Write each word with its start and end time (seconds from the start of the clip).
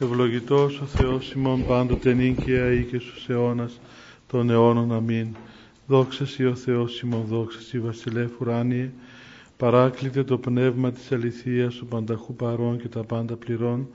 Ευλογητός 0.00 0.80
ο 0.80 0.84
Θεός 0.84 1.32
ημών 1.32 1.66
πάντοτε 1.66 2.12
νίκαια 2.12 2.72
ή 2.72 2.84
και 2.84 2.98
στους 2.98 3.28
αιώνας 3.28 3.80
των 4.26 4.50
αιώνων. 4.50 4.92
Αμήν. 4.92 5.26
Δόξα 5.86 6.26
Σοι 6.26 6.44
ο 6.44 6.54
Θεός 6.54 7.00
ημών, 7.00 7.24
δόξα 7.28 7.60
Σοι 7.60 7.80
βασιλεύ 7.80 8.28
ουράνιε, 8.40 8.90
παράκλητε 9.56 10.24
το 10.24 10.38
πνεύμα 10.38 10.92
της 10.92 11.12
αληθείας 11.12 11.74
του 11.74 11.86
πανταχού 11.86 12.34
παρών 12.34 12.78
και 12.80 12.88
τα 12.88 13.04
πάντα 13.04 13.36
πληρών, 13.36 13.88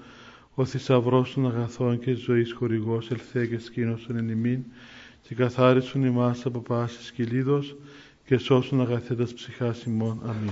ο 0.56 0.66
θησαυρός 0.66 1.34
των 1.34 1.48
αγαθών 1.48 2.00
και 2.00 2.14
της 2.14 2.24
ζωής 2.24 2.54
χορηγός 2.54 3.12
ελθέ 3.12 3.46
και 3.46 3.60
σκήνωσον 3.60 4.18
εν 4.18 4.30
ημίν, 4.30 4.64
και 5.22 5.36
καθάρισον 5.36 6.06
ημάς 6.06 6.46
από 6.46 6.60
πάσης 6.60 7.12
κυλίδος 7.12 7.76
και 8.26 8.38
σώσουν 8.38 8.82
αγαθέτας 8.82 9.34
ψυχάς 9.34 9.84
ημών. 9.84 10.22
Αμήν. 10.24 10.52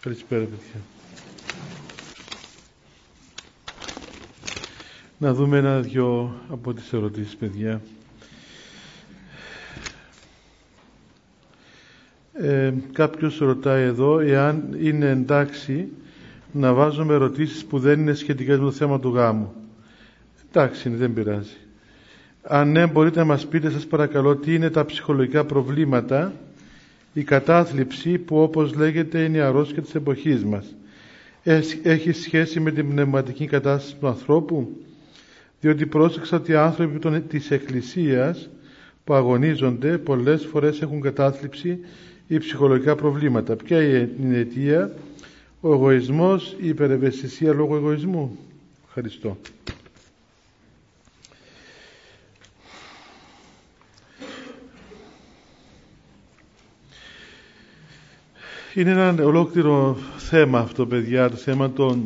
Καλησπέρα 0.00 0.44
παιδιά. 0.44 0.95
Να 5.18 5.34
δούμε 5.34 5.58
ένα-δυο 5.58 6.34
από 6.48 6.72
τις 6.74 6.92
ερωτήσεις, 6.92 7.36
παιδιά. 7.36 7.80
Ε, 12.32 12.72
κάποιος 12.92 13.38
ρωτάει 13.38 13.82
εδώ 13.82 14.18
εάν 14.18 14.76
είναι 14.80 15.08
εντάξει 15.10 15.88
να 16.52 16.72
βάζουμε 16.72 17.14
ερωτήσεις 17.14 17.64
που 17.64 17.78
δεν 17.78 18.00
είναι 18.00 18.14
σχετικές 18.14 18.58
με 18.58 18.64
το 18.64 18.70
θέμα 18.70 19.00
του 19.00 19.08
γάμου. 19.14 19.52
Εντάξει, 20.48 20.88
δεν 20.88 21.12
πειράζει. 21.12 21.56
Αν 22.42 22.70
ναι, 22.70 22.86
μπορείτε 22.86 23.18
να 23.18 23.24
μας 23.24 23.46
πείτε, 23.46 23.70
σας 23.70 23.86
παρακαλώ, 23.86 24.36
τι 24.36 24.54
είναι 24.54 24.70
τα 24.70 24.84
ψυχολογικά 24.84 25.44
προβλήματα, 25.44 26.32
η 27.12 27.22
κατάθλιψη 27.22 28.18
που 28.18 28.42
όπως 28.42 28.74
λέγεται 28.74 29.22
είναι 29.24 29.36
η 29.36 29.40
αρρώστια 29.40 29.82
της 29.82 29.94
εποχής 29.94 30.44
μας. 30.44 30.74
Έχει 31.82 32.12
σχέση 32.12 32.60
με 32.60 32.70
την 32.70 32.88
πνευματική 32.90 33.46
κατάσταση 33.46 33.96
του 34.00 34.06
ανθρώπου; 34.06 34.68
Διότι 35.60 35.86
πρόσεξα 35.86 36.36
ότι 36.36 36.52
οι 36.52 36.54
άνθρωποι 36.54 37.20
της 37.20 37.50
Εκκλησίας 37.50 38.48
που 39.04 39.14
αγωνίζονται 39.14 39.98
πολλές 39.98 40.44
φορές 40.44 40.82
έχουν 40.82 41.00
κατάθλιψη 41.00 41.78
ή 42.26 42.38
ψυχολογικά 42.38 42.94
προβλήματα. 42.94 43.56
Ποια 43.56 43.82
είναι 43.82 44.36
η 44.36 44.38
αιτία, 44.38 44.92
ο 45.60 45.72
εγωισμός, 45.72 46.56
η 46.60 46.68
υπερευαισθησία 46.68 47.52
λόγω 47.52 47.76
εγωισμού. 47.76 48.38
Ευχαριστώ. 48.86 49.36
Είναι 58.74 58.90
ένα 58.90 59.24
ολόκληρο 59.24 59.96
θέμα 60.16 60.58
αυτό, 60.58 60.86
παιδιά, 60.86 61.30
το 61.30 61.36
θέμα 61.36 61.70
των 61.70 62.04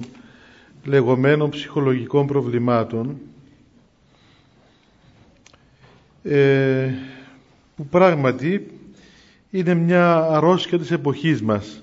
λεγόμενων 0.84 1.50
ψυχολογικών 1.50 2.26
προβλημάτων 2.26 3.18
ε, 6.22 6.88
που 7.76 7.86
πράγματι 7.86 8.66
είναι 9.50 9.74
μια 9.74 10.16
αρρώστια 10.16 10.78
της 10.78 10.90
εποχής 10.90 11.42
μας. 11.42 11.80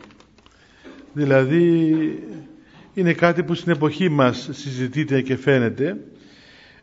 Δηλαδή 1.13 1.95
είναι 2.93 3.13
κάτι 3.13 3.43
που 3.43 3.53
στην 3.53 3.71
εποχή 3.71 4.09
μας 4.09 4.49
συζητείται 4.52 5.21
και 5.21 5.35
φαίνεται. 5.35 5.97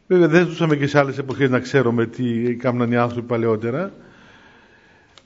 Βέβαια 0.06 0.28
δεν 0.28 0.47
ζούσαμε 0.47 0.77
και 0.77 0.86
σε 0.86 0.98
άλλες 0.98 1.19
εποχές 1.19 1.50
να 1.50 1.58
ξέρουμε 1.58 2.06
τι 2.06 2.55
κάνουν 2.55 2.92
οι 2.92 2.97
άνθρωποι 2.97 3.27
παλαιότερα. 3.27 3.92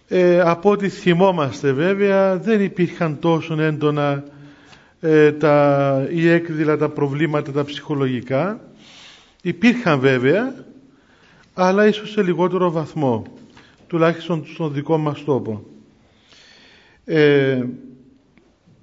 Ε, 0.08 0.40
από 0.40 0.70
ό,τι 0.70 0.88
θυμόμαστε 0.88 1.72
βέβαια 1.72 2.36
δεν 2.36 2.60
υπήρχαν 2.60 3.18
τόσο 3.18 3.60
έντονα 3.60 4.24
ε, 5.00 5.32
τα, 5.32 6.06
ή 6.10 6.28
έκδηλα 6.28 6.76
τα 6.76 6.88
προβλήματα 6.88 7.52
τα 7.52 7.64
ψυχολογικά. 7.64 8.60
Υπήρχαν 9.42 10.00
βέβαια 10.00 10.54
αλλά 11.60 11.86
ίσως 11.86 12.10
σε 12.10 12.22
λιγότερο 12.22 12.70
βαθμό, 12.70 13.22
τουλάχιστον 13.86 14.46
στον 14.46 14.72
δικό 14.72 14.96
μας 14.98 15.24
τόπο. 15.24 15.64
Ε, 17.04 17.64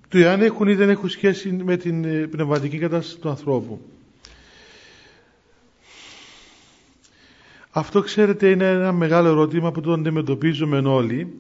του 0.10 0.18
εάν 0.18 0.42
έχουν 0.42 0.68
ή 0.68 0.74
δεν 0.74 0.90
έχουν 0.90 1.10
σχέση 1.10 1.52
με 1.52 1.78
την 1.78 2.06
ε, 2.06 2.28
πνευματική 2.28 2.78
κατάσταση 2.78 3.20
του 3.20 3.30
ανθρώπου. 3.30 3.80
Αυτό 7.72 8.02
ξέρετε 8.02 8.50
είναι 8.50 8.70
ένα 8.70 8.92
μεγάλο 8.92 9.28
ερώτημα 9.28 9.72
που 9.72 9.82
το 9.82 9.94
αντιμετωπίζουμε 9.94 10.78
όλοι 10.78 11.34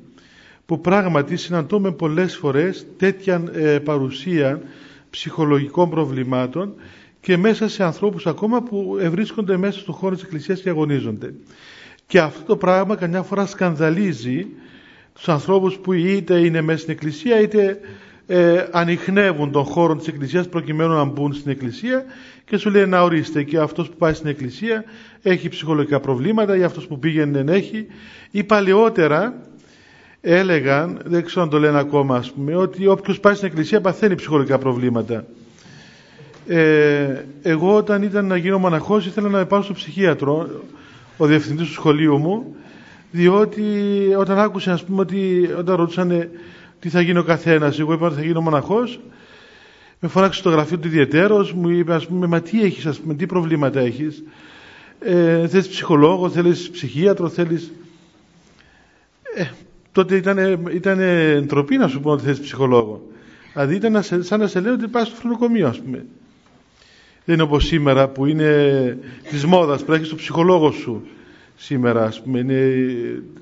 που 0.65 0.81
πράγματι 0.81 1.37
συναντούμε 1.37 1.91
πολλές 1.91 2.35
φορές 2.37 2.85
τέτοια 2.97 3.43
ε, 3.53 3.79
παρουσία 3.79 4.61
ψυχολογικών 5.09 5.89
προβλημάτων 5.89 6.73
και 7.25 7.37
μέσα 7.37 7.67
σε 7.67 7.83
ανθρώπους 7.83 8.27
ακόμα 8.27 8.61
που 8.61 8.97
βρίσκονται 9.09 9.57
μέσα 9.57 9.79
στον 9.79 9.93
χώρο 9.93 10.15
της 10.15 10.23
Εκκλησίας 10.23 10.61
και 10.61 10.69
αγωνίζονται. 10.69 11.33
Και 12.07 12.19
αυτό 12.19 12.43
το 12.45 12.55
πράγμα 12.57 12.95
καμιά 12.95 13.21
φορά 13.23 13.45
σκανδαλίζει 13.45 14.47
τους 15.13 15.29
ανθρώπους 15.29 15.77
που 15.77 15.93
είτε 15.93 16.39
είναι 16.39 16.61
μέσα 16.61 16.79
στην 16.79 16.91
Εκκλησία 16.93 17.39
είτε 17.39 17.79
ε, 18.27 18.65
ανοιχνεύουν 18.71 19.51
τον 19.51 19.63
χώρο 19.63 19.95
της 19.95 20.07
Εκκλησίας 20.07 20.49
προκειμένου 20.49 20.93
να 20.93 21.03
μπουν 21.03 21.33
στην 21.33 21.51
Εκκλησία 21.51 22.05
και 22.45 22.57
σου 22.57 22.69
λέει 22.69 22.85
να 22.85 23.01
ορίστε 23.01 23.43
και 23.43 23.57
αυτός 23.57 23.89
που 23.89 23.95
πάει 23.97 24.13
στην 24.13 24.29
Εκκλησία 24.29 24.83
έχει 25.21 25.49
ψυχολογικά 25.49 25.99
προβλήματα 25.99 26.57
ή 26.57 26.63
αυτός 26.63 26.87
που 26.87 26.99
πήγαινε 26.99 27.31
δεν 27.31 27.49
έχει 27.49 27.85
ή 28.31 28.43
παλαιότερα 28.43 29.41
έλεγαν, 30.21 31.01
δεν 31.05 31.23
ξέρω 31.25 31.41
αν 31.41 31.49
το 31.49 31.59
λένε 31.59 31.79
ακόμα 31.79 32.15
ας 32.15 32.31
πούμε, 32.31 32.55
ότι 32.55 32.87
όποιος 32.87 33.19
πάει 33.19 33.33
στην 33.35 33.47
Εκκλησία 33.47 33.81
παθαίνει 33.81 34.15
ψυχολογικά 34.15 34.57
προβλήματα. 34.57 35.25
Ε, 36.47 37.25
εγώ 37.41 37.75
όταν 37.75 38.03
ήταν 38.03 38.25
να 38.25 38.38
γίνω 38.38 38.57
μοναχός 38.57 39.06
ήθελα 39.06 39.29
να 39.29 39.45
πάω 39.45 39.61
στο 39.61 39.73
ψυχίατρο, 39.73 40.50
ο 41.17 41.25
διευθυντής 41.25 41.67
του 41.67 41.73
σχολείου 41.73 42.17
μου, 42.17 42.56
διότι 43.11 43.63
όταν 44.17 44.39
άκουσα 44.39 44.73
ας 44.73 44.84
πούμε 44.84 45.01
ότι 45.01 45.50
όταν 45.57 45.75
ρωτούσαν 45.75 46.29
τι 46.79 46.89
θα 46.89 47.01
γίνει 47.01 47.17
ο 47.19 47.23
καθένας, 47.23 47.79
εγώ 47.79 47.94
είπα 47.94 48.05
ότι 48.05 48.16
θα 48.16 48.22
γίνω 48.22 48.41
μοναχός, 48.41 49.00
με 50.00 50.07
φώναξε 50.07 50.39
στο 50.39 50.50
γραφείο 50.50 50.78
του 50.78 50.88
ιδιαιτέρως, 50.88 51.53
μου 51.53 51.69
είπε 51.69 51.94
ας 51.94 52.07
πούμε, 52.07 52.28
μα 52.28 52.41
τι 52.41 52.63
έχεις, 52.63 52.85
ας 52.85 53.00
πούμε, 53.00 53.13
τι 53.13 53.25
προβλήματα 53.25 53.79
έχεις, 53.79 54.23
ε, 55.00 55.47
θέλεις 55.47 55.67
ψυχολόγο, 55.67 56.29
θέλεις 56.29 56.69
ψυχίατρο, 56.69 57.29
θέλεις... 57.29 57.72
Ε, 59.35 59.45
τότε 59.91 60.16
ήταν, 60.16 60.67
ήταν 60.72 61.00
ντροπή 61.45 61.78
να 61.78 61.88
σου 61.88 62.00
πω 62.00 62.11
ότι 62.11 62.23
θέλεις 62.23 62.39
ψυχολόγο. 62.39 63.07
Δηλαδή 63.53 63.75
ήταν 63.75 64.03
σαν 64.03 64.39
να 64.39 64.47
σε 64.47 64.59
λέω 64.59 64.73
ότι 64.73 64.88
πας 64.88 65.07
στο 65.07 65.16
φρονοκομείο 65.16 65.67
ας 65.67 65.79
πούμε. 65.79 66.05
Δεν 67.25 67.35
είναι 67.35 67.43
όπως 67.43 67.65
σήμερα 67.65 68.07
που 68.07 68.25
είναι 68.25 68.97
της 69.29 69.45
μόδας, 69.45 69.77
πρέπει 69.77 69.91
να 69.91 69.95
έχεις 69.95 70.09
το 70.09 70.15
ψυχολόγο 70.15 70.71
σου 70.71 71.07
σήμερα, 71.55 72.03
ας 72.03 72.21
πούμε, 72.21 72.39
είναι, 72.39 72.73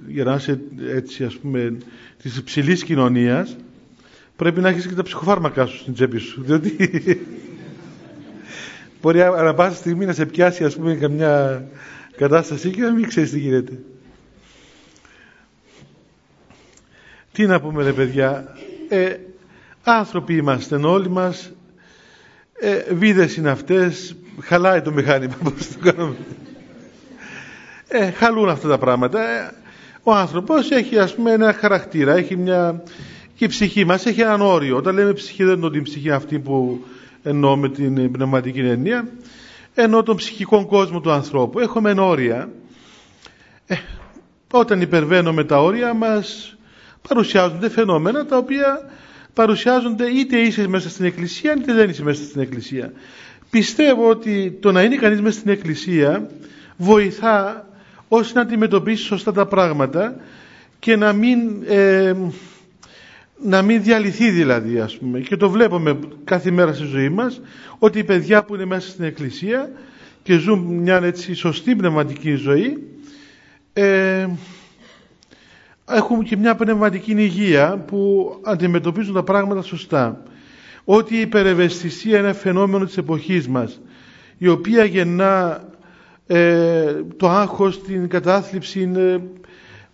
για 0.08 0.24
να 0.24 0.34
είσαι 0.34 0.60
έτσι, 0.88 1.24
ας 1.24 1.36
πούμε, 1.36 1.78
της 2.22 2.38
υψηλής 2.38 2.84
κοινωνίας, 2.84 3.56
πρέπει 4.36 4.62
να 4.62 4.70
έχεις 4.70 4.88
και 4.88 4.94
τα 4.94 5.04
ψυχοφάρμακά 5.04 5.66
σου 5.66 5.78
στην 5.78 5.94
τσέπη 5.94 6.18
σου, 6.18 6.44
διότι 6.44 6.76
μπορεί 9.02 9.22
ανά 9.22 9.54
πάσα 9.54 9.76
στιγμή 9.76 10.06
να 10.06 10.14
σε 10.14 10.26
πιάσει, 10.26 10.64
ας 10.64 10.76
πούμε, 10.76 10.96
καμιά 10.96 11.66
κατάσταση 12.16 12.70
και 12.70 12.82
να 12.82 12.92
μην 12.92 13.08
ξέρεις 13.08 13.32
τι 13.32 13.40
γίνεται. 13.40 13.80
Τι 17.32 17.46
να 17.46 17.62
πούμε, 17.62 17.84
ρε 17.84 17.92
παιδιά, 17.94 18.56
ε, 18.90 19.16
άνθρωποι 19.84 20.36
είμαστε 20.36 20.76
όλοι 20.76 21.10
μας, 21.10 21.52
ε, 22.60 22.94
βίδες 22.94 23.36
είναι 23.36 23.50
αυτές, 23.50 24.16
χαλάει 24.42 24.82
το 24.82 24.92
μηχάνημα, 24.92 25.36
πώς 25.44 25.68
το 25.68 25.92
κάνουμε. 25.92 26.16
Ε, 27.88 28.12
χαλούν 28.12 28.50
αυτά 28.50 28.68
τα 28.68 28.78
πράγματα. 28.78 29.30
Ε, 29.30 29.52
ο 30.04 30.14
άνθρωπος 30.14 30.72
έχει 30.72 30.98
ας 31.00 31.16
πούμε 31.16 31.32
ένα 31.32 31.54
χαρακτήρα, 31.54 32.14
έχει 32.14 32.36
μια... 32.36 32.84
και 33.36 33.46
η 33.46 33.48
ψυχή 33.48 33.86
μας 33.86 34.06
έχει 34.06 34.22
έναν 34.22 34.42
όριο. 34.42 34.78
Όταν 34.78 34.96
λέμε 34.96 35.14
ψυχή 35.14 35.44
δεν 35.44 35.58
είναι 35.58 35.70
την 35.70 35.84
ψυχή 35.84 36.12
αυτή 36.12 36.40
που 36.40 36.86
εννοώ 37.24 37.56
με 37.56 37.70
την 37.70 38.12
πνευματική 38.12 38.60
εννοία, 38.60 39.08
ενώ 39.74 40.04
τον 40.04 40.16
ψυχικό 40.16 40.66
κόσμο 40.66 41.00
του 41.02 41.12
ανθρώπου. 41.12 41.60
Έχουμε 41.60 41.92
όρια. 41.98 42.50
Ε, 43.68 43.76
όταν 44.52 44.82
υπερβαίνουμε 44.82 45.44
τα 45.44 45.62
όρια 45.62 45.94
μας 45.94 46.56
παρουσιάζονται 47.08 47.70
φαινόμενα 47.70 48.26
τα 48.26 48.38
οποία 48.38 48.92
παρουσιάζονται 49.34 50.06
είτε 50.06 50.38
είσαι 50.40 50.68
μέσα 50.68 50.90
στην 50.90 51.06
εκκλησία 51.06 51.56
είτε 51.58 51.74
δεν 51.74 51.90
είσαι 51.90 52.04
μέσα 52.04 52.24
στην 52.24 52.42
εκκλησία. 52.42 52.92
Πιστεύω 53.50 54.10
ότι 54.10 54.58
το 54.62 54.72
να 54.72 54.82
είναι 54.84 54.96
κανείς 54.96 55.22
μέσα 55.22 55.40
στην 55.40 55.52
εκκλησία 55.52 56.30
βοηθά 56.78 57.68
ώστε 58.08 58.34
να 58.40 58.42
αντιμετωπίσει 58.46 59.04
σωστά 59.04 59.32
τα 59.32 59.46
πράγματα 59.46 60.16
και 60.80 60.96
να 60.96 61.14
μην, 61.14 61.40
ε, 61.68 62.14
να 63.44 63.62
μην 63.62 63.84
διαλυθεί 63.84 64.30
δηλαδή 64.30 64.80
ας 64.80 64.98
πούμε. 64.98 65.20
Και 65.20 65.38
το 65.38 65.50
βλέπουμε 65.50 66.00
κάθε 66.24 66.52
μέρα 66.52 66.74
στη 66.74 66.86
ζωή 66.86 67.10
μας 67.10 67.42
ότι 67.80 68.00
οι 68.00 68.04
παιδιά 68.04 68.44
που 68.44 68.56
είναι 68.56 68.66
μέσα 68.66 68.90
στην 68.90 69.04
εκκλησία 69.06 69.72
και 70.24 70.38
ζουν 70.38 70.60
μια 70.60 71.02
έτσι 71.04 71.34
σωστή 71.34 71.76
πνευματική 71.76 72.36
ζωή 72.36 72.78
ε, 73.74 74.28
έχουν 75.90 76.24
και 76.24 76.38
μια 76.38 76.56
πνευματική 76.56 77.12
υγεία 77.12 77.84
που 77.88 78.32
αντιμετωπίζουν 78.44 79.14
τα 79.14 79.24
πράγματα 79.24 79.62
σωστά. 79.62 80.24
Ότι 80.86 81.16
η 81.16 81.20
υπερευαισθησία 81.20 82.20
είναι 82.20 82.34
φαινόμενο 82.34 82.86
της 82.86 82.98
εποχής 82.98 83.48
μας 83.48 83.82
η 84.38 84.48
οποία 84.48 84.84
γεννά 84.84 85.64
ε, 86.28 86.94
το 87.18 87.30
άγχος, 87.30 87.82
την 87.82 88.08
κατάθλιψη, 88.08 88.92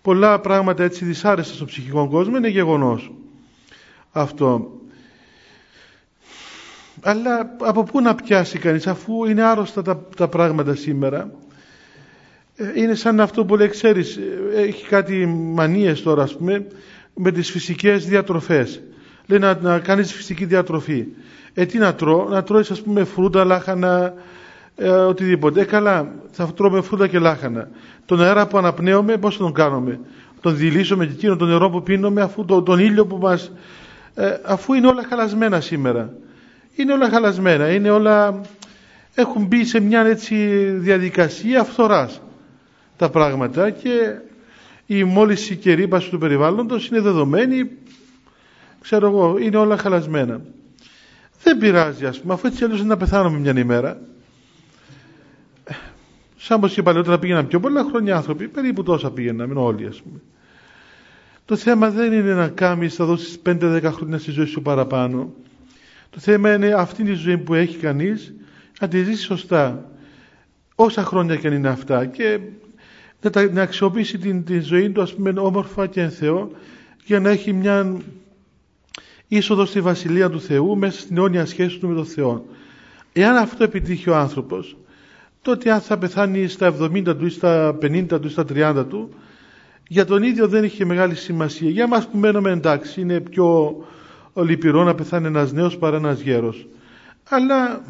πολλά 0.01 0.39
πράγματα 0.39 0.83
έτσι 0.83 1.06
δυσάρεστα 1.06 1.53
στο 1.53 1.65
ψυχικό 1.65 2.07
κόσμο, 2.09 2.38
είναι 2.38 2.47
γεγονός 2.50 3.12
αυτό. 4.12 4.71
Αλλά 7.01 7.56
από 7.59 7.83
πού 7.83 8.01
να 8.01 8.15
πιάσει 8.15 8.59
κανείς 8.59 8.88
αφού 8.88 9.25
είναι 9.25 9.44
άρρωστα 9.44 9.81
τα, 9.81 10.06
τα 10.15 10.27
πράγματα 10.27 10.75
σήμερα; 10.75 11.31
Ε, 12.61 12.81
είναι 12.81 12.95
σαν 12.95 13.19
αυτό 13.19 13.45
που 13.45 13.56
λέει, 13.56 13.67
ξέρεις, 13.67 14.17
ε, 14.17 14.61
έχει 14.61 14.88
κάτι 14.88 15.25
μανίες 15.25 16.01
τώρα 16.01 16.23
ας 16.23 16.35
πούμε 16.35 16.65
με 17.13 17.31
τις 17.31 17.51
φυσικές 17.51 18.06
διατροφές. 18.06 18.81
Λέει 19.27 19.39
να, 19.39 19.59
να 19.61 19.79
κάνεις 19.79 20.13
φυσική 20.13 20.45
διατροφή. 20.45 21.06
Ε, 21.53 21.65
τι 21.65 21.77
να 21.77 21.94
τρώω, 21.94 22.29
να 22.29 22.44
τρώεις 22.44 22.71
ας 22.71 22.81
πούμε 22.81 23.03
φρούτα, 23.03 23.44
λάχανα, 23.44 24.13
ε, 24.75 24.89
οτιδήποτε. 24.89 25.61
Ε, 25.61 25.63
καλά, 25.63 26.11
θα 26.31 26.53
τρώμε 26.53 26.81
φρούτα 26.81 27.07
και 27.07 27.19
λάχανα. 27.19 27.69
Τον 28.06 28.21
αέρα 28.21 28.47
που 28.47 28.57
αναπνέουμε, 28.57 29.17
πώς 29.17 29.38
τον 29.38 29.53
κάνουμε; 29.53 30.00
Τον 30.41 30.57
δηλήσουμε 30.57 31.06
και 31.06 31.11
εκείνο 31.11 31.35
το 31.35 31.45
νερό 31.45 31.69
που 31.69 31.83
πίνουμε, 31.83 32.21
αφού 32.21 32.45
το, 32.45 32.61
τον 32.61 32.79
ήλιο 32.79 33.06
που 33.06 33.17
μας... 33.17 33.51
Ε, 34.15 34.38
αφού 34.45 34.73
είναι 34.73 34.88
όλα 34.88 35.03
χαλασμένα 35.09 35.61
σήμερα. 35.61 36.13
Είναι 36.75 36.94
όλα 36.94 37.09
χαλασμένα, 37.09 37.69
είναι 37.69 37.89
όλα... 37.89 38.41
Έχουν 39.15 39.45
μπει 39.45 39.65
σε 39.65 39.79
μια 39.79 40.01
έτσι 40.06 40.35
διαδικασία 40.77 41.59
αυθοράς 41.59 42.21
τα 43.00 43.10
πράγματα 43.10 43.69
και 43.69 44.19
η 44.86 45.04
μόλις 45.04 45.57
και 45.62 45.74
ρήπαση 45.74 46.10
του 46.10 46.18
περιβάλλοντος 46.18 46.88
είναι 46.88 47.00
δεδομένη, 47.01 47.69
ξέρω 48.81 49.07
εγώ, 49.07 49.38
είναι 49.38 49.57
όλα 49.57 49.78
χαλασμένα. 49.78 50.42
Δεν 51.44 51.57
πειράζει 51.57 52.06
ας 52.06 52.19
πούμε, 52.19 52.34
αφού 52.34 52.48
έτσι 52.48 52.63
αλλιώς 52.63 52.84
να 52.84 52.98
πεθάνουμε 52.98 53.40
μια 53.40 53.54
ημέρα. 53.60 54.01
Σαν 56.38 56.60
πως 56.60 56.74
και 56.74 56.84
παλαιότερα 56.84 57.19
πήγαιναν 57.19 57.48
πιο 57.48 57.60
πολλά 57.60 57.84
χρόνια 57.84 58.16
άνθρωποι, 58.16 58.48
περίπου 58.48 58.84
τόσα 58.84 59.12
πήγαιναν, 59.12 59.57
όλοι 59.57 59.86
ας 59.88 60.02
πούμε. 60.02 60.19
Το 61.45 61.56
θέμα 61.56 61.90
δεν 61.90 62.13
είναι 62.13 62.34
να 62.34 62.48
κάνεις, 62.48 62.95
θα 62.95 63.06
δώσεις 63.06 63.40
5-10 63.45 63.92
χρόνια 63.92 64.18
στη 64.18 64.31
ζωή 64.31 64.45
σου 64.45 64.62
παραπάνω. 64.62 65.34
Το 66.10 66.19
θέμα 66.19 66.54
είναι 66.54 66.74
αυτή 66.74 67.12
η 67.12 67.13
ζωή 67.13 67.38
που 67.38 67.54
έχει 67.54 67.78
κανείς 67.78 68.34
να 68.80 68.88
τη 68.88 69.04
ζήσεις 69.04 69.25
σωστά. 69.25 69.92
Όσα 70.75 71.04
χρόνια 71.04 71.36
και 71.36 71.48
αν 71.48 71.54
είναι 71.54 71.69
αυτά 71.69 72.06
και 72.06 72.40
να, 73.51 73.62
αξιοποιήσει 73.62 74.18
την, 74.18 74.44
την 74.44 74.62
ζωή 74.62 74.89
του 74.89 75.01
ας 75.01 75.13
πούμε 75.13 75.33
όμορφα 75.38 75.88
και 75.88 76.01
εν 76.01 76.12
Θεό 76.12 76.51
για 77.06 77.19
να 77.19 77.30
έχει 77.30 77.54
μια 77.54 77.98
είσοδο 79.27 79.66
στη 79.66 79.81
Βασιλεία 79.81 80.30
του 80.30 80.42
Θεού 80.42 80.77
μέσα 80.77 81.00
στην 81.00 81.18
αιώνια 81.18 81.45
σχέση 81.45 81.77
του 81.77 81.88
με 81.88 81.95
τον 81.95 82.06
Θεό. 82.06 82.45
Εάν 83.13 83.36
αυτό 83.36 83.63
επιτύχει 83.63 84.10
ο 84.10 84.16
άνθρωπος 84.16 84.77
τότε 85.42 85.71
αν 85.71 85.81
θα 85.81 85.98
πεθάνει 85.98 86.48
στα 86.48 86.75
70 86.81 87.04
του 87.18 87.25
ή 87.25 87.30
στα 87.30 87.77
50 87.81 88.06
του 88.07 88.27
ή 88.27 88.30
στα 88.30 88.45
30 88.54 88.86
του 88.89 89.13
για 89.88 90.06
τον 90.06 90.24
ίδιο 90.24 90.48
δεν 90.48 90.63
είχε 90.63 90.86
μεγάλη 90.86 91.16
σημασία. 91.16 91.69
Για 91.69 91.88
μας 91.88 92.07
που 92.07 92.18
μένουμε 92.18 92.51
εντάξει 92.51 93.01
είναι 93.01 93.19
πιο 93.19 93.77
λυπηρό 94.33 94.83
να 94.83 94.95
πεθάνει 94.95 95.27
ένας 95.27 95.51
νέος 95.51 95.77
παρά 95.77 95.98
ένας 95.98 96.19
γέρος. 96.19 96.68
Αλλά 97.30 97.81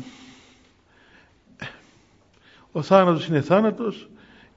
ο 2.72 2.82
θάνατος 2.82 3.28
είναι 3.28 3.42
θάνατος 3.42 4.10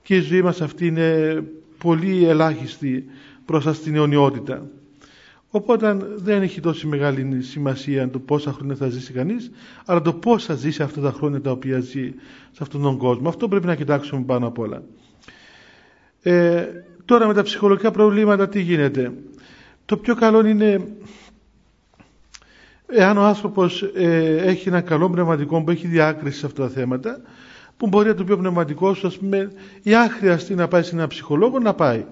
και 0.02 0.16
η 0.16 0.20
ζωή 0.20 0.42
μας 0.42 0.60
αυτή 0.60 0.86
είναι 0.86 1.42
πολύ 1.78 2.24
ελάχιστη 2.24 3.04
προς 3.44 3.80
την 3.80 3.94
αιωνιότητα. 3.94 4.66
Οπότε 5.54 5.96
δεν 6.16 6.42
έχει 6.42 6.60
τόση 6.60 6.86
μεγάλη 6.86 7.42
σημασία 7.42 8.10
το 8.10 8.18
πόσα 8.18 8.52
χρόνια 8.52 8.74
θα 8.74 8.88
ζήσει 8.88 9.12
κανείς, 9.12 9.50
αλλά 9.86 10.02
το 10.02 10.12
πώς 10.12 10.44
θα 10.44 10.54
ζήσει 10.54 10.82
αυτά 10.82 11.00
τα 11.00 11.12
χρόνια 11.12 11.40
τα 11.40 11.50
οποία 11.50 11.80
ζει 11.80 12.14
σε 12.50 12.58
αυτόν 12.62 12.82
τον 12.82 12.96
κόσμο. 12.96 13.28
Αυτό 13.28 13.48
πρέπει 13.48 13.66
να 13.66 13.74
κοιτάξουμε 13.74 14.22
πάνω 14.24 14.46
απ' 14.46 14.58
όλα. 14.58 14.82
Ε, 16.22 16.66
τώρα 17.04 17.26
με 17.26 17.34
τα 17.34 17.42
ψυχολογικά 17.42 17.90
προβλήματα 17.90 18.48
τι 18.48 18.60
γίνεται. 18.60 19.12
Το 19.84 19.96
πιο 19.96 20.14
καλό 20.14 20.46
είναι 20.46 20.86
εάν 22.86 23.16
ο 23.18 23.22
άνθρωπος 23.22 23.82
ε, 23.82 24.36
έχει 24.36 24.68
ένα 24.68 24.80
καλό 24.80 25.10
πνευματικό 25.10 25.62
που 25.62 25.70
έχει 25.70 25.86
διάκριση 25.86 26.38
σε 26.38 26.46
αυτά 26.46 26.62
τα 26.62 26.68
θέματα, 26.68 27.20
που 27.82 27.88
μπορεί 27.88 28.08
να 28.08 28.14
το 28.14 28.24
πει 28.24 28.32
ο 28.32 28.38
πνευματικός, 28.38 29.04
ας 29.04 29.18
πούμε, 29.18 29.52
ή 29.82 29.94
αν 29.94 30.10
χρειαστεί 30.10 30.54
να 30.54 30.68
πάει 30.68 30.82
σε 30.82 30.94
ένα 30.94 31.06
ψυχολόγο, 31.06 31.58
να 31.58 31.74
πάει. 31.74 32.04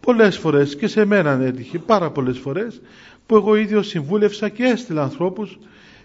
Πολλές 0.00 0.38
φορές 0.38 0.76
και 0.76 0.86
σε 0.86 1.04
μένα 1.04 1.30
έτυχε 1.30 1.78
πάρα 1.78 2.10
πολλές 2.10 2.38
φορές 2.38 2.80
που 3.26 3.36
εγώ 3.36 3.54
ίδιος 3.54 3.86
συμβούλευσα 3.86 4.48
και 4.48 4.64
έστειλα 4.64 5.02
ανθρώπους 5.02 5.58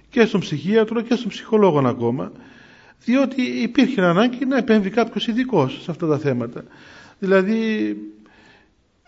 και 0.09 0.25
στον 0.25 0.39
ψυχίατρο 0.39 1.01
και 1.01 1.15
στον 1.15 1.29
ψυχολόγο 1.29 1.87
ακόμα 1.87 2.31
διότι 3.05 3.41
υπήρχε 3.41 4.01
ανάγκη 4.01 4.45
να 4.45 4.57
επέμβει 4.57 4.89
κάποιος 4.89 5.27
ειδικός 5.27 5.79
σε 5.83 5.91
αυτά 5.91 6.07
τα 6.07 6.17
θέματα. 6.17 6.63
Δηλαδή 7.19 7.95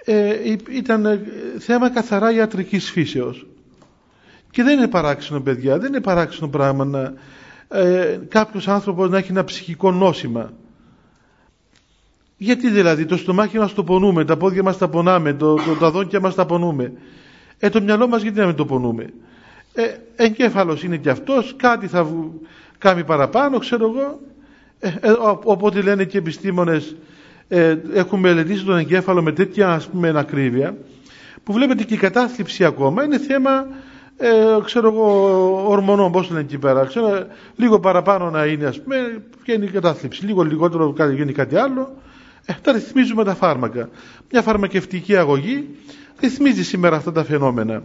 ε, 0.05 0.33
ήταν 0.69 1.05
ε, 1.05 1.21
θέμα 1.59 1.89
καθαρά 1.89 2.31
ιατρικής 2.31 2.91
φύσεως. 2.91 3.45
Και 4.51 4.63
δεν 4.63 4.77
είναι 4.77 4.87
παράξενο 4.87 5.41
παιδιά, 5.41 5.77
δεν 5.77 5.87
είναι 5.87 6.01
παράξενο 6.01 6.47
πράγμα 6.47 6.85
να 6.85 7.13
ε, 7.75 8.19
κάποιος 8.27 8.67
άνθρωπος 8.67 9.09
να 9.09 9.17
έχει 9.17 9.31
ένα 9.31 9.43
ψυχικό 9.43 9.91
νόσημα 9.91 10.51
γιατί 12.37 12.69
δηλαδή 12.69 13.05
το 13.05 13.17
στομάχι 13.17 13.57
μας 13.57 13.73
το 13.73 13.83
πονούμε, 13.83 14.25
τα 14.25 14.37
πόδια 14.37 14.63
μας 14.63 14.77
τα 14.77 14.87
πονάμε, 14.87 15.33
το, 15.33 15.55
το, 15.55 15.75
τα 15.79 15.91
δόντια 15.91 16.19
μας 16.19 16.35
τα 16.35 16.45
πονούμε. 16.45 16.91
Ε, 17.59 17.69
το 17.69 17.81
μυαλό 17.81 18.07
μας 18.07 18.21
γιατί 18.21 18.39
να 18.39 18.45
μην 18.45 18.55
το 18.55 18.65
πονούμε. 18.65 19.13
Ε, 19.73 19.83
εγκέφαλος 20.15 20.83
είναι 20.83 20.97
και 20.97 21.09
αυτός, 21.09 21.53
κάτι 21.57 21.87
θα 21.87 22.07
κάνει 22.77 23.03
παραπάνω, 23.03 23.57
ξέρω 23.57 23.85
εγώ. 23.95 24.19
Ε, 24.79 24.87
ε, 24.87 25.11
οπότε 25.43 25.81
λένε 25.81 26.03
και 26.03 26.17
επιστήμονες, 26.17 26.95
ε, 27.47 27.77
έχουν 27.93 28.19
μελετήσει 28.19 28.63
τον 28.65 28.77
εγκέφαλο 28.77 29.21
με 29.21 29.31
τέτοια 29.31 29.69
ας 29.69 29.87
πούμε 29.87 30.13
ακρίβεια, 30.15 30.77
που 31.43 31.53
βλέπετε 31.53 31.83
και 31.83 31.93
η 31.93 31.97
κατάθλιψη 31.97 32.65
ακόμα 32.65 33.03
είναι 33.03 33.17
θέμα, 33.17 33.67
ε, 34.17 34.57
ξέρω 34.63 34.87
εγώ, 34.87 35.69
ορμονών, 35.69 36.11
πώς 36.11 36.29
λένε 36.29 36.41
εκεί 36.41 36.57
πέρα. 36.57 36.85
Ξέρω, 36.85 37.27
λίγο 37.55 37.79
παραπάνω 37.79 38.29
να 38.29 38.45
είναι, 38.45 38.65
ας 38.65 38.81
πούμε, 38.81 39.23
βγαίνει 39.43 39.65
η 39.65 39.69
κατάθλιψη. 39.69 40.25
Λίγο 40.25 40.43
λιγότερο 40.43 40.95
γίνει 41.15 41.31
κάτι 41.31 41.55
άλλο, 41.55 41.95
ε, 42.45 42.53
τα 42.61 42.71
ρυθμίζουμε 42.71 43.23
τα 43.23 43.35
φάρμακα. 43.35 43.89
Μια 44.31 44.41
φαρμακευτική 44.41 45.15
αγωγή 45.15 45.67
ρυθμίζει 46.19 46.63
σήμερα 46.63 46.95
αυτά 46.95 47.11
τα 47.11 47.23
φαινόμενα. 47.23 47.83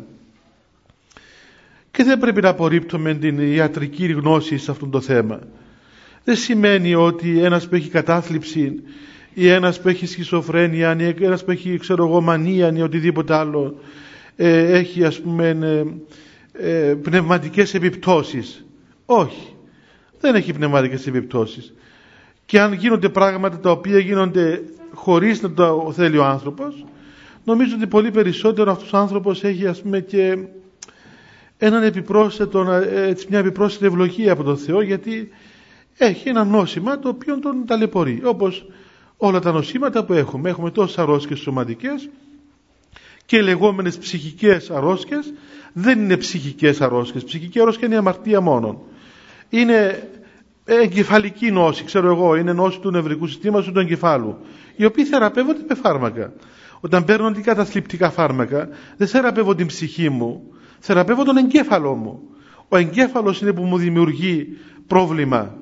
Και 1.90 2.04
δεν 2.04 2.18
πρέπει 2.18 2.40
να 2.40 2.48
απορρίπτουμε 2.48 3.14
την 3.14 3.38
ιατρική 3.38 4.06
γνώση 4.06 4.58
σε 4.58 4.70
αυτό 4.70 4.86
το 4.86 5.00
θέμα. 5.00 5.40
Δεν 6.24 6.36
σημαίνει 6.36 6.94
ότι 6.94 7.42
ένας 7.42 7.68
που 7.68 7.74
έχει 7.74 7.88
κατάθλιψη 7.88 8.82
ή 9.34 9.48
ένας 9.48 9.80
που 9.80 9.88
έχει 9.88 10.06
σχισοφρένεια 10.06 10.96
ή 11.00 11.24
ένας 11.24 11.44
που 11.44 11.50
έχει 11.50 11.78
ξέρω 11.78 12.06
εγώ 12.06 12.20
μανία 12.20 12.72
ή 12.76 12.80
οτιδήποτε 12.80 13.34
άλλο 13.34 13.80
ε, 14.36 14.78
έχει 14.78 15.04
ας 15.04 15.20
πούμε 15.20 15.56
ε, 16.60 16.88
ε, 16.88 16.94
πνευματικές 16.94 17.74
επιπτώσεις. 17.74 18.64
Όχι. 19.06 19.54
Δεν 20.20 20.34
έχει 20.34 20.52
πνευματικές 20.52 21.06
επιπτώσεις 21.06 21.74
και 22.46 22.60
αν 22.60 22.72
γίνονται 22.72 23.08
πράγματα 23.08 23.58
τα 23.58 23.70
οποία 23.70 23.98
γίνονται 23.98 24.62
χωρίς 24.94 25.42
να 25.42 25.52
το 25.52 25.92
θέλει 25.96 26.18
ο 26.18 26.24
άνθρωπος 26.24 26.84
νομίζω 27.44 27.74
ότι 27.76 27.86
πολύ 27.86 28.10
περισσότερο 28.10 28.70
αυτός 28.70 28.92
ο 28.92 28.96
άνθρωπος 28.96 29.44
έχει 29.44 29.66
ας 29.66 29.82
πούμε 29.82 30.00
και 30.00 30.38
έναν 31.58 31.82
επιπρόσθετο, 31.82 32.70
έτσι, 32.94 33.26
μια 33.30 33.38
επιπρόσθετη 33.38 33.86
ευλογία 33.86 34.32
από 34.32 34.42
τον 34.42 34.56
Θεό 34.56 34.80
γιατί 34.80 35.28
έχει 35.96 36.28
ένα 36.28 36.44
νόσημα 36.44 36.98
το 36.98 37.08
οποίο 37.08 37.38
τον 37.38 37.66
ταλαιπωρεί 37.66 38.20
όπως 38.24 38.66
όλα 39.16 39.38
τα 39.38 39.52
νοσήματα 39.52 40.04
που 40.04 40.12
έχουμε 40.12 40.48
έχουμε 40.48 40.70
τόσες 40.70 40.98
αρρώσκες 40.98 41.38
σωματικές 41.38 42.08
και 43.30 43.42
λεγόμενες 43.42 43.98
ψυχικές 43.98 44.70
αρρώσκες 44.70 45.32
δεν 45.72 45.98
είναι 46.00 46.16
ψυχικές 46.16 46.80
αρρώσκες 46.80 47.24
ψυχική 47.24 47.60
αρρώσκια 47.60 47.86
είναι 47.86 47.94
η 47.94 47.98
αμαρτία 47.98 48.40
μόνο 48.40 48.82
είναι 49.48 50.08
εγκεφαλική 50.64 51.50
νόση, 51.50 51.84
ξέρω 51.84 52.10
εγώ, 52.10 52.36
είναι 52.36 52.52
νόση 52.52 52.80
του 52.80 52.90
νευρικού 52.90 53.26
συστήματος 53.26 53.72
του 53.72 53.78
εγκεφάλου, 53.78 54.38
οι 54.76 54.84
οποίοι 54.84 55.04
θεραπεύονται 55.04 55.64
με 55.68 55.74
φάρμακα. 55.74 56.32
Όταν 56.80 57.04
παίρνω 57.04 57.26
αντικαταθλιπτικά 57.26 58.10
φάρμακα, 58.10 58.68
δεν 58.96 59.08
θεραπεύω 59.08 59.54
την 59.54 59.66
ψυχή 59.66 60.08
μου, 60.08 60.42
θεραπεύω 60.78 61.24
τον 61.24 61.36
εγκέφαλό 61.36 61.94
μου. 61.94 62.20
Ο 62.68 62.76
εγκέφαλος 62.76 63.40
είναι 63.40 63.52
που 63.52 63.62
μου 63.62 63.76
δημιουργεί 63.78 64.46
πρόβλημα. 64.86 65.54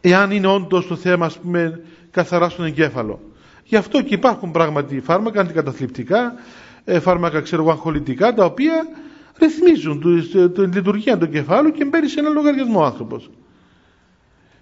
Εάν 0.00 0.30
είναι 0.30 0.46
όντως 0.46 0.86
το 0.86 0.96
θέμα, 0.96 1.26
ας 1.26 1.38
πούμε, 1.38 1.80
καθαρά 2.10 2.48
στον 2.48 2.64
εγκέφαλο. 2.64 3.20
Γι' 3.68 3.76
αυτό 3.76 4.02
και 4.02 4.14
υπάρχουν 4.14 4.50
πράγματι 4.50 5.00
φάρμακα 5.00 5.40
αντικαταθλιπτικά, 5.40 6.34
ε, 6.84 7.00
φάρμακα 7.00 7.40
ξέρω 7.40 7.62
εγώ 7.62 7.70
αγχολητικά, 7.70 8.34
τα 8.34 8.44
οποία 8.44 8.86
ρυθμίζουν 9.38 10.00
την 10.52 10.72
λειτουργία 10.72 11.18
του 11.18 11.24
εγκεφάλου 11.24 11.72
και 11.72 11.84
μπαίνει 11.84 12.08
σε 12.08 12.20
ένα 12.20 12.28
λογαριασμό 12.28 12.84
άνθρωπος 12.84 13.30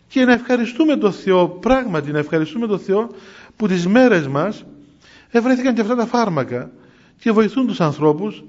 και 0.08 0.24
να 0.24 0.32
ευχαριστούμε 0.32 0.96
τον 0.96 1.12
Θεό, 1.12 1.48
πράγματι 1.48 2.12
να 2.12 2.18
ευχαριστούμε 2.18 2.66
τον 2.66 2.78
Θεό 2.78 3.10
που 3.56 3.66
τις 3.66 3.86
μέρες 3.86 4.28
μας 4.28 4.64
ευρέθηκαν 5.30 5.74
και 5.74 5.80
αυτά 5.80 5.94
τα 5.94 6.06
φάρμακα 6.06 6.70
και 7.18 7.30
βοηθούν 7.30 7.66
τους 7.66 7.80
ανθρώπους 7.80 8.44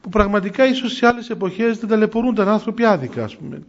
που 0.00 0.08
πραγματικά 0.08 0.66
ίσως 0.66 0.92
σε 0.92 1.06
άλλες 1.06 1.30
εποχές 1.30 1.78
δεν 1.78 1.88
ταλαιπωρούνταν 1.88 2.48
άνθρωποι 2.48 2.84
άδικα 2.84 3.24
ας 3.24 3.36
πούμε. 3.36 3.62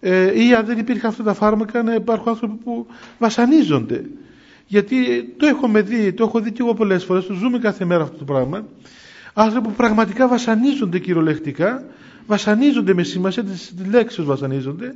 Ε, 0.00 0.44
ή 0.44 0.54
αν 0.54 0.66
δεν 0.66 0.78
υπήρχαν 0.78 1.10
αυτά 1.10 1.22
τα 1.22 1.34
φάρμακα 1.34 1.82
να 1.82 1.94
υπάρχουν 1.94 2.28
άνθρωποι 2.28 2.54
που 2.64 2.86
βασανίζονται. 3.18 4.04
Γιατί 4.70 5.24
το 5.36 5.46
έχουμε 5.46 5.80
δει, 5.82 6.12
το 6.12 6.24
έχω 6.24 6.40
δει 6.40 6.52
και 6.52 6.62
εγώ 6.62 6.74
πολλές 6.74 7.04
φορές, 7.04 7.26
το 7.26 7.34
ζούμε 7.34 7.58
κάθε 7.58 7.84
μέρα 7.84 8.02
αυτό 8.02 8.16
το 8.16 8.24
πράγμα. 8.24 8.66
Άνθρωποι 9.34 9.68
που 9.68 9.74
πραγματικά 9.74 10.28
βασανίζονται 10.28 10.98
κυριολεκτικά, 10.98 11.84
βασανίζονται 12.26 12.94
με 12.94 13.02
σημασία 13.02 13.44
της 13.44 13.74
λέξης 13.90 14.24
βασανίζονται, 14.24 14.94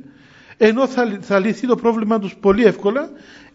ενώ 0.57 0.87
θα, 0.87 1.17
θα 1.21 1.39
λυθεί 1.39 1.67
το 1.67 1.75
πρόβλημα 1.75 2.19
τους 2.19 2.35
πολύ 2.35 2.63
εύκολα 2.63 3.09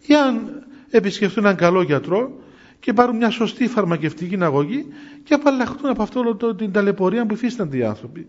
εάν 0.07 0.63
επισκεφτούν 0.89 1.43
έναν 1.43 1.55
καλό 1.55 1.81
γιατρό 1.81 2.39
και 2.79 2.93
πάρουν 2.93 3.15
μια 3.15 3.29
σωστή 3.29 3.67
φαρμακευτική 3.67 4.37
αγωγή 4.43 4.85
και 5.23 5.33
απαλλαχτούν 5.33 5.89
από 5.89 6.01
αυτό 6.03 6.35
το, 6.35 6.55
την 6.55 6.71
ταλαιπωρία 6.71 7.25
που 7.25 7.33
υφίστανται 7.33 7.77
οι 7.77 7.83
άνθρωποι. 7.83 8.27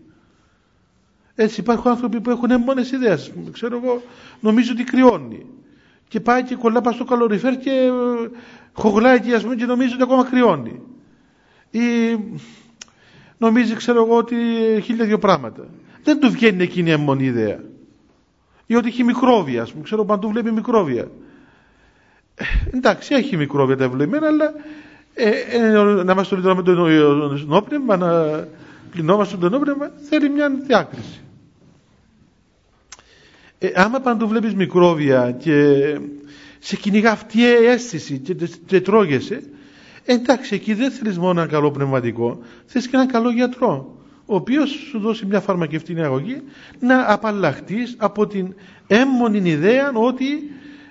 Έτσι 1.35 1.59
υπάρχουν 1.59 1.91
άνθρωποι 1.91 2.21
που 2.21 2.29
έχουν 2.29 2.61
μόνες 2.61 2.91
ιδέες. 2.91 3.31
Ξέρω 3.51 3.79
εγώ, 3.83 4.01
νομίζω 4.39 4.71
ότι 4.71 4.83
κρυώνει. 4.83 5.45
Και 6.07 6.19
πάει 6.19 6.43
και 6.43 6.55
κολλά 6.55 6.81
στο 6.91 7.03
καλοριφέρ 7.03 7.57
και 7.57 7.69
ε, 7.69 7.91
χογλάει 8.73 9.19
και, 9.21 9.39
πούμε, 9.41 9.55
και 9.55 9.65
νομίζει 9.65 9.93
ότι 9.93 10.03
ακόμα 10.03 10.25
κρυώνει. 10.25 10.81
Ή 11.71 11.79
νομίζει, 13.37 13.75
ξέρω 13.75 14.03
εγώ, 14.03 14.17
ότι 14.17 14.35
χίλια 14.83 15.05
δύο 15.05 15.19
πράγματα. 15.19 15.67
Δεν 16.03 16.19
του 16.19 16.31
βγαίνει 16.31 16.63
εκείνη 16.63 16.91
η 16.91 16.95
μόνη 16.95 17.23
ιδέα. 17.23 17.59
Ή 18.65 18.75
ότι 18.75 18.87
έχει 18.87 19.03
μικρόβια, 19.03 19.61
ας 19.61 19.71
πούμε. 19.71 19.83
Ξέρω 19.83 20.05
παντού 20.05 20.29
βλέπει 20.29 20.51
μικρόβια. 20.51 21.07
Ε, 22.35 22.43
εντάξει, 22.77 23.15
έχει 23.15 23.37
μικρόβια 23.37 23.77
τα 23.77 23.83
ευλογημένα, 23.83 24.27
αλλά 24.27 24.53
ε, 25.13 25.29
ε, 25.29 26.03
να 26.03 26.11
είμαστε 26.11 26.35
με 26.35 26.61
το 26.63 26.71
ενόπνευμα, 26.71 27.97
να 27.97 28.47
πληνόμαστε 28.91 29.37
το 29.37 29.45
ενόπνευμα, 29.45 29.91
θέλει 30.09 30.29
μια 30.29 30.49
διάκριση. 30.49 31.22
Ε, 33.63 33.71
άμα 33.75 33.99
παντού 33.99 34.27
βλέπεις 34.27 34.55
μικρόβια 34.55 35.31
και 35.31 35.77
σε 36.59 36.75
κυνηγά 36.75 37.11
αυτή 37.11 37.39
η 37.39 37.45
αίσθηση 37.45 38.17
και, 38.19 38.35
και 38.65 38.81
τρώγεσαι, 38.81 39.43
εντάξει, 40.05 40.55
εκεί 40.55 40.73
δεν 40.73 40.91
θέλεις 40.91 41.17
μόνο 41.17 41.41
ένα 41.41 41.49
καλό 41.49 41.71
πνευματικό, 41.71 42.39
θέλεις 42.65 42.87
και 42.87 42.95
ένα 42.95 43.05
καλό 43.05 43.29
γιατρό, 43.29 43.97
ο 44.25 44.35
οποίος 44.35 44.69
σου 44.69 44.99
δώσει 44.99 45.25
μια 45.25 45.39
φαρμακευτική 45.39 46.01
αγωγή 46.01 46.41
να 46.79 47.11
απαλλαχτείς 47.11 47.95
από 47.97 48.27
την 48.27 48.53
έμμονη 48.87 49.49
ιδέα 49.49 49.91
ότι 49.93 50.25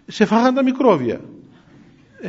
σε 0.07 0.25
φάγαν 0.25 0.55
τα 0.55 0.63
μικρόβια. 0.63 1.21
Ε. 2.21 2.29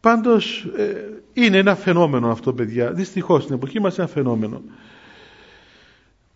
Πάντως 0.00 0.68
ε, 0.76 0.92
είναι 1.32 1.56
ένα 1.56 1.74
φαινόμενο 1.74 2.30
αυτό 2.30 2.52
παιδιά, 2.52 2.92
δυστυχώς 2.92 3.42
στην 3.42 3.54
εποχή 3.54 3.80
μας 3.80 3.96
είναι 3.96 4.04
ένα 4.04 4.12
φαινόμενο. 4.12 4.62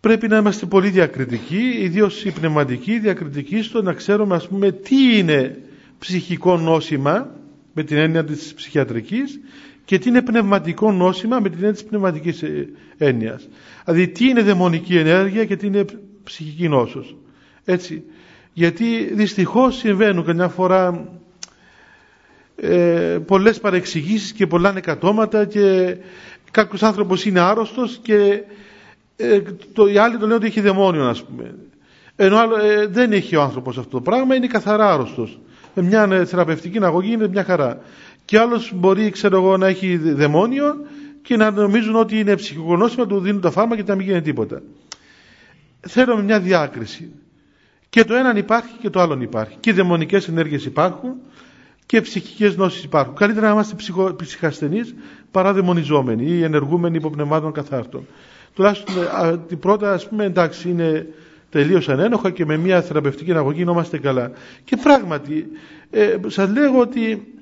Πρέπει 0.03 0.27
να 0.27 0.37
είμαστε 0.37 0.65
πολύ 0.65 0.89
διακριτικοί, 0.89 1.77
ιδίως 1.79 2.25
οι 2.25 2.31
πνευματικοί 2.31 2.99
διακριτικοί 2.99 3.61
στο 3.61 3.81
να 3.81 3.93
ξέρουμε 3.93 4.35
ας 4.35 4.47
πούμε 4.47 4.71
τι 4.71 5.17
είναι 5.17 5.59
ψυχικό 5.99 6.57
νόσημα 6.57 7.35
με 7.73 7.83
την 7.83 7.97
έννοια 7.97 8.23
της 8.23 8.53
ψυχιατρικής 8.53 9.39
και 9.85 9.97
τι 9.99 10.09
είναι 10.09 10.21
πνευματικό 10.21 10.91
νόσημα 10.91 11.39
με 11.39 11.49
την 11.49 11.57
έννοια 11.57 11.73
της 11.73 11.83
πνευματικής 11.83 12.41
ε, 12.43 12.69
έννοιας. 12.97 13.47
Δηλαδή 13.85 14.07
τι 14.07 14.27
είναι 14.27 14.41
δαιμονική 14.41 14.97
ενέργεια 14.97 15.45
και 15.45 15.55
τι 15.55 15.67
είναι 15.67 15.85
ψυχική 16.23 16.67
νόσος. 16.67 17.15
Έτσι. 17.65 18.03
Γιατί 18.53 19.13
δυστυχώς 19.13 19.75
συμβαίνουν 19.77 20.25
καμιά 20.25 20.47
φορά 20.47 21.07
ε, 22.55 23.17
πολλές 23.25 23.59
παρεξηγήσεις 23.59 24.31
και 24.31 24.47
πολλά 24.47 24.71
νεκατώματα 24.71 25.45
και 25.45 25.97
κάποιος 26.51 26.83
άνθρωπος 26.83 27.25
είναι 27.25 27.39
άρρωστος 27.39 27.99
και 28.01 28.41
ε, 29.15 29.41
το, 29.73 29.87
οι 29.87 29.97
άλλοι 29.97 30.13
το 30.17 30.21
λένε 30.21 30.33
ότι 30.33 30.45
έχει 30.45 30.61
δαιμόνιο 30.61 31.05
ας 31.07 31.23
πούμε. 31.23 31.55
Ενώ 32.15 32.37
ε, 32.37 32.87
δεν 32.87 33.11
έχει 33.11 33.35
ο 33.35 33.41
άνθρωπος 33.41 33.77
αυτό 33.77 33.89
το 33.89 34.01
πράγμα, 34.01 34.35
είναι 34.35 34.47
καθαρά 34.47 34.93
άρρωστος. 34.93 35.39
Με 35.75 35.81
μια 35.83 36.07
ε, 36.11 36.25
θεραπευτική 36.25 36.83
αγωγή 36.83 37.11
είναι 37.11 37.27
μια 37.27 37.43
χαρά. 37.43 37.81
Και 38.25 38.39
άλλος 38.39 38.71
μπορεί 38.75 39.09
ξέρω 39.09 39.35
εγώ 39.37 39.57
να 39.57 39.67
έχει 39.67 39.97
δαιμόνιο 39.97 40.75
και 41.21 41.35
να 41.37 41.51
νομίζουν 41.51 41.95
ότι 41.95 42.19
είναι 42.19 42.35
ψυχογονώσιμα, 42.35 43.05
του 43.05 43.19
δίνουν 43.19 43.41
τα 43.41 43.51
φάρμακα 43.51 43.81
και 43.81 43.89
να 43.89 43.95
μην 43.95 44.05
γίνει 44.05 44.21
τίποτα. 44.21 44.61
Θέλουμε 45.79 46.23
μια 46.23 46.39
διάκριση. 46.39 47.11
Και 47.89 48.03
το 48.03 48.13
έναν 48.13 48.37
υπάρχει 48.37 48.77
και 48.81 48.89
το 48.89 48.99
άλλο 48.99 49.17
υπάρχει. 49.21 49.57
Και 49.59 49.69
οι 49.69 49.73
δαιμονικές 49.73 50.27
ενέργειες 50.27 50.65
υπάρχουν 50.65 51.15
και 51.85 52.01
ψυχικές 52.01 52.55
νόσεις 52.55 52.83
υπάρχουν. 52.83 53.15
Καλύτερα 53.15 53.47
να 53.47 53.53
είμαστε 53.53 53.75
ψυχο, 53.75 54.15
ψυχασθενείς 54.15 54.93
παρά 55.31 55.53
δαιμονιζόμενοι 55.53 56.25
ή 56.25 56.43
ενεργούμενοι 56.43 56.97
υποπνευμάτων 56.97 57.51
καθάρτων. 57.51 58.07
Τουλάχιστον 58.53 58.95
την 59.47 59.59
πρώτα 59.59 59.93
ας 59.93 60.07
πούμε 60.07 60.23
εντάξει 60.23 60.69
είναι 60.69 61.07
τελείως 61.49 61.89
ανένοχα 61.89 62.29
και 62.29 62.45
με 62.45 62.57
μια 62.57 62.81
θεραπευτική 62.81 63.33
αγωγή 63.33 63.61
είμαστε 63.61 63.97
καλά. 63.97 64.31
Και 64.63 64.75
πράγματι 64.75 65.47
ε, 65.89 66.17
σας 66.27 66.49
λέγω 66.51 66.79
ότι 66.79 67.33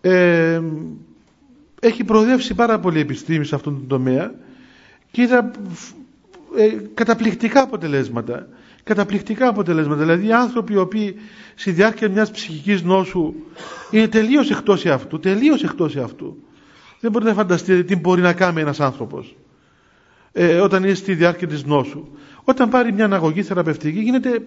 ε, 0.00 0.60
έχει 1.80 2.04
προοδεύσει 2.04 2.54
πάρα 2.54 2.78
πολύ 2.78 2.98
η 2.98 3.00
επιστήμη 3.00 3.44
σε 3.44 3.54
αυτόν 3.54 3.74
τον 3.74 3.86
τομέα 3.86 4.34
και 5.10 5.22
είδα 5.22 5.50
ε, 6.56 6.68
καταπληκτικά 6.94 7.60
αποτελέσματα. 7.62 8.48
Καταπληκτικά 8.82 9.48
αποτελέσματα. 9.48 10.00
Δηλαδή 10.00 10.26
οι 10.26 10.32
άνθρωποι 10.32 10.72
οι 10.72 10.76
οποίοι 10.76 11.16
στη 11.54 11.70
διάρκεια 11.70 12.08
μιας 12.08 12.30
ψυχικής 12.30 12.82
νόσου 12.82 13.34
είναι 13.90 14.08
τελείως 14.08 14.50
εκτός 14.50 14.86
αυτού, 14.86 15.18
τελείως 15.18 15.62
εκτός 15.62 15.96
αυτού. 15.96 16.36
Δεν 17.00 17.10
μπορείτε 17.10 17.30
να 17.30 17.36
φανταστείτε 17.36 17.82
τι 17.82 17.96
μπορεί 17.96 18.20
να 18.22 18.32
κάνει 18.32 18.60
ένας 18.60 18.80
άνθρωπος 18.80 19.36
ε, 20.32 20.60
όταν 20.60 20.84
είναι 20.84 20.94
στη 20.94 21.14
διάρκεια 21.14 21.46
της 21.46 21.64
νόσου. 21.64 22.08
Όταν 22.44 22.68
πάρει 22.68 22.92
μια 22.92 23.04
αναγωγή 23.04 23.42
θεραπευτική 23.42 24.00
γίνεται 24.00 24.42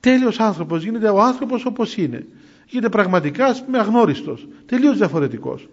τέλειος 0.00 0.40
άνθρωπος, 0.40 0.82
γίνεται 0.82 1.08
ο 1.08 1.20
άνθρωπος 1.20 1.64
όπως 1.64 1.96
είναι. 1.96 2.26
Γίνεται 2.66 2.88
πραγματικά 2.88 3.46
ας 3.46 3.64
πούμε 3.64 3.78
αγνώριστος, 3.78 4.48
τελείως 4.66 4.96
διαφορετικός. 4.96 5.68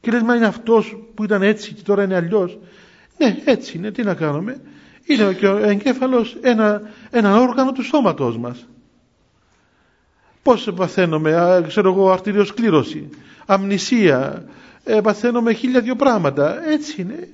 Και 0.00 0.10
λες 0.10 0.22
μα 0.22 0.34
είναι 0.34 0.46
αυτός 0.46 0.96
που 1.14 1.24
ήταν 1.24 1.42
έτσι 1.42 1.72
και 1.72 1.82
τώρα 1.82 2.02
είναι 2.02 2.14
αλλιώς. 2.14 2.58
Ναι 3.18 3.36
έτσι 3.44 3.76
είναι, 3.76 3.90
τι 3.90 4.02
να 4.02 4.14
κάνουμε. 4.14 4.60
Είναι 5.04 5.32
και 5.32 5.46
ο 5.46 5.56
εγκέφαλος 5.56 6.36
ένα, 6.40 6.82
ένα 7.10 7.40
όργανο 7.40 7.72
του 7.72 7.82
σώματός 7.82 8.38
μας. 8.38 8.66
Πώς 10.42 10.72
παθαίνουμε, 10.76 11.64
ξέρω 11.68 11.92
εγώ, 11.92 12.10
αρτηριοσκλήρωση, 12.10 13.08
αμνησία, 13.46 14.44
ε, 14.84 15.00
παθαίνουμε 15.00 15.52
χίλια 15.52 15.80
δυο 15.80 15.96
πράγματα. 15.96 16.68
Έτσι 16.68 17.00
είναι. 17.00 17.28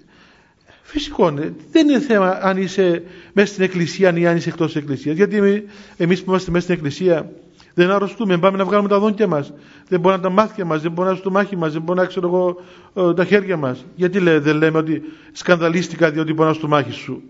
Φυσικό 0.82 1.28
είναι. 1.28 1.54
Δεν 1.72 1.88
είναι 1.88 2.00
θέμα 2.00 2.38
αν 2.42 2.56
είσαι 2.56 3.02
μέσα 3.32 3.52
στην 3.52 3.64
εκκλησία 3.64 4.18
ή 4.18 4.26
αν 4.26 4.36
είσαι 4.36 4.48
εκτός 4.48 4.66
της 4.66 4.82
εκκλησίας. 4.82 5.16
Γιατί 5.16 5.64
εμείς 5.96 6.22
που 6.22 6.30
είμαστε 6.30 6.50
μέσα 6.50 6.64
στην 6.64 6.74
εκκλησία 6.74 7.30
δεν 7.74 7.90
αρρωστούμε, 7.90 8.38
πάμε 8.38 8.58
να 8.58 8.64
βγάλουμε 8.64 8.88
τα 8.88 8.98
δόντια 8.98 9.26
μας. 9.26 9.52
Δεν 9.88 10.00
μπορεί 10.00 10.16
να 10.16 10.22
τα 10.22 10.30
μάτια 10.30 10.64
μας, 10.64 10.82
δεν 10.82 10.92
μπορεί 10.92 11.08
να 11.08 11.14
στο 11.14 11.30
μάχη 11.30 11.56
μας, 11.56 11.72
δεν 11.72 11.82
μπορεί 11.82 11.98
να 11.98 12.06
ξέρω 12.06 12.26
εγώ 12.26 12.56
ε, 13.08 13.14
τα 13.14 13.24
χέρια 13.24 13.56
μας. 13.56 13.84
Γιατί 13.94 14.20
λέ, 14.20 14.38
δεν 14.38 14.56
λέμε 14.56 14.78
ότι 14.78 15.02
σκανδαλίστηκα 15.32 16.10
διότι 16.10 16.32
μπορεί 16.32 16.48
να 16.48 16.54
στο 16.54 16.68
μάχη 16.68 16.92
σου; 16.92 17.22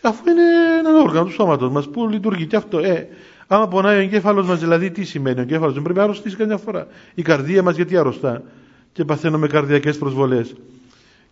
Αφού 0.00 0.22
είναι 0.28 0.42
ένα 0.78 1.02
όργανο 1.02 1.24
του 1.24 1.32
σώματος 1.32 1.70
μας 1.70 1.88
που 1.88 2.08
λειτουργεί 2.08 2.46
και 2.46 2.56
αυτό. 2.56 2.78
Ε, 2.78 3.08
άμα 3.46 3.68
πονάει 3.68 3.96
ο 3.96 4.00
εγκέφαλος 4.00 4.46
μας, 4.46 4.60
δηλαδή 4.60 4.90
τι 4.90 5.04
σημαίνει 5.04 5.38
ο 5.38 5.42
εγκέφαλος, 5.42 5.74
δεν 5.74 5.82
πρέπει 5.82 5.98
να 5.98 6.04
αρρωστήσει 6.04 6.36
καμιά 6.36 6.56
φορά. 6.56 6.86
Η 7.14 7.22
καρδία 7.22 7.62
μας 7.62 7.76
γιατί 7.76 7.96
αρρωστά; 7.96 8.42
Και 8.92 9.04
παθαίνουμε 9.04 9.46
καρδιακές 9.46 9.98
προσβολές. 9.98 10.54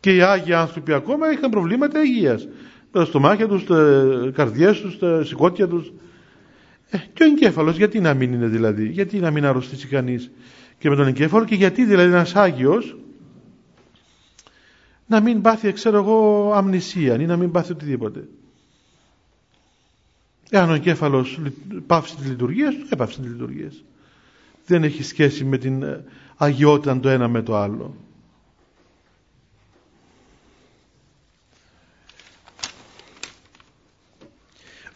Και 0.02 0.14
οι 0.14 0.22
Άγιοι 0.22 0.52
άνθρωποι 0.52 0.92
ακόμα 0.92 1.32
είχαν 1.32 1.50
προβλήματα 1.50 2.02
υγείας. 2.02 2.48
Τα 2.92 3.04
στομάχια 3.04 3.48
τους, 3.48 3.64
τα 3.64 4.04
καρδιές 4.34 4.80
τους, 4.80 4.98
τα 4.98 5.24
σηκώτια 5.24 5.68
τους. 5.68 5.92
Ε, 6.90 6.98
και 7.12 7.22
ο 7.22 7.26
εγκέφαλος 7.26 7.76
γιατί 7.76 8.00
να 8.00 8.14
μην 8.14 8.32
είναι 8.32 8.46
δηλαδή, 8.46 8.88
γιατί 8.88 9.18
να 9.18 9.30
μην 9.30 9.44
αρρωστήσει 9.44 9.86
κανείς; 9.86 10.30
Και 10.78 10.88
με 10.88 10.96
τον 10.96 11.06
εγκέφαλο 11.06 11.44
και 11.44 11.54
γιατί 11.54 11.84
δηλαδή 11.84 12.08
ένας 12.08 12.34
Άγιος 12.34 12.96
να 15.06 15.20
μην 15.20 15.40
πάθει, 15.40 15.72
ξέρω 15.72 15.96
εγώ, 15.96 16.50
αμνησία 16.54 17.20
ή 17.20 17.26
να 17.26 17.36
μην 17.36 17.50
πάθει 17.50 17.72
οτιδήποτε. 17.72 18.28
Εάν 20.50 20.70
ο 20.70 20.74
εγκέφαλος 20.74 21.40
πάυσει 21.86 22.16
τη 22.16 22.28
λειτουργία 22.28 22.70
του, 22.70 22.86
έπαυσε 22.90 23.20
τη 23.20 23.28
λειτουργία. 23.28 23.72
Δεν 24.66 24.84
έχει 24.84 25.02
σχέση 25.02 25.44
με 25.44 25.58
την 25.58 25.84
αγιότητα 26.36 27.00
το 27.00 27.08
ένα 27.08 27.28
με 27.28 27.42
το 27.42 27.56
άλλο. 27.56 27.94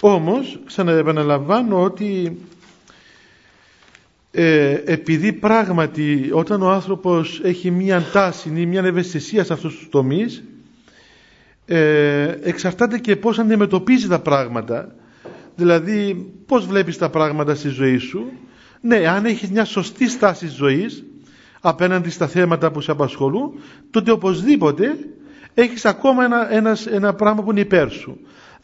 Όμως, 0.00 0.60
ξαναεπαναλαμβάνω 0.66 1.82
ότι 1.82 2.38
ε, 4.30 4.82
επειδή 4.84 5.32
πράγματι 5.32 6.28
όταν 6.32 6.62
ο 6.62 6.70
άνθρωπος 6.70 7.40
έχει 7.42 7.70
μία 7.70 8.02
τάση 8.12 8.52
ή 8.56 8.66
μία 8.66 8.84
ευαισθησία 8.84 9.44
σε 9.44 9.52
αυτούς 9.52 9.76
τους 9.76 9.88
τομείς 9.88 10.44
ε, 11.66 12.34
εξαρτάται 12.42 12.98
και 12.98 13.16
πώς 13.16 13.38
αντιμετωπίζει 13.38 14.08
τα 14.08 14.18
πράγματα. 14.18 14.94
Δηλαδή 15.56 16.32
πώς 16.46 16.66
βλέπεις 16.66 16.98
τα 16.98 17.10
πράγματα 17.10 17.54
στη 17.54 17.68
ζωή 17.68 17.98
σου. 17.98 18.32
Ναι, 18.80 18.96
αν 18.96 19.24
έχεις 19.24 19.50
μια 19.50 19.64
σωστή 19.64 20.08
στάση 20.08 20.46
ζωής 20.48 21.04
απέναντι 21.60 22.10
στα 22.10 22.26
θέματα 22.26 22.70
που 22.70 22.80
σε 22.80 22.90
απασχολούν 22.90 23.52
τότε 23.90 24.10
οπωσδήποτε 24.10 24.96
έχεις 25.54 25.84
ακόμα 25.84 26.24
ένα, 26.24 26.52
ένας, 26.52 26.86
ένα 26.86 27.14
πράγμα 27.14 27.42
που 27.42 27.50
είναι 27.50 27.60
υπέρ 27.60 27.90
σου 27.90 28.18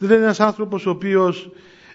Δηλαδή 0.05 0.23
ένας 0.23 0.39
άνθρωπος 0.39 0.85
ο 0.85 0.89
οποίος 0.89 1.51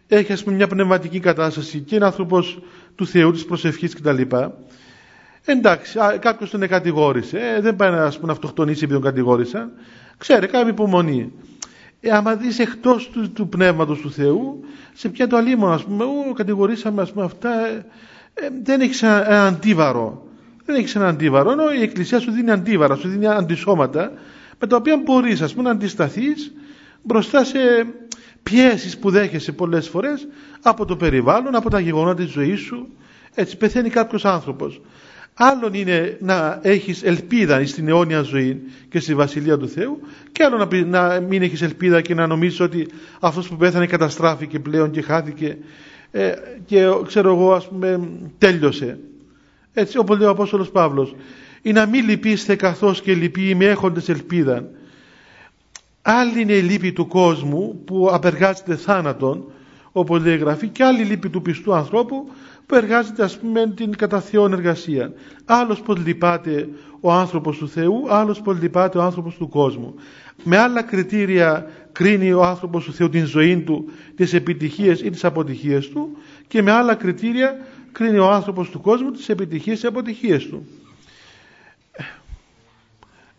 έχει 0.08 0.32
ας 0.32 0.42
πούμε 0.44 0.56
μια 0.56 0.66
πνευματική 0.66 1.20
κατάσταση 1.20 1.80
και 1.80 1.94
είναι 1.94 2.04
άνθρωπος 2.04 2.58
του 2.94 3.06
Θεού, 3.06 3.32
της 3.32 3.44
προσευχής 3.44 3.94
κτλ. 3.94 4.22
Εντάξει, 5.44 5.98
κάποιος 6.20 6.50
τον 6.50 6.68
κατηγόρησε. 6.68 7.38
Ε, 7.38 7.60
δεν 7.60 7.76
πάει 7.76 7.90
ας 7.90 8.14
πούμε, 8.14 8.26
να 8.26 8.32
αυτοκτονήσει 8.32 8.84
επειδή 8.84 9.00
τον 9.00 9.10
κατηγόρησαν. 9.10 9.72
Ξέρει, 10.18 10.46
κάνει 10.46 10.70
υπομονή. 10.70 11.32
Ε, 12.00 12.10
άμα 12.10 12.34
δεις 12.34 12.58
εκτός 12.58 13.10
του, 13.10 13.32
του 13.32 13.48
πνεύματος 13.48 14.00
του 14.00 14.12
Θεού, 14.12 14.64
σε 14.94 15.08
ποια 15.08 15.26
το 15.26 15.36
αλίμονο, 15.36 15.72
ας 15.72 15.84
πούμε, 15.84 16.04
ου, 16.04 16.32
κατηγορήσαμε 16.32 17.02
ας 17.02 17.12
πούμε, 17.12 17.24
αυτά, 17.24 17.66
ε, 17.66 17.86
ε, 18.34 18.48
δεν 18.62 18.80
έχεις 18.80 19.02
ένα, 19.02 19.30
ένα, 19.30 19.46
αντίβαρο. 19.46 20.26
Δεν 20.64 20.76
έχεις 20.76 20.94
ένα 20.94 21.08
αντίβαρο, 21.08 21.50
ενώ 21.50 21.72
η 21.72 21.82
Εκκλησία 21.82 22.20
σου 22.20 22.30
δίνει 22.30 22.50
αντίβαρα, 22.50 22.94
σου 22.94 23.08
δίνει 23.08 23.26
αντισώματα, 23.26 24.12
με 24.58 24.66
τα 24.66 24.76
οποία 24.76 24.96
μπορείς 25.04 25.54
να 25.56 25.70
αντισταθείς 25.70 26.52
μπροστά 27.02 27.44
σε 27.44 27.58
πιέσεις 28.42 28.98
που 28.98 29.10
δέχεσαι 29.10 29.52
πολλές 29.52 29.88
φορές 29.88 30.28
από 30.62 30.84
το 30.84 30.96
περιβάλλον, 30.96 31.54
από 31.54 31.70
τα 31.70 31.80
γεγονότα 31.80 32.22
της 32.22 32.30
ζωής 32.32 32.60
σου. 32.60 32.88
Έτσι 33.34 33.56
πεθαίνει 33.56 33.90
κάποιος 33.90 34.24
άνθρωπος. 34.24 34.80
Άλλον 35.34 35.74
είναι 35.74 36.16
να 36.20 36.58
έχεις 36.62 37.02
ελπίδα 37.02 37.66
στην 37.66 37.88
αιώνια 37.88 38.22
ζωή 38.22 38.62
και 38.88 39.00
στη 39.00 39.14
Βασιλεία 39.14 39.58
του 39.58 39.68
Θεού 39.68 40.00
και 40.32 40.44
άλλο 40.44 40.68
να, 40.86 41.20
μην 41.20 41.42
έχεις 41.42 41.62
ελπίδα 41.62 42.00
και 42.00 42.14
να 42.14 42.26
νομίζεις 42.26 42.60
ότι 42.60 42.88
αυτός 43.20 43.48
που 43.48 43.56
πέθανε 43.56 43.86
καταστράφηκε 43.86 44.58
πλέον 44.58 44.90
και 44.90 45.02
χάθηκε 45.02 45.58
ε, 46.10 46.32
και 46.66 46.86
ξέρω 47.06 47.34
εγώ 47.34 47.52
ας 47.52 47.68
πούμε 47.68 48.08
τέλειωσε. 48.38 48.98
Έτσι 49.72 49.98
όπως 49.98 50.18
λέει 50.18 50.26
ο 50.26 50.30
Απόστολος 50.30 50.70
Παύλος 50.70 51.14
ή 51.62 51.72
να 51.72 51.86
μην 51.86 52.04
λυπήστε 52.08 52.56
καθώς 52.56 53.00
και 53.00 53.14
λυπεί 53.14 53.54
με 53.54 53.64
έχοντες 53.64 54.08
ελπίδα. 54.08 54.68
Άλλη 56.10 56.40
είναι 56.40 56.52
η 56.52 56.62
λύπη 56.62 56.92
του 56.92 57.06
κόσμου 57.06 57.82
που 57.84 58.08
απεργάζεται 58.12 58.76
θάνατον 58.76 59.52
όπως 59.92 60.22
λέει 60.22 60.34
η 60.34 60.38
Γραφή 60.38 60.68
και 60.68 60.84
άλλη 60.84 61.02
λύπη 61.02 61.28
του 61.28 61.42
πιστού 61.42 61.74
ανθρώπου 61.74 62.30
που 62.66 62.74
εργάζεται 62.74 63.22
ας 63.22 63.38
πούμε 63.38 63.72
την 63.76 63.96
κατά 63.96 64.20
Θεόν 64.20 64.52
εργασία. 64.52 65.12
Άλλος 65.44 65.80
πως 65.80 65.98
λυπάται 65.98 66.68
ο 67.00 67.12
άνθρωπος 67.12 67.58
του 67.58 67.68
Θεού, 67.68 68.12
άλλος 68.12 68.40
πως 68.40 68.60
λυπάται 68.60 68.98
ο 68.98 69.02
άνθρωπος 69.02 69.34
του 69.36 69.48
κόσμου. 69.48 69.94
Με 70.44 70.58
άλλα 70.58 70.82
κριτήρια 70.82 71.70
κρίνει 71.92 72.32
ο 72.32 72.42
άνθρωπος 72.42 72.84
του 72.84 72.92
Θεού 72.92 73.08
την 73.08 73.24
ζωή 73.24 73.60
του, 73.60 73.84
τις 74.16 74.32
επιτυχίες 74.32 75.00
ή 75.00 75.10
τις 75.10 75.24
αποτυχίες 75.24 75.88
του 75.88 76.16
και 76.48 76.62
με 76.62 76.70
άλλα 76.70 76.94
κριτήρια 76.94 77.56
κρίνει 77.92 78.18
ο 78.18 78.30
άνθρωπος 78.30 78.70
του 78.70 78.80
κόσμου 78.80 79.10
τις 79.10 79.28
επιτυχίες 79.28 79.80
και 79.80 79.86
αποτυχίες 79.86 80.46
του. 80.46 80.66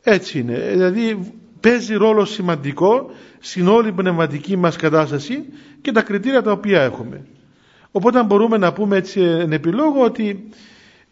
Έτσι 0.03 0.39
είναι. 0.39 0.69
Δηλαδή 0.71 1.33
παίζει 1.59 1.95
ρόλο 1.95 2.25
σημαντικό 2.25 3.11
στην 3.39 3.67
όλη 3.67 3.91
πνευματική 3.91 4.55
μας 4.55 4.75
κατάσταση 4.75 5.45
και 5.81 5.91
τα 5.91 6.01
κριτήρια 6.01 6.41
τα 6.41 6.51
οποία 6.51 6.81
έχουμε. 6.81 7.25
Οπότε 7.91 8.23
μπορούμε 8.23 8.57
να 8.57 8.73
πούμε 8.73 8.97
έτσι 8.97 9.21
εν 9.21 9.51
επιλόγω 9.51 10.03
ότι 10.03 10.49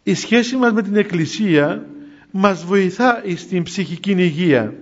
η 0.02 0.14
σχέση 0.14 0.56
μας 0.56 0.72
με 0.72 0.82
την 0.82 0.96
Εκκλησία 0.96 1.86
μας 2.30 2.64
βοηθά 2.64 3.22
στην 3.36 3.62
ψυχική 3.62 4.10
υγεία. 4.10 4.74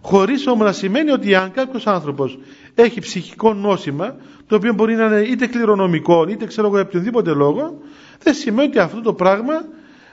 Χωρίς 0.00 0.46
όμως 0.46 0.66
να 0.66 0.72
σημαίνει 0.72 1.10
ότι 1.10 1.34
αν 1.34 1.50
κάποιος 1.50 1.86
άνθρωπος 1.86 2.38
έχει 2.74 3.00
ψυχικό 3.00 3.54
νόσημα, 3.54 4.16
το 4.46 4.56
οποίο 4.56 4.74
μπορεί 4.74 4.94
να 4.94 5.04
είναι 5.04 5.20
είτε 5.20 5.46
κληρονομικό, 5.46 6.26
είτε 6.28 6.46
ξέρω 6.46 6.66
εγώ 6.66 6.76
για 6.76 6.86
οποιονδήποτε 6.86 7.32
λόγο, 7.32 7.80
δεν 8.22 8.34
σημαίνει 8.34 8.68
ότι 8.68 8.78
αυτό 8.78 9.00
το 9.00 9.12
πράγμα 9.12 9.64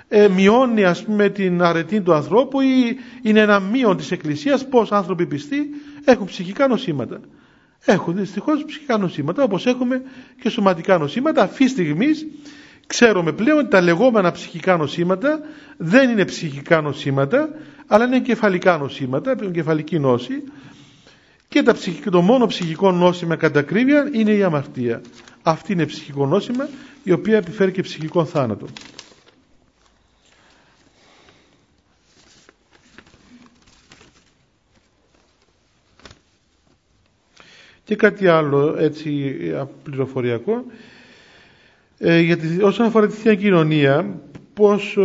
ε, 0.08 0.28
μειώνει 0.28 0.84
ας 0.84 1.04
πούμε 1.04 1.30
την 1.30 1.62
αρετή 1.62 2.02
του 2.02 2.14
ανθρώπου 2.14 2.62
ή 2.62 2.98
είναι 3.22 3.40
ένα 3.40 3.60
μείον 3.60 3.98
της 3.98 4.12
Εκκλησίας 4.12 4.68
πως 4.68 4.92
άνθρωποι 4.92 5.26
πιστοί 5.26 5.70
έχουν 6.06 6.26
ψυχικά 6.26 6.68
νοσήματα 6.68 7.20
έχουν 7.86 8.16
δυστυχώς 8.16 8.64
ψυχικά 8.66 8.98
νοσήματα 8.98 9.44
όπως 9.44 9.66
έχουμε 9.66 10.02
και 10.42 10.50
σωματικά 10.50 10.98
νοσήματα 10.98 11.42
αυτή 11.42 11.64
τη 11.64 11.70
στιγμή 11.70 12.08
ξέρουμε 12.88 13.32
πλέον 13.32 13.58
ότι 13.60 13.68
τα 13.70 13.82
λεγόμενα 13.82 14.32
ψυχικά 14.32 14.78
νοσήματα 14.78 15.40
δεν 15.78 16.10
είναι 16.10 16.26
ψυχικά 16.26 16.82
νοσήματα 16.82 17.50
αλλά 17.88 18.06
είναι 18.06 18.20
κεφαλικά 18.20 18.78
νοσήματα, 18.78 19.36
κεφαλική 19.52 20.00
νόση 20.00 20.44
και 21.48 21.64
τα 21.64 21.76
το 22.12 22.22
μόνο 22.22 22.46
ψυχικό 22.46 22.92
νόσημα 22.92 23.36
κατά 23.36 23.60
ακρίβεια 23.60 24.10
είναι 24.12 24.32
η 24.32 24.44
αμαρτία. 24.44 25.02
Αυτή 25.44 25.72
είναι 25.74 25.86
ψυχικό 25.86 26.26
νόσημα 26.26 26.68
η 27.04 27.12
οποία 27.12 27.38
επιφέρει 27.38 27.72
και 27.72 27.82
ψυχικό 27.82 28.26
θάνατο. 28.26 28.66
Και 37.84 37.96
κάτι 37.96 38.28
άλλο 38.28 38.76
έτσι 38.80 39.36
πληροφοριακό, 39.84 40.64
ε, 41.98 42.20
γιατί 42.20 42.62
όσον 42.62 42.86
αφορά 42.86 43.08
τη 43.08 43.14
Θεία 43.14 43.36
Κοινωνία, 43.36 44.20
πόσο, 44.54 45.04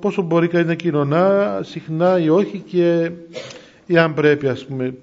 πόσο 0.00 0.22
μπορεί 0.22 0.48
κανείς 0.48 0.66
να 0.66 0.74
κοινωνά, 0.74 1.58
συχνά 1.62 2.18
ή 2.18 2.28
όχι 2.28 2.58
και 2.58 3.10
ή 3.86 3.98
αν 3.98 4.14
πρέπει 4.14 4.48
ας 4.48 4.64
πούμε. 4.66 4.94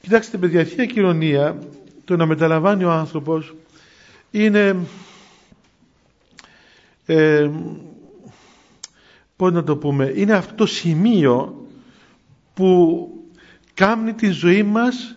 Κοιτάξτε 0.00 0.36
παιδιά, 0.38 0.60
η 0.60 0.64
Θεία 0.64 0.86
Κοινωνία, 0.86 1.58
το 2.04 2.16
να 2.16 2.26
μεταλαμβάνει 2.26 2.84
ο 2.84 2.90
άνθρωπος, 2.90 3.54
είναι, 4.30 4.76
ε, 7.06 7.50
πώς 9.36 9.52
να 9.52 9.64
το 9.64 9.76
πούμε, 9.76 10.12
είναι 10.16 10.32
αυτό 10.32 10.54
το 10.54 10.66
σημείο 10.66 11.66
που 12.54 13.08
κάνει 13.74 14.12
τη 14.12 14.30
ζωή 14.30 14.62
μας 14.62 15.16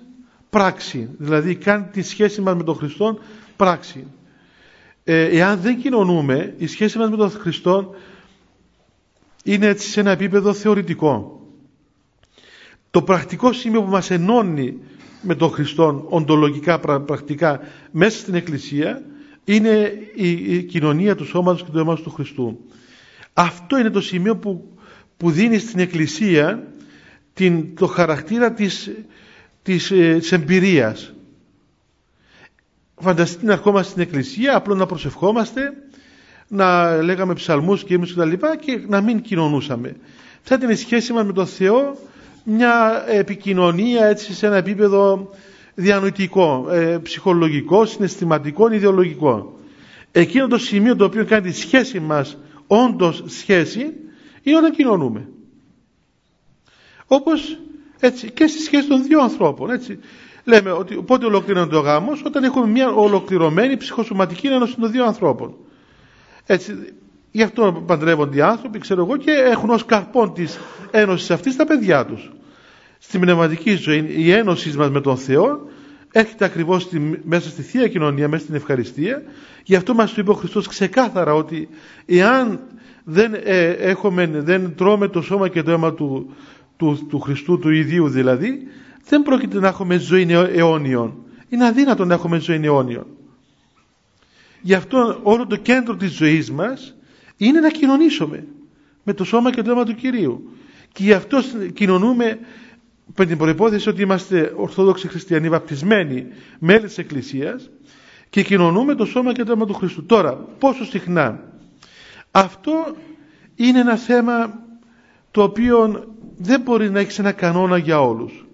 πράξη. 0.49 1.09
Δηλαδή 1.17 1.55
κάνει 1.55 1.85
τη 1.91 2.01
σχέση 2.01 2.41
μας 2.41 2.55
με 2.55 2.63
τον 2.63 2.75
Χριστό 2.75 3.19
πράξη. 3.55 4.07
Ε, 5.03 5.23
εάν 5.23 5.59
δεν 5.59 5.77
κοινωνούμε, 5.81 6.53
η 6.57 6.67
σχέση 6.67 6.97
μας 6.97 7.09
με 7.09 7.17
τον 7.17 7.31
Χριστό 7.31 7.95
είναι 9.43 9.65
έτσι 9.65 9.89
σε 9.89 9.99
ένα 9.99 10.11
επίπεδο 10.11 10.53
θεωρητικό. 10.53 11.41
Το 12.91 13.01
πρακτικό 13.01 13.53
σημείο 13.53 13.83
που 13.83 13.89
μας 13.89 14.11
ενώνει 14.11 14.77
με 15.21 15.35
τον 15.35 15.49
Χριστό 15.49 16.05
οντολογικά, 16.09 16.79
πρακτικά 16.79 17.59
μέσα 17.91 18.17
στην 18.17 18.33
Εκκλησία 18.33 19.01
είναι 19.43 19.93
η, 20.15 20.63
κοινωνία 20.63 21.15
του 21.15 21.25
σώματος 21.25 21.63
και 21.63 21.71
του 21.71 21.79
αίματος 21.79 22.01
του 22.01 22.09
Χριστού. 22.09 22.59
Αυτό 23.33 23.77
είναι 23.77 23.89
το 23.89 24.01
σημείο 24.01 24.37
που, 24.37 24.77
που 25.17 25.31
δίνει 25.31 25.57
στην 25.57 25.79
Εκκλησία 25.79 26.67
την, 27.33 27.75
το 27.75 27.87
χαρακτήρα 27.87 28.53
της 28.53 28.91
της, 29.67 29.91
ε, 29.91 30.17
της 30.19 30.31
εμπειρίας. 30.31 31.13
Φανταστείτε 32.99 33.45
να 33.45 33.53
ερχόμαστε 33.53 33.89
στην 33.89 34.01
εκκλησία, 34.01 34.55
απλό 34.55 34.75
να 34.75 34.85
προσευχόμαστε, 34.85 35.73
να 36.47 36.97
λέγαμε 37.01 37.33
ψαλμούς 37.33 37.83
και 37.83 37.93
ήμους 37.93 38.09
και 38.09 38.19
τα 38.19 38.25
λοιπά 38.25 38.57
και 38.57 38.83
να 38.87 39.01
μην 39.01 39.21
κοινωνούσαμε. 39.21 39.95
Θα 40.41 40.55
ήταν 40.55 40.69
η 40.69 40.75
σχέση 40.75 41.13
μας 41.13 41.25
με 41.25 41.33
τον 41.33 41.47
Θεό 41.47 41.97
μια 42.43 43.03
επικοινωνία 43.07 44.05
έτσι 44.05 44.33
σε 44.33 44.45
ένα 44.45 44.55
επίπεδο 44.55 45.29
διανοητικό, 45.75 46.67
ε, 46.71 46.97
ψυχολογικό, 47.03 47.85
συναισθηματικό, 47.85 48.71
ιδεολογικό. 48.71 49.59
Εκείνο 50.11 50.47
το 50.47 50.57
σημείο 50.57 50.95
το 50.95 51.05
οποίο 51.05 51.25
κάνει 51.25 51.51
τη 51.51 51.57
σχέση 51.57 51.99
μας 51.99 52.37
όντως 52.67 53.23
σχέση 53.27 53.93
είναι 54.43 54.57
όταν 54.57 54.71
κοινωνούμε. 54.71 55.27
Όπως 57.07 57.59
έτσι, 57.99 58.31
και 58.31 58.47
στη 58.47 58.61
σχέση 58.61 58.87
των 58.87 59.03
δύο 59.03 59.21
ανθρώπων. 59.21 59.69
Έτσι. 59.69 59.99
Λέμε 60.43 60.71
ότι 60.71 60.95
πότε 60.95 61.25
ολοκληρώνεται 61.25 61.75
ο 61.75 61.79
γάμος, 61.79 62.21
όταν 62.25 62.43
έχουμε 62.43 62.67
μια 62.67 62.89
ολοκληρωμένη 62.89 63.77
ψυχοσωματική 63.77 64.47
ένωση 64.47 64.75
των 64.79 64.91
δύο 64.91 65.05
ανθρώπων. 65.05 65.55
Έτσι, 66.45 66.93
γι' 67.31 67.43
αυτό 67.43 67.83
παντρεύονται 67.85 68.37
οι 68.37 68.41
άνθρωποι, 68.41 68.79
ξέρω 68.79 69.03
εγώ, 69.03 69.17
και 69.17 69.31
έχουν 69.31 69.69
ως 69.69 69.85
καρπόν 69.85 70.33
της 70.33 70.59
ένωσης 70.91 71.31
αυτής 71.31 71.55
τα 71.55 71.65
παιδιά 71.65 72.05
τους. 72.05 72.31
Στην 72.99 73.19
πνευματική 73.19 73.75
ζωή, 73.75 74.05
η 74.15 74.31
ένωση 74.31 74.77
μας 74.77 74.89
με 74.89 75.01
τον 75.01 75.17
Θεό 75.17 75.67
έρχεται 76.11 76.45
ακριβώς 76.45 76.89
μέσα 77.23 77.49
στη 77.49 77.61
θεία 77.61 77.87
κοινωνία, 77.87 78.27
μέσα 78.27 78.43
στην 78.43 78.55
ευχαριστία. 78.55 79.21
Γι' 79.63 79.75
αυτό 79.75 79.93
μας 79.93 80.13
το 80.13 80.21
είπε 80.21 80.31
ο 80.31 80.33
Χριστός 80.33 80.67
ξεκάθαρα 80.67 81.33
ότι 81.33 81.69
εάν 82.05 82.59
δεν, 83.03 83.33
ε, 83.43 83.69
έχουμε, 83.69 84.27
δεν 84.27 84.75
τρώμε 84.75 85.07
το 85.07 85.21
σώμα 85.21 85.47
και 85.47 85.63
το 85.63 85.71
αίμα 85.71 85.93
του, 85.93 86.35
του, 86.77 87.05
του 87.09 87.19
Χριστού 87.19 87.59
του 87.59 87.69
ιδίου 87.69 88.09
δηλαδή 88.09 88.67
δεν 89.07 89.21
πρόκειται 89.21 89.59
να 89.59 89.67
έχουμε 89.67 89.97
ζωή 89.97 90.27
αιώνιον. 90.31 91.13
Είναι 91.49 91.65
αδύνατο 91.65 92.05
να 92.05 92.13
έχουμε 92.13 92.39
ζωή 92.39 92.59
αιώνιον 92.63 93.05
γι' 94.67 94.73
αυτό 94.73 95.19
όλο 95.23 95.47
το 95.47 95.55
κέντρο 95.55 95.95
της 95.95 96.11
ζωής 96.11 96.51
μας 96.51 96.95
είναι 97.37 97.59
να 97.59 97.69
κοινωνήσουμε 97.69 98.47
με 99.03 99.13
το 99.13 99.23
σώμα 99.23 99.51
και 99.51 99.61
το 99.61 99.71
αίμα 99.71 99.83
του 99.85 99.95
Κυρίου. 99.95 100.51
Και 100.91 101.03
γι' 101.03 101.13
αυτό 101.13 101.39
κοινωνούμε 101.73 102.39
με 103.17 103.25
την 103.25 103.37
προϋπόθεση 103.37 103.89
ότι 103.89 104.01
είμαστε 104.01 104.53
Ορθόδοξοι 104.55 105.07
Χριστιανοί 105.07 105.49
βαπτισμένοι 105.49 106.27
μέλη 106.59 106.85
της 106.85 106.97
Εκκλησίας 106.97 107.69
και 108.29 108.43
κοινωνούμε 108.43 108.95
το 108.95 109.05
σώμα 109.05 109.33
και 109.33 109.43
το 109.43 109.51
αίμα 109.51 109.65
του 109.65 109.73
Χριστού. 109.73 110.05
Τώρα 110.05 110.33
πόσο 110.35 110.85
συχνά. 110.85 111.43
Αυτό 112.31 112.95
είναι 113.55 113.79
ένα 113.79 113.95
θέμα 113.95 114.59
το 115.31 115.43
οποίο 115.43 116.07
δεν 116.37 116.61
μπορεί 116.61 116.89
να 116.89 116.99
έχεις 116.99 117.19
ένα 117.19 117.31
κανόνα 117.31 117.77
για 117.77 118.01
όλους. 118.01 118.45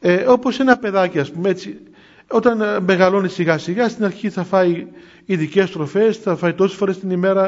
Ε, 0.00 0.14
όπως 0.14 0.60
ένα 0.60 0.76
παιδάκι 0.76 1.18
ας 1.18 1.30
πούμε 1.30 1.48
έτσι, 1.48 1.78
όταν 2.30 2.60
ε, 2.60 2.80
μεγαλώνει 2.80 3.28
σιγά 3.28 3.58
σιγά 3.58 3.88
στην 3.88 4.04
αρχή 4.04 4.30
θα 4.30 4.44
φάει 4.44 4.86
ειδικές 5.24 5.70
τροφές, 5.70 6.16
θα 6.16 6.36
φάει 6.36 6.52
τόσες 6.52 6.76
φορές 6.76 6.98
την 6.98 7.10
ημέρα, 7.10 7.46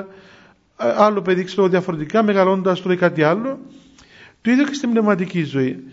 ε, 0.79 0.93
άλλο 0.97 1.23
παιδί 1.23 1.45
ξέρω 1.45 1.69
διαφορετικά, 1.69 2.23
μεγαλώνοντας 2.23 2.83
τρώει 2.83 2.97
κάτι 2.97 3.23
άλλο. 3.23 3.59
Το 4.43 4.51
ίδιο 4.51 4.65
και 4.65 4.75
στην 4.75 4.91
πνευματική 4.91 5.43
ζωή. 5.45 5.85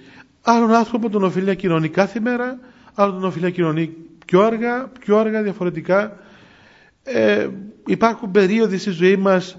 Άλλον 0.42 0.74
άνθρωπο 0.74 1.10
τον 1.10 1.24
οφείλει 1.24 1.46
να 1.46 1.54
κοινωνεί 1.54 1.90
κάθε 1.90 2.20
μέρα, 2.20 2.60
άλλον 2.94 3.14
τον 3.14 3.24
οφείλει 3.24 3.44
να 3.44 3.50
κοινωνεί 3.50 3.94
πιο 4.26 4.42
αργά, 4.42 4.92
πιο 5.00 5.18
αργά 5.18 5.42
διαφορετικά. 5.42 6.18
Ε, 7.04 7.48
υπάρχουν 7.86 8.32
περίοδοι 8.32 8.78
στη 8.78 8.90
ζωή 8.90 9.16
μας 9.16 9.58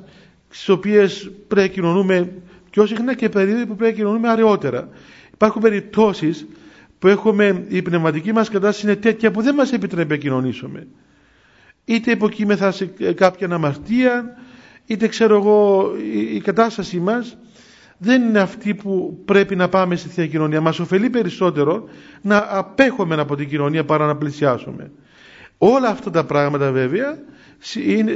στις 0.48 0.68
οποίες 0.68 1.30
πρέπει 1.48 1.68
να 1.68 1.74
κοινωνούμε 1.74 2.32
πιο 2.78 2.86
συχνά 2.86 3.14
και 3.14 3.28
περίοδοι 3.28 3.66
που 3.66 3.76
πρέπει 3.76 3.92
να 3.92 3.98
κοινωνούμε 3.98 4.28
αργότερα. 4.28 4.88
Υπάρχουν 5.32 5.62
περιπτώσεις 5.62 6.46
που 6.98 7.08
έχουμε, 7.08 7.64
η 7.68 7.82
πνευματική 7.82 8.32
μας 8.32 8.48
κατάσταση 8.48 8.86
είναι 8.86 8.96
τέτοια 8.96 9.30
που 9.30 9.42
δεν 9.42 9.54
μας 9.54 9.72
επιτρέπει 9.72 10.08
να 10.10 10.16
κοινωνήσουμε. 10.16 10.86
Είτε 11.84 12.10
υποκείμεθα 12.10 12.70
σε 12.70 12.86
κάποια 13.14 13.48
αμαρτία, 13.50 14.36
είτε 14.86 15.08
ξέρω 15.08 15.34
εγώ 15.36 15.90
η 16.34 16.40
κατάσταση 16.40 16.98
μας 17.00 17.36
δεν 17.98 18.22
είναι 18.22 18.38
αυτή 18.40 18.74
που 18.74 19.22
πρέπει 19.24 19.56
να 19.56 19.68
πάμε 19.68 19.96
στη 19.96 20.08
Θεία 20.08 20.26
Κοινωνία. 20.26 20.60
Μας 20.60 20.78
ωφελεί 20.78 21.10
περισσότερο 21.10 21.88
να 22.22 22.46
απέχουμε 22.48 23.14
από 23.14 23.36
την 23.36 23.48
κοινωνία 23.48 23.84
παρά 23.84 24.06
να 24.06 24.16
πλησιάσουμε. 24.16 24.90
Όλα 25.58 25.88
αυτά 25.88 26.10
τα 26.10 26.24
πράγματα 26.24 26.72
βέβαια 26.72 27.18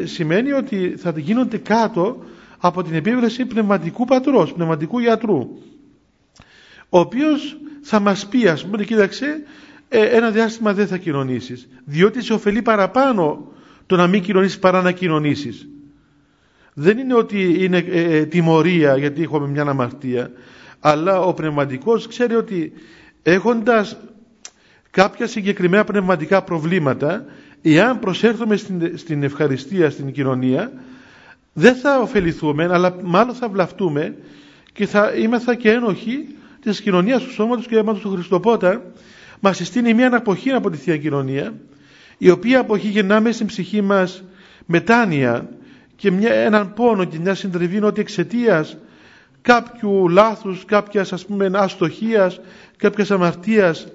σημαίνει 0.05 0.53
ότι 0.53 0.95
θα 0.97 1.13
γίνονται 1.17 1.59
κάτω 1.59 2.25
από 2.65 2.83
την 2.83 2.95
επίβλεψη 2.95 3.45
πνευματικού 3.47 4.05
πατρός, 4.05 4.53
πνευματικού 4.53 4.99
γιατρού 4.99 5.49
ο 6.95 6.99
οποίος 6.99 7.57
θα 7.83 8.01
μας 8.01 8.27
πει 8.27 8.49
ας 8.49 8.65
πούμε 8.65 8.85
κοίταξε 8.85 9.43
ε, 9.89 10.05
ένα 10.05 10.31
διάστημα 10.31 10.73
δεν 10.73 10.87
θα 10.87 10.97
κοινωνήσεις 10.97 11.69
διότι 11.85 12.23
σε 12.23 12.33
ωφελεί 12.33 12.63
παραπάνω 12.63 13.53
το 13.87 13.97
να 13.97 14.07
μην 14.07 14.23
κοινωνήσεις 14.23 14.59
παρά 14.59 14.83
να 14.83 14.93
κοινωνήσεις. 14.93 15.69
Δεν 16.75 16.99
είναι 16.99 17.15
ότι 17.15 17.65
είναι 17.65 17.77
ε, 17.91 18.17
ε, 18.17 18.25
τιμωρία 18.25 18.97
γιατί 18.97 19.23
έχουμε 19.23 19.47
μια 19.49 19.63
αμαρτία 19.63 20.31
αλλά 20.81 21.21
ο 21.21 21.35
πνευματικός 21.35 22.07
ξέρει 22.07 22.35
ότι 22.35 22.73
έχοντας 23.23 23.97
κάποια 24.91 25.27
συγκεκριμένα 25.27 25.85
πνευματικά 25.85 26.43
προβλήματα 26.43 27.25
εάν 27.63 27.99
προσέρθουμε 27.99 28.57
στην, 28.57 28.99
στην 28.99 29.23
ευχαριστία 29.23 29.91
στην 29.91 30.13
κοινωνία 30.13 30.73
δεν 31.53 31.75
θα 31.75 31.99
ωφεληθούμε 32.01 32.69
αλλά 32.73 32.97
μάλλον 33.03 33.35
θα 33.35 33.49
βλαφτούμε 33.49 34.17
και 34.73 34.87
θα 34.87 35.13
είμαστε 35.17 35.55
και 35.55 35.71
ένοχοι 35.71 36.37
της 36.63 36.81
κοινωνίας 36.81 37.23
του 37.23 37.33
σώματος 37.33 37.67
και 37.67 37.77
αίματος 37.77 38.01
του 38.01 38.11
Χριστοπότα 38.11 38.83
μας 39.41 39.57
συστήνει 39.57 39.95
μια 39.95 40.07
αναποχή 40.07 40.51
από 40.51 40.71
τη 40.71 40.77
Θεία 40.77 40.97
Κοινωνία 40.97 41.55
η 42.19 42.31
οποία 42.31 42.61
αποχή 42.61 42.89
γεννάμε 42.89 43.33
στην 43.33 43.47
ψυχή 43.47 43.81
μας 43.81 44.23
μετάνοια 44.67 45.49
και 45.97 46.11
μια, 46.11 46.35
έναν 46.35 46.73
πόνο 46.73 47.05
και 47.05 47.19
μια 47.19 47.35
συντριβή 47.35 47.83
ότι 47.83 48.01
εξαιτίας 48.01 48.77
κάποιου 49.43 50.09
λάθους, 50.09 50.65
κάποιας 50.65 51.13
ας 51.13 51.27
πούμε 51.27 51.51
αστοχίας, 51.55 52.41
κάποιας 52.77 53.11
αμαρτίας 53.11 53.87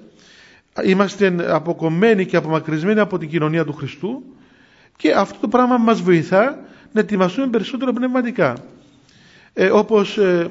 είμαστε 0.84 1.34
αποκομμένοι 1.48 2.26
και 2.26 2.36
απομακρυσμένοι 2.36 3.00
από 3.00 3.18
την 3.18 3.28
κοινωνία 3.28 3.64
του 3.64 3.72
Χριστού 3.72 4.22
και 4.96 5.12
αυτό 5.12 5.38
το 5.40 5.48
πράγμα 5.48 5.76
μας 5.76 6.00
βοηθά 6.00 6.58
να 6.92 7.00
ετοιμαστούμε 7.00 7.46
περισσότερο 7.46 7.92
πνευματικά. 7.92 8.56
Ε, 9.52 9.70
όπως 9.70 10.18
ε, 10.18 10.50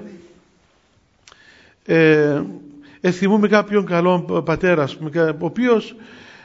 ε, 1.86 3.12
θυμούμε 3.12 3.48
κάποιον 3.48 3.86
καλό 3.86 4.42
πατέρα, 4.46 4.88
ο 5.40 5.46
οποίος 5.46 5.96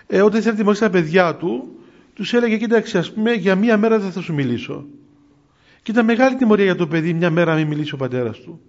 ε, 0.06 0.22
όταν 0.22 0.38
ήθελε 0.38 0.50
να 0.50 0.58
τιμωρήσει 0.58 0.82
τα 0.82 0.90
παιδιά 0.90 1.34
του, 1.34 1.76
τους 2.14 2.32
έλεγε, 2.32 2.56
κοίταξε, 2.56 2.98
ας 2.98 3.12
πούμε, 3.12 3.32
για 3.32 3.54
μία 3.54 3.76
μέρα 3.76 3.98
δεν 3.98 4.12
θα 4.12 4.20
σου 4.20 4.34
μιλήσω. 4.34 4.84
Και 5.82 5.90
ήταν 5.90 6.04
μεγάλη 6.04 6.36
τιμωρία 6.36 6.64
για 6.64 6.76
το 6.76 6.86
παιδί 6.86 7.12
μια 7.12 7.30
μέρα 7.30 7.52
να 7.52 7.58
μην 7.58 7.66
μιλήσει 7.66 7.94
ο 7.94 7.96
πατέρας 7.96 8.38
του. 8.38 8.60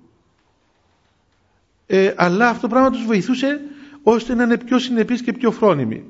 Ε, 1.88 2.14
αλλά 2.16 2.50
αυτό 2.50 2.62
το 2.62 2.68
πράγμα 2.68 2.90
τους 2.90 3.06
βοηθούσε 3.06 3.62
ώστε 4.04 4.36
να 4.36 4.44
είναι 4.44 4.58
πιο 4.58 4.80
συνεπείς 4.80 5.22
και 5.22 5.34
πιο 5.34 5.52
φρόνιμοι. 5.52 6.04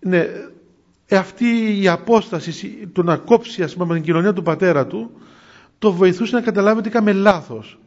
Ναι, 0.00 0.26
αυτή 1.16 1.80
η 1.82 1.88
απόσταση, 1.88 2.88
το 2.92 3.02
να 3.02 3.16
κόψει 3.16 3.62
ας 3.62 3.74
πούμε, 3.74 3.94
την 3.94 4.02
κοινωνία 4.02 4.32
του 4.32 4.42
πατέρα 4.42 4.86
του, 4.86 5.10
το 5.78 5.92
βοηθούσε 5.92 6.34
να 6.36 6.42
καταλάβει 6.42 6.78
ότι 6.78 6.88
είχαμε 6.88 7.12
λάθος. 7.12 7.78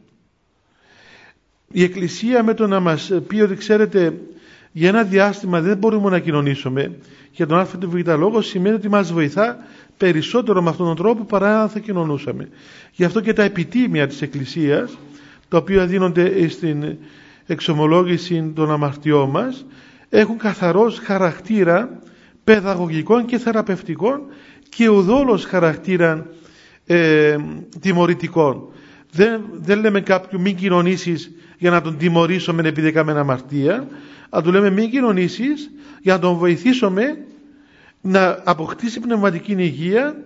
Η 1.72 1.82
Εκκλησία 1.82 2.42
με 2.42 2.54
το 2.54 2.66
να 2.66 2.80
μας 2.80 3.10
πει 3.26 3.40
ότι 3.40 3.54
ξέρετε 3.54 4.20
για 4.72 4.88
ένα 4.88 5.02
διάστημα 5.02 5.60
δεν 5.60 5.76
μπορούμε 5.76 6.10
να 6.10 6.18
κοινωνήσουμε 6.18 6.96
για 7.32 7.46
τον 7.46 7.58
άρθρο 7.58 7.78
του 7.78 8.02
λόγο 8.18 8.40
σημαίνει 8.42 8.74
ότι 8.74 8.88
μας 8.88 9.12
βοηθά 9.12 9.56
περισσότερο 9.96 10.62
με 10.62 10.70
αυτόν 10.70 10.86
τον 10.86 10.96
τρόπο 10.96 11.24
παρά 11.24 11.62
αν 11.62 11.68
θα 11.68 11.78
κοινωνούσαμε. 11.78 12.48
Γι' 12.92 13.04
αυτό 13.04 13.20
και 13.20 13.32
τα 13.32 13.42
επιτήμια 13.42 14.06
της 14.06 14.22
Εκκλησίας 14.22 14.98
τα 15.48 15.56
οποία 15.58 15.86
δίνονται 15.86 16.48
στην 16.48 16.96
εξομολόγηση 17.46 18.52
των 18.54 18.70
αμαρτιών 18.70 19.30
μας 19.30 19.64
έχουν 20.08 20.38
καθαρός 20.38 20.98
χαρακτήρα 20.98 21.98
παιδαγωγικών 22.48 23.24
και 23.24 23.38
θεραπευτικών 23.38 24.20
και 24.68 24.88
ουδόλως 24.88 25.44
χαρακτήρα 25.44 26.26
ε, 26.86 27.36
τιμωρητικών. 27.80 28.68
Δεν, 29.12 29.40
δεν 29.52 29.80
λέμε 29.80 30.00
κάποιου 30.00 30.40
μην 30.40 30.56
κοινωνήσεις 30.56 31.30
για 31.58 31.70
να 31.70 31.80
τον 31.80 31.96
τιμωρήσουμε 31.96 32.68
επειδή 32.68 32.86
έκαμε 32.86 33.12
αμαρτία, 33.12 33.88
αλλά 34.28 34.42
του 34.42 34.52
λέμε 34.52 34.70
μην 34.70 34.90
κοινωνήσεις 34.90 35.70
για 36.02 36.12
να 36.12 36.18
τον 36.18 36.34
βοηθήσουμε 36.36 37.18
να 38.00 38.42
αποκτήσει 38.44 39.00
πνευματική 39.00 39.54
υγεία, 39.58 40.16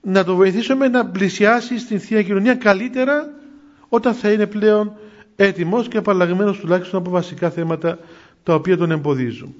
να 0.00 0.24
τον 0.24 0.36
βοηθήσουμε 0.36 0.88
να 0.88 1.06
πλησιάσει 1.06 1.78
στην 1.78 2.00
Θεία 2.00 2.22
Κοινωνία 2.22 2.54
καλύτερα 2.54 3.30
όταν 3.88 4.14
θα 4.14 4.32
είναι 4.32 4.46
πλέον 4.46 4.92
έτοιμος 5.36 5.88
και 5.88 5.96
απαλλαγμένος 5.96 6.58
τουλάχιστον 6.58 7.00
από 7.00 7.10
βασικά 7.10 7.50
θέματα 7.50 7.98
τα 8.42 8.54
οποία 8.54 8.76
τον 8.76 8.90
εμποδίζουν. 8.90 9.54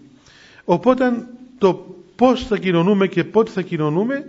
Οπότε 0.64 1.26
το 1.62 1.96
πώς 2.16 2.46
θα 2.46 2.58
κοινωνούμε 2.58 3.06
και 3.06 3.24
πότε 3.24 3.50
θα 3.50 3.62
κοινωνούμε 3.62 4.26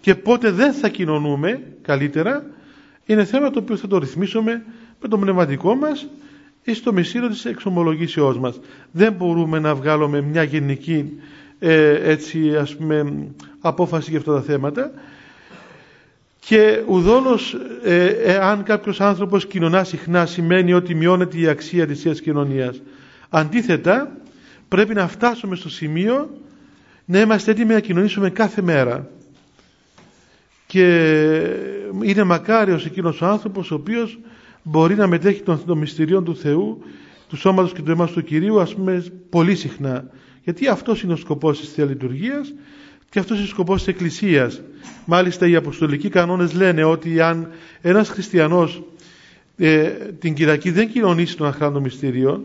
και 0.00 0.14
πότε 0.14 0.50
δεν 0.50 0.72
θα 0.72 0.88
κοινωνούμε 0.88 1.62
καλύτερα 1.82 2.44
είναι 3.06 3.24
θέμα 3.24 3.50
το 3.50 3.58
οποίο 3.58 3.76
θα 3.76 3.86
το 3.86 3.98
ρυθμίσουμε 3.98 4.64
με 5.00 5.08
το 5.08 5.18
πνευματικό 5.18 5.74
μας 5.74 6.06
ή 6.64 6.74
στο 6.74 6.92
μεσήρο 6.92 7.28
της 7.28 7.44
εξομολογήσεώς 7.44 8.38
μας. 8.38 8.60
Δεν 8.90 9.12
μπορούμε 9.12 9.58
να 9.58 9.74
βγάλουμε 9.74 10.20
μια 10.20 10.42
γενική 10.42 11.20
ε, 11.58 12.10
έτσι 12.10 12.56
ας 12.56 12.76
πούμε 12.76 13.26
απόφαση 13.60 14.10
για 14.10 14.18
αυτά 14.18 14.32
τα 14.32 14.42
θέματα 14.42 14.90
και 16.40 16.82
ουδόλως 16.86 17.56
ε, 17.82 18.06
εάν 18.06 18.62
κάποιος 18.62 19.00
άνθρωπος 19.00 19.46
κοινωνά 19.46 19.84
συχνά 19.84 20.26
σημαίνει 20.26 20.72
ότι 20.72 20.94
μειώνεται 20.94 21.38
η 21.38 21.46
αξία 21.48 21.86
της 21.86 22.04
ιας 22.04 22.20
κοινωνίας. 22.20 22.82
Αντίθετα 23.28 24.16
πρέπει 24.68 24.94
να 24.94 25.08
φτάσουμε 25.08 25.56
στο 25.56 25.68
σημείο 25.70 26.30
να 27.04 27.20
είμαστε 27.20 27.50
έτοιμοι 27.50 27.72
να 27.72 27.80
κοινωνήσουμε 27.80 28.30
κάθε 28.30 28.62
μέρα. 28.62 29.10
Και 30.66 30.86
είναι 32.02 32.24
μακάριος 32.24 32.86
εκείνος 32.86 33.20
ο 33.20 33.26
άνθρωπος 33.26 33.70
ο 33.70 33.74
οποίος 33.74 34.18
μπορεί 34.62 34.94
να 34.94 35.06
μετέχει 35.06 35.42
των, 35.42 35.78
μυστηρίων 35.78 36.24
του 36.24 36.36
Θεού, 36.36 36.82
του 37.28 37.36
σώματος 37.36 37.72
και 37.72 37.82
του 37.82 37.90
αίματος 37.90 38.12
του 38.12 38.24
Κυρίου 38.24 38.60
ας 38.60 38.74
πούμε 38.74 39.04
πολύ 39.30 39.54
συχνά. 39.54 40.10
Γιατί 40.44 40.68
αυτός 40.68 41.02
είναι 41.02 41.12
ο 41.12 41.16
σκοπός 41.16 41.60
της 41.60 41.72
Θείας 41.72 41.88
Λειτουργίας 41.88 42.54
και 43.08 43.18
αυτός 43.18 43.36
είναι 43.36 43.46
ο 43.46 43.50
σκοπός 43.50 43.78
της 43.78 43.86
Εκκλησίας. 43.86 44.62
Μάλιστα 45.04 45.46
οι 45.46 45.56
αποστολικοί 45.56 46.08
κανόνες 46.08 46.54
λένε 46.54 46.84
ότι 46.84 47.20
αν 47.20 47.48
ένας 47.80 48.08
χριστιανός 48.08 48.82
ε, 49.56 49.88
την 50.18 50.34
Κυριακή 50.34 50.70
δεν 50.70 50.90
κοινωνήσει 50.90 51.36
τον 51.36 51.46
αχράντο 51.46 51.80
μυστήριο 51.80 52.44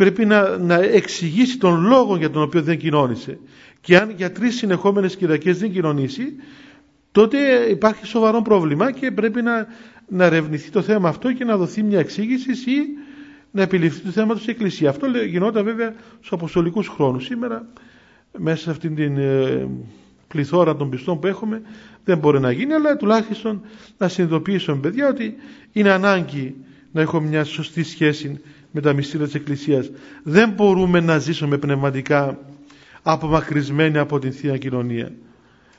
πρέπει 0.00 0.24
να, 0.26 0.58
να 0.58 0.74
εξηγήσει 0.74 1.58
τον 1.58 1.86
λόγο 1.86 2.16
για 2.16 2.30
τον 2.30 2.42
οποίο 2.42 2.62
δεν 2.62 2.78
κοινώνησε. 2.78 3.38
Και 3.80 3.96
αν 3.96 4.10
για 4.16 4.32
τρεις 4.32 4.56
συνεχόμενες 4.56 5.16
Κυριακές 5.16 5.58
δεν 5.58 5.72
κοινωνήσει 5.72 6.22
τότε 7.12 7.38
υπάρχει 7.70 8.06
σοβαρό 8.06 8.42
πρόβλημα 8.42 8.92
και 8.92 9.10
πρέπει 9.10 9.42
να, 9.42 9.66
να 10.08 10.24
ερευνηθεί 10.24 10.70
το 10.70 10.82
θέμα 10.82 11.08
αυτό 11.08 11.32
και 11.32 11.44
να 11.44 11.56
δοθεί 11.56 11.82
μια 11.82 11.98
εξήγηση 11.98 12.50
ή 12.70 12.78
να 13.50 13.62
επιληφθεί 13.62 14.00
το 14.00 14.10
θέμα 14.10 14.32
του 14.34 14.38
στην 14.40 14.52
Εκκλησίας. 14.52 14.94
Αυτό 14.94 15.06
γινόταν 15.06 15.64
βέβαια 15.64 15.94
στους 16.16 16.32
αποστολικούς 16.32 16.88
χρόνους. 16.88 17.24
Σήμερα 17.24 17.66
μέσα 18.38 18.62
σε 18.62 18.70
αυτήν 18.70 18.94
την 18.94 19.16
ε, 19.18 19.68
πληθώρα 20.28 20.76
των 20.76 20.90
πιστών 20.90 21.18
που 21.20 21.26
έχουμε 21.26 21.62
δεν 22.04 22.18
μπορεί 22.18 22.40
να 22.40 22.50
γίνει 22.50 22.72
αλλά 22.72 22.96
τουλάχιστον 22.96 23.60
να 23.98 24.08
συνειδητοποιήσουμε 24.08 24.76
παιδιά 24.80 25.08
ότι 25.08 25.34
είναι 25.72 25.90
ανάγκη 25.90 26.54
να 26.92 27.00
έχουμε 27.00 27.28
μια 27.28 27.44
σωστή 27.44 27.82
σχέση 27.82 28.40
με 28.72 28.80
τα 28.80 28.92
μυστήρια 28.92 29.26
της 29.26 29.34
Εκκλησίας. 29.34 29.90
Δεν 30.22 30.50
μπορούμε 30.50 31.00
να 31.00 31.18
ζήσουμε 31.18 31.58
πνευματικά 31.58 32.38
απομακρυσμένοι 33.02 33.98
από 33.98 34.18
την 34.18 34.32
Θεία 34.32 34.58
Κοινωνία. 34.58 35.12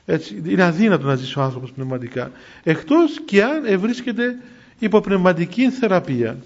Έτσι, 0.04 0.42
είναι 0.46 0.62
αδύνατο 0.62 1.06
να 1.06 1.14
ζήσει 1.14 1.38
ο 1.38 1.42
άνθρωπος 1.42 1.72
πνευματικά. 1.72 2.30
Εκτός 2.62 3.20
και 3.24 3.42
αν 3.42 3.80
βρίσκεται 3.80 4.36
υποπνευματική 4.78 5.70
θεραπεία. 5.70 6.38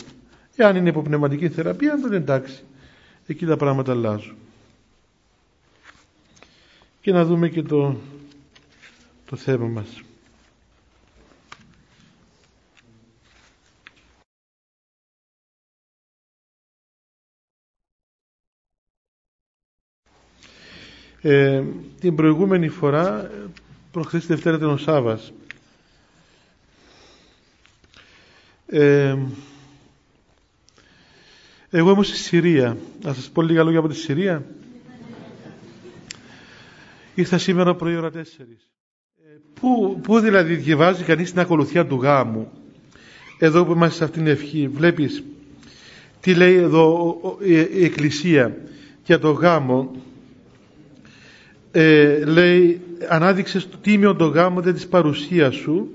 Εάν 0.56 0.76
είναι 0.76 0.88
υποπνευματική 0.88 1.48
θεραπεία, 1.48 2.00
τότε 2.02 2.16
εντάξει. 2.16 2.62
εκεί 3.26 3.46
τα 3.46 3.56
πράγματα 3.56 3.92
αλλάζουν. 3.92 4.34
Και 7.00 7.12
να 7.12 7.24
δούμε 7.24 7.48
και 7.48 7.62
το, 7.62 7.96
το 9.30 9.36
θέμα 9.36 9.66
μας. 9.66 10.00
Ε, 21.28 21.62
την 22.00 22.14
προηγούμενη 22.14 22.68
φορά, 22.68 23.30
προχθές 23.90 24.26
Δευτέρα 24.26 24.56
ήταν 24.56 24.68
ο 24.70 24.76
Σάββας, 24.76 25.32
ε, 28.66 29.16
εγώ 31.70 31.90
ήμουν 31.90 32.04
στη 32.04 32.16
Συρία. 32.16 32.76
Να 33.02 33.12
σας 33.12 33.30
πω 33.30 33.42
λίγα 33.42 33.62
λόγια 33.62 33.78
από 33.78 33.88
τη 33.88 33.94
Συρία. 33.94 34.44
Ήρθα 37.14 37.38
σήμερα 37.38 37.74
πρωί 37.74 37.96
ώρα 37.96 38.10
4. 38.10 38.14
Ε, 38.16 38.22
πού, 39.60 40.00
πού 40.02 40.18
δηλαδή 40.18 40.54
διαβάζει 40.54 41.04
κανείς 41.04 41.30
την 41.30 41.40
ακολουθία 41.40 41.86
του 41.86 41.96
γάμου; 42.02 42.50
Εδώ 43.38 43.64
που 43.64 43.72
είμαστε 43.72 43.96
σε 43.96 44.04
αυτήν 44.04 44.22
την 44.24 44.32
ευχή 44.32 44.68
βλέπεις 44.68 45.22
τι 46.20 46.34
λέει 46.34 46.54
εδώ 46.54 47.18
η 47.42 47.84
Εκκλησία 47.84 48.56
για 49.04 49.18
το 49.18 49.30
γάμο; 49.30 49.90
Ε, 51.78 52.24
λέει 52.24 52.80
ανάδειξες 53.08 53.68
το 53.68 53.76
τίμιο 53.76 54.14
το 54.16 54.26
γάμο 54.26 54.60
δε 54.60 54.72
της 54.72 54.86
παρουσίας 54.86 55.54
σου. 55.54 55.88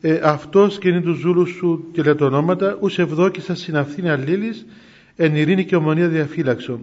Ε, 0.00 0.20
αυτός 0.22 0.78
και 0.78 0.88
είναι 0.88 1.00
τους 1.00 1.18
ζούλους 1.18 1.50
σου 1.50 1.88
και 1.92 2.02
λέει 2.02 2.14
το 2.14 2.24
ονόματα 2.24 2.76
ους 2.80 2.98
ευδόκησα 2.98 3.54
συναυθήν 3.54 4.08
αλλήλης 4.08 4.66
εν 5.16 5.36
ειρήνη 5.36 5.64
και 5.64 5.76
ομονία 5.76 6.08
διαφύλαξο 6.08 6.80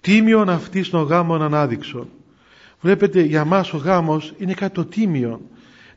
τίμιον 0.00 0.48
αυτής 0.48 0.88
των 0.90 1.02
γάμων 1.02 1.42
ανάδειξο 1.42 2.08
βλέπετε 2.80 3.20
για 3.20 3.44
μας 3.44 3.72
ο 3.72 3.76
γάμος 3.76 4.34
είναι 4.38 4.54
κάτι 4.54 4.74
το 4.74 4.84
τίμιο. 4.84 5.40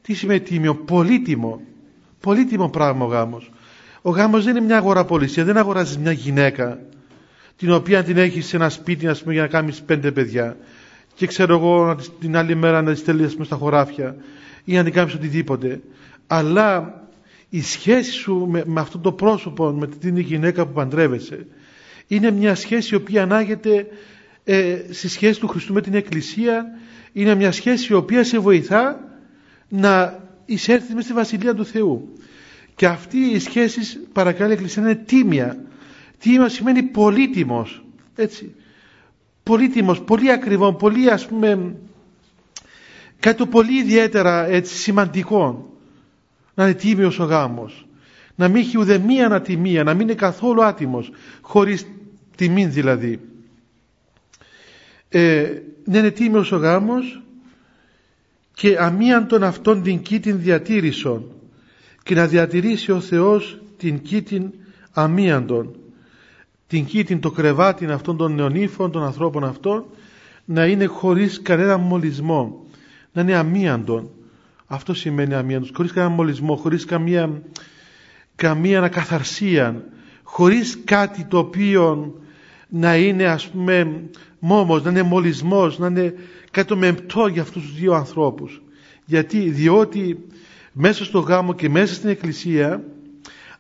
Τι 0.02 0.14
σημαίνει 0.14 0.40
τίμιο, 0.40 0.76
πολύτιμο. 0.76 1.62
Πολύτιμο 2.20 2.70
πράγμα 2.70 3.06
ο 3.06 3.08
γάμος. 3.08 3.52
Ο 4.02 4.10
γάμος 4.10 4.44
δεν 4.44 4.56
είναι 4.56 4.66
μια 4.66 4.78
αγοραπολισία 4.78 5.44
δεν 5.44 5.58
αγοράζεις 5.58 5.98
μια 5.98 6.12
γυναίκα 6.12 6.80
την 7.58 7.72
οποία 7.72 8.04
την 8.04 8.18
έχεις 8.18 8.46
σε 8.46 8.56
ένα 8.56 8.70
σπίτι 8.70 9.08
ας 9.08 9.22
πούμε, 9.22 9.34
για 9.34 9.42
να 9.42 9.48
κάνεις 9.48 9.82
πέντε 9.82 10.12
παιδιά 10.12 10.58
και 11.20 11.28
ξέρω 11.28 11.56
εγώ 11.56 11.96
την 12.20 12.38
άλλη 12.38 12.56
μέρα 12.56 12.82
να 12.82 12.92
τη 12.92 12.98
στέλνεις 12.98 13.36
στα 13.42 13.56
χωράφια 13.56 14.16
ή 14.64 14.74
να 14.76 14.84
την 14.84 14.94
κάνεις 14.94 15.14
οτιδήποτε 15.14 15.82
αλλά 16.28 17.02
η 17.50 17.62
σχέση 17.62 18.12
σου 18.12 18.48
με, 18.50 18.64
με 18.66 18.80
αυτό 18.80 19.00
το 19.00 19.12
πρόσωπο, 19.12 19.72
με 19.72 19.88
την 19.88 20.18
γυναίκα 20.18 20.66
που 20.66 20.74
παντρεύεσαι, 20.74 21.48
είναι 22.08 22.32
μια 22.32 22.56
σχέση 22.56 22.94
η 22.94 22.98
οποία 22.98 23.24
ανάγεται 23.24 23.88
ε, 24.44 24.78
στη 24.90 25.08
σχέση 25.10 25.40
του 25.40 25.48
Χριστού 25.48 25.74
με 25.74 25.82
την 25.82 25.94
Εκκλησία, 25.94 26.66
είναι 27.14 27.36
μια 27.36 27.52
σχέση 27.52 27.94
η 27.94 27.96
οποία 27.96 28.24
σε 28.24 28.40
βοηθά 28.40 29.00
να 29.70 30.24
εισέλθεις 30.46 30.94
μες 30.94 31.04
στη 31.04 31.14
Βασιλεία 31.14 31.54
του 31.54 31.66
Θεού. 31.66 32.14
Και 32.76 32.86
αυτή 32.86 33.18
η 33.18 33.40
σχέση, 33.40 34.00
παρακαλώ, 34.00 34.50
η 34.50 34.54
Εκκλησία 34.54 34.82
είναι 34.82 34.96
τίμια. 34.96 35.58
Τίμια 36.20 36.50
σημαίνει 36.50 36.84
πολύτιμος, 36.84 37.84
έτσι. 38.16 38.54
Πολύτιμος, 39.50 40.02
πολύ 40.02 40.32
ακριβό, 40.32 40.74
πολύ 40.74 41.10
ας 41.10 41.28
πούμε, 41.28 41.76
κάτι 43.20 43.38
το 43.38 43.46
πολύ 43.46 43.80
ιδιαίτερα 43.80 44.46
έτσι, 44.46 44.76
σημαντικό 44.76 45.74
να 46.54 46.64
είναι 46.64 46.74
τίμιος 46.74 47.20
ο 47.20 47.24
γάμος. 47.24 47.88
Να 48.36 48.48
μην 48.48 48.62
έχει 48.62 48.78
ουδεμία 48.78 49.26
ανατιμία, 49.26 49.84
να 49.84 49.94
μην 49.94 50.02
είναι 50.02 50.14
καθόλου 50.14 50.64
άτιμος, 50.64 51.12
χωρίς 51.42 51.88
τιμή 52.36 52.66
δηλαδή. 52.66 53.20
Ε, 55.10 55.52
να 55.86 55.98
είναι 55.98 56.12
τίμιος 56.12 56.52
ο 56.52 56.58
γάμος 56.58 57.22
και 58.54 58.78
αμίαντον 58.80 59.44
αυτόν 59.44 59.84
την 59.84 60.02
κήτην 60.02 60.40
διατήρησον 60.42 61.32
και 62.04 62.16
να 62.16 62.28
διατηρήσει 62.28 62.92
ο 62.92 63.00
Θεός 63.00 63.62
την 63.78 64.02
κήτην 64.02 64.52
αμίαντον 64.92 65.79
την 66.70 66.86
κήτην 66.86 67.20
το 67.20 67.32
κρεβάτι 67.32 67.86
αυτών 67.86 68.18
των 68.18 68.34
νεονύφων 68.34 68.92
των 68.92 69.04
ανθρώπων 69.04 69.44
αυτών 69.44 69.86
να 70.46 70.66
είναι 70.66 70.86
χωρίς 70.86 71.42
κανένα 71.42 71.78
μολυσμό 71.78 72.66
να 73.14 73.22
είναι 73.22 73.36
αμίαντον 73.36 74.10
αυτό 74.72 74.94
σημαίνει 74.94 75.34
αμύαντος, 75.34 75.72
χωρίς 75.76 75.92
κανένα 75.92 76.14
μολυσμό, 76.14 76.56
χωρίς 76.56 76.86
καμία, 76.86 77.42
καμία 78.36 78.78
ανακαθαρσία, 78.78 79.84
χωρίς 80.24 80.80
κάτι 80.86 81.24
το 81.24 81.38
οποίο 81.38 82.14
να 82.70 82.96
είναι 82.96 83.26
ας 83.26 83.48
πούμε 83.48 84.04
μόμος, 84.40 84.84
να 84.84 84.90
είναι 84.90 85.02
μολυσμός, 85.02 85.80
να 85.80 85.88
είναι 85.88 86.14
κάτι 86.52 86.68
το 86.68 86.76
μεμπτό 86.78 87.28
για 87.28 87.42
αυτούς 87.42 87.62
τους 87.62 87.74
δύο 87.74 87.94
ανθρώπους. 87.94 88.62
Γιατί, 89.06 89.50
διότι 89.50 90.26
μέσα 90.72 91.04
στο 91.04 91.20
γάμο 91.20 91.54
και 91.54 91.70
μέσα 91.70 91.94
στην 91.94 92.10
εκκλησία 92.10 92.84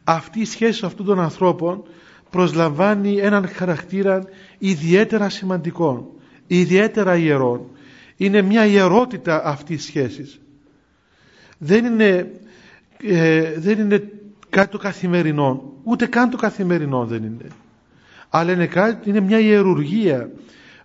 αυτή 0.03 0.39
η 0.39 0.45
σχέση 0.45 0.85
αυτών 0.85 1.05
των 1.05 1.19
ανθρώπων 1.19 1.83
προσλαμβάνει 2.29 3.17
έναν 3.17 3.47
χαρακτήρα 3.47 4.23
ιδιαίτερα 4.57 5.29
σημαντικό, 5.29 6.15
ιδιαίτερα 6.47 7.15
ιερό. 7.15 7.69
Είναι 8.17 8.41
μια 8.41 8.65
ιερότητα 8.65 9.41
αυτής 9.45 9.83
η 9.83 9.87
σχέσης. 9.87 10.39
Δεν 11.57 11.85
είναι, 11.85 12.31
ε, 13.03 13.53
δεν 13.59 13.79
είναι 13.79 14.11
κάτι 14.49 14.71
το 14.71 14.77
καθημερινό 14.77 15.73
ούτε 15.83 16.05
καν 16.05 16.29
το 16.29 16.37
καθημερινό 16.37 17.05
δεν 17.05 17.23
είναι. 17.23 17.47
Αλλά 18.29 18.51
είναι, 18.51 18.67
κάτι, 18.67 19.09
είναι 19.09 19.19
μια 19.19 19.39
ιερουργία 19.39 20.29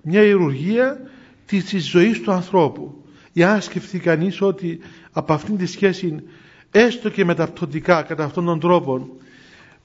μια 0.05 0.23
ιερουργία 0.23 1.01
της, 1.47 1.65
της 1.65 1.89
ζωής 1.89 2.21
του 2.21 2.33
ανθρώπου. 2.33 3.05
Για 3.33 3.47
να 3.47 3.61
σκεφτεί 3.61 3.99
κανείς 3.99 4.41
ότι 4.41 4.79
από 5.13 5.33
αυτήν 5.33 5.57
τη 5.57 5.67
σχέση 5.67 6.23
έστω 6.71 7.11
και 7.11 7.25
μεταπτωτικά 7.25 8.03
κατά 8.03 8.25
αυτόν 8.25 8.45
τον 8.45 8.61
τρόπο 8.61 9.09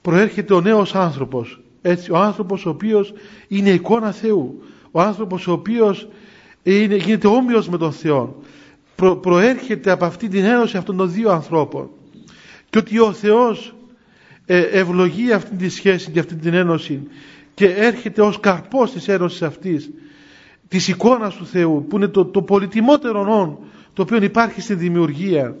προέρχεται 0.02 0.54
ο 0.54 0.60
νέος 0.60 0.94
άνθρωπος. 0.94 1.60
Έτσι, 1.82 2.10
ο 2.10 2.16
άνθρωπος 2.16 2.66
ο 2.66 2.70
οποίος 2.70 3.12
είναι 3.48 3.70
εικόνα 3.70 4.12
Θεού. 4.12 4.62
Ο 4.90 5.00
άνθρωπος 5.00 5.46
ο 5.46 5.52
οποίος 5.52 6.08
είναι, 6.62 6.96
γίνεται 6.96 7.26
όμοιος 7.26 7.68
με 7.68 7.76
τον 7.78 7.92
Θεό 7.92 8.42
προέρχεται 9.20 9.90
από 9.90 10.04
αυτή 10.04 10.28
την 10.28 10.44
ένωση 10.44 10.76
αυτών 10.76 10.96
των 10.96 11.12
δύο 11.12 11.30
ανθρώπων. 11.30 11.90
Και 12.70 12.78
ότι 12.78 12.98
ο 12.98 13.12
Θεός 13.12 13.74
ε, 14.46 14.60
ευλογεί 14.60 15.32
αυτή 15.32 15.56
τη 15.56 15.68
σχέση 15.68 16.10
και 16.10 16.18
αυτή 16.18 16.34
την 16.34 16.54
ένωση 16.54 17.02
και 17.54 17.66
έρχεται 17.66 18.22
ως 18.22 18.40
καρπός 18.40 18.92
της 18.92 19.08
ένωσης 19.08 19.42
αυτής 19.42 19.90
της 20.68 20.88
εικόνας 20.88 21.34
του 21.34 21.46
Θεού 21.46 21.86
που 21.88 21.96
είναι 21.96 22.08
το, 22.08 22.24
το 22.24 22.42
πολυτιμότερο 22.42 23.24
νόν 23.24 23.58
το 23.92 24.02
οποίο 24.02 24.22
υπάρχει 24.22 24.60
στη 24.60 24.74
δημιουργία 24.74 25.56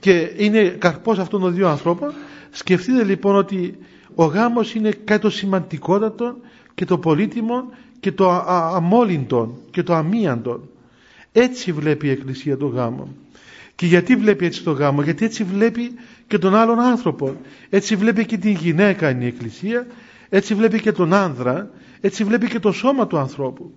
και 0.00 0.32
είναι 0.36 0.68
καρπός 0.68 1.18
αυτών 1.18 1.40
των 1.40 1.54
δύο 1.54 1.68
ανθρώπων 1.68 2.12
σκεφτείτε 2.50 3.04
λοιπόν 3.04 3.36
ότι 3.36 3.78
ο 4.14 4.24
γάμος 4.24 4.74
είναι 4.74 4.90
κάτι 4.90 5.20
το 5.20 5.30
σημαντικότατο 5.30 6.36
και 6.74 6.84
το 6.84 6.98
πολύτιμο 6.98 7.68
και 8.00 8.12
το 8.12 8.30
αμόλυντο 8.30 9.58
και 9.70 9.82
το 9.82 9.94
αμίαντο 9.94 10.68
έτσι 11.32 11.72
βλέπει 11.72 12.06
η 12.06 12.10
Εκκλησία 12.10 12.56
το 12.56 12.66
γάμο. 12.66 13.08
Και 13.74 13.86
γιατί 13.86 14.16
βλέπει 14.16 14.44
έτσι 14.44 14.62
το 14.62 14.70
γάμο, 14.70 15.02
γιατί 15.02 15.24
έτσι 15.24 15.44
βλέπει 15.44 15.92
και 16.26 16.38
τον 16.38 16.54
άλλον 16.54 16.78
άνθρωπο. 16.78 17.36
Έτσι 17.70 17.96
βλέπει 17.96 18.26
και 18.26 18.38
την 18.38 18.52
γυναίκα 18.52 19.10
είναι 19.10 19.24
η 19.24 19.26
Εκκλησία, 19.26 19.86
έτσι 20.28 20.54
βλέπει 20.54 20.80
και 20.80 20.92
τον 20.92 21.12
άνδρα, 21.12 21.70
έτσι 22.00 22.24
βλέπει 22.24 22.48
και 22.48 22.58
το 22.58 22.72
σώμα 22.72 23.06
του 23.06 23.18
ανθρώπου. 23.18 23.72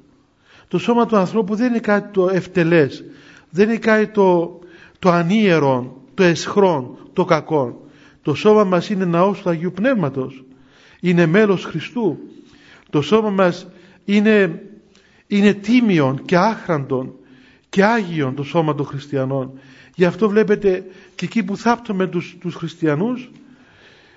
Το 0.67 0.77
σώμα 0.77 1.05
του 1.05 1.17
ανθρώπου 1.17 1.55
δεν 1.55 1.67
είναι 1.67 1.79
κάτι 1.79 2.13
το 2.13 2.29
ευτελές, 2.29 3.03
δεν 3.49 3.69
είναι 3.69 3.77
κάτι 3.77 4.07
το, 4.07 4.59
το 4.99 5.09
ανίερον, 5.09 5.91
το 6.13 6.23
εσχρόν, 6.23 6.97
το 7.13 7.25
κακό. 7.25 7.89
Το 8.21 8.33
σώμα 8.33 8.63
μας 8.63 8.89
είναι 8.89 9.05
ναός 9.05 9.41
του 9.41 9.49
Αγίου 9.49 9.71
Πνεύματος, 9.71 10.43
είναι 10.99 11.25
μέλος 11.25 11.65
Χριστού. 11.65 12.17
Το 12.89 13.01
σώμα 13.01 13.29
μας 13.29 13.67
είναι, 14.05 14.61
είναι 15.27 15.53
τίμιον 15.53 16.21
και 16.25 16.37
άχραντον 16.37 17.13
και 17.69 17.83
Άγιον 17.83 18.35
το 18.35 18.43
σώμα 18.43 18.75
των 18.75 18.85
χριστιανών. 18.85 19.51
Γι' 19.95 20.05
αυτό 20.05 20.29
βλέπετε 20.29 20.85
και 21.15 21.25
εκεί 21.25 21.43
που 21.43 21.57
θάπτουμε 21.57 22.07
τους, 22.07 22.37
τους 22.39 22.55
χριστιανούς 22.55 23.29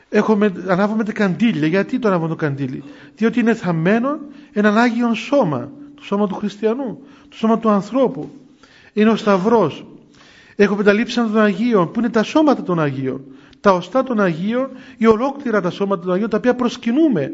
έχουμε, 0.08 0.52
ανάβουμε 0.66 1.04
τα 1.04 1.12
καντήλια. 1.12 1.66
Γιατί 1.66 1.98
το 1.98 2.08
ανάβουμε 2.08 2.28
το 2.28 2.36
καντήλι; 2.36 2.82
Διότι 3.16 3.40
είναι 3.40 3.54
θαμμένο 3.54 4.18
έναν 4.52 4.78
Άγιον 4.78 5.14
σώμα. 5.14 5.70
Το 5.94 6.02
σώμα 6.02 6.26
του 6.26 6.34
χριστιανού. 6.34 7.02
Το 7.28 7.36
σώμα 7.36 7.58
του 7.58 7.68
ανθρώπου. 7.68 8.30
Είναι 8.92 9.10
ο 9.10 9.16
Σταυρός. 9.16 9.86
Έχουμε 10.56 10.82
τα 10.82 10.92
λείψανα 10.92 11.28
των 11.28 11.40
Αγίων 11.40 11.90
που 11.90 11.98
είναι 11.98 12.10
τα 12.10 12.22
σώματα 12.22 12.62
των 12.62 12.80
Αγίων. 12.80 13.24
Τα 13.64 13.72
οστά 13.72 14.02
των 14.02 14.20
Αγίων 14.20 14.68
ή 14.96 15.06
ολόκληρα 15.06 15.60
τα 15.60 15.70
σώματα 15.70 16.02
των 16.02 16.12
Αγίων 16.12 16.30
τα 16.30 16.36
οποία 16.36 16.54
προσκυνούμε. 16.54 17.32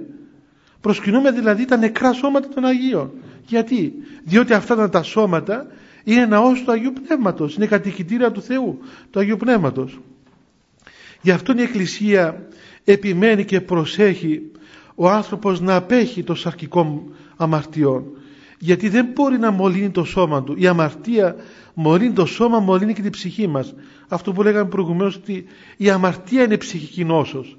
Προσκυνούμε 0.81 1.31
δηλαδή 1.31 1.65
τα 1.65 1.77
νεκρά 1.77 2.13
σώματα 2.13 2.49
των 2.49 2.65
Αγίων. 2.65 3.11
Γιατί; 3.47 3.93
Διότι 4.25 4.53
αυτά 4.53 4.89
τα 4.89 5.03
σώματα 5.03 5.67
είναι 6.05 6.27
ναός 6.27 6.63
του 6.65 6.73
Αγίου 6.73 6.93
Πνεύματος, 7.05 7.57
είναι 7.57 7.67
κατοικητήρια 7.67 8.31
του 8.31 8.43
Θεού, 8.43 8.79
του 9.11 9.21
Αγίου 9.21 9.37
Πνεύματος. 9.37 10.01
Γι' 11.21 11.31
αυτό 11.31 11.53
η 11.57 11.63
Εκκλησία 11.63 12.47
επιμένει 12.85 13.45
και 13.45 13.61
προσέχει 13.61 14.51
ο 14.95 15.09
άνθρωπος 15.09 15.61
να 15.61 15.77
απέχει 15.77 16.23
των 16.23 16.37
σαρκικών 16.37 17.15
αμαρτιών 17.37 18.05
γιατί 18.63 18.89
δεν 18.89 19.07
μπορεί 19.15 19.39
να 19.39 19.51
μολύνει 19.51 19.91
το 19.91 20.05
σώμα 20.05 20.43
του 20.43 20.55
η 20.59 20.67
αμαρτία 20.67 21.37
μολύνει 21.75 22.13
το 22.13 22.27
σώμα 22.27 22.59
μολύνει 22.59 22.93
και 22.93 23.03
την 23.03 23.11
ψυχή 23.11 23.47
μας 23.47 23.75
αυτό 24.13 24.33
που 24.33 24.43
λέγαμε 24.43 24.69
προηγουμένως 24.69 25.17
ότι 25.17 25.45
η 25.77 25.91
αμαρτία 25.91 26.43
είναι 26.43 26.57
ψυχική 26.57 27.05
νόσος 27.05 27.57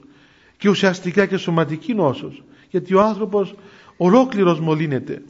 και 0.57 0.69
ουσιαστικά 0.69 1.25
και 1.25 1.37
σωματική 1.37 1.93
νόσος. 1.93 2.43
Γιατί 2.69 2.93
ο 2.93 3.01
άνθρωπος 3.01 3.55
ολόκληρος 3.97 4.59
μολύνεται 4.59 5.21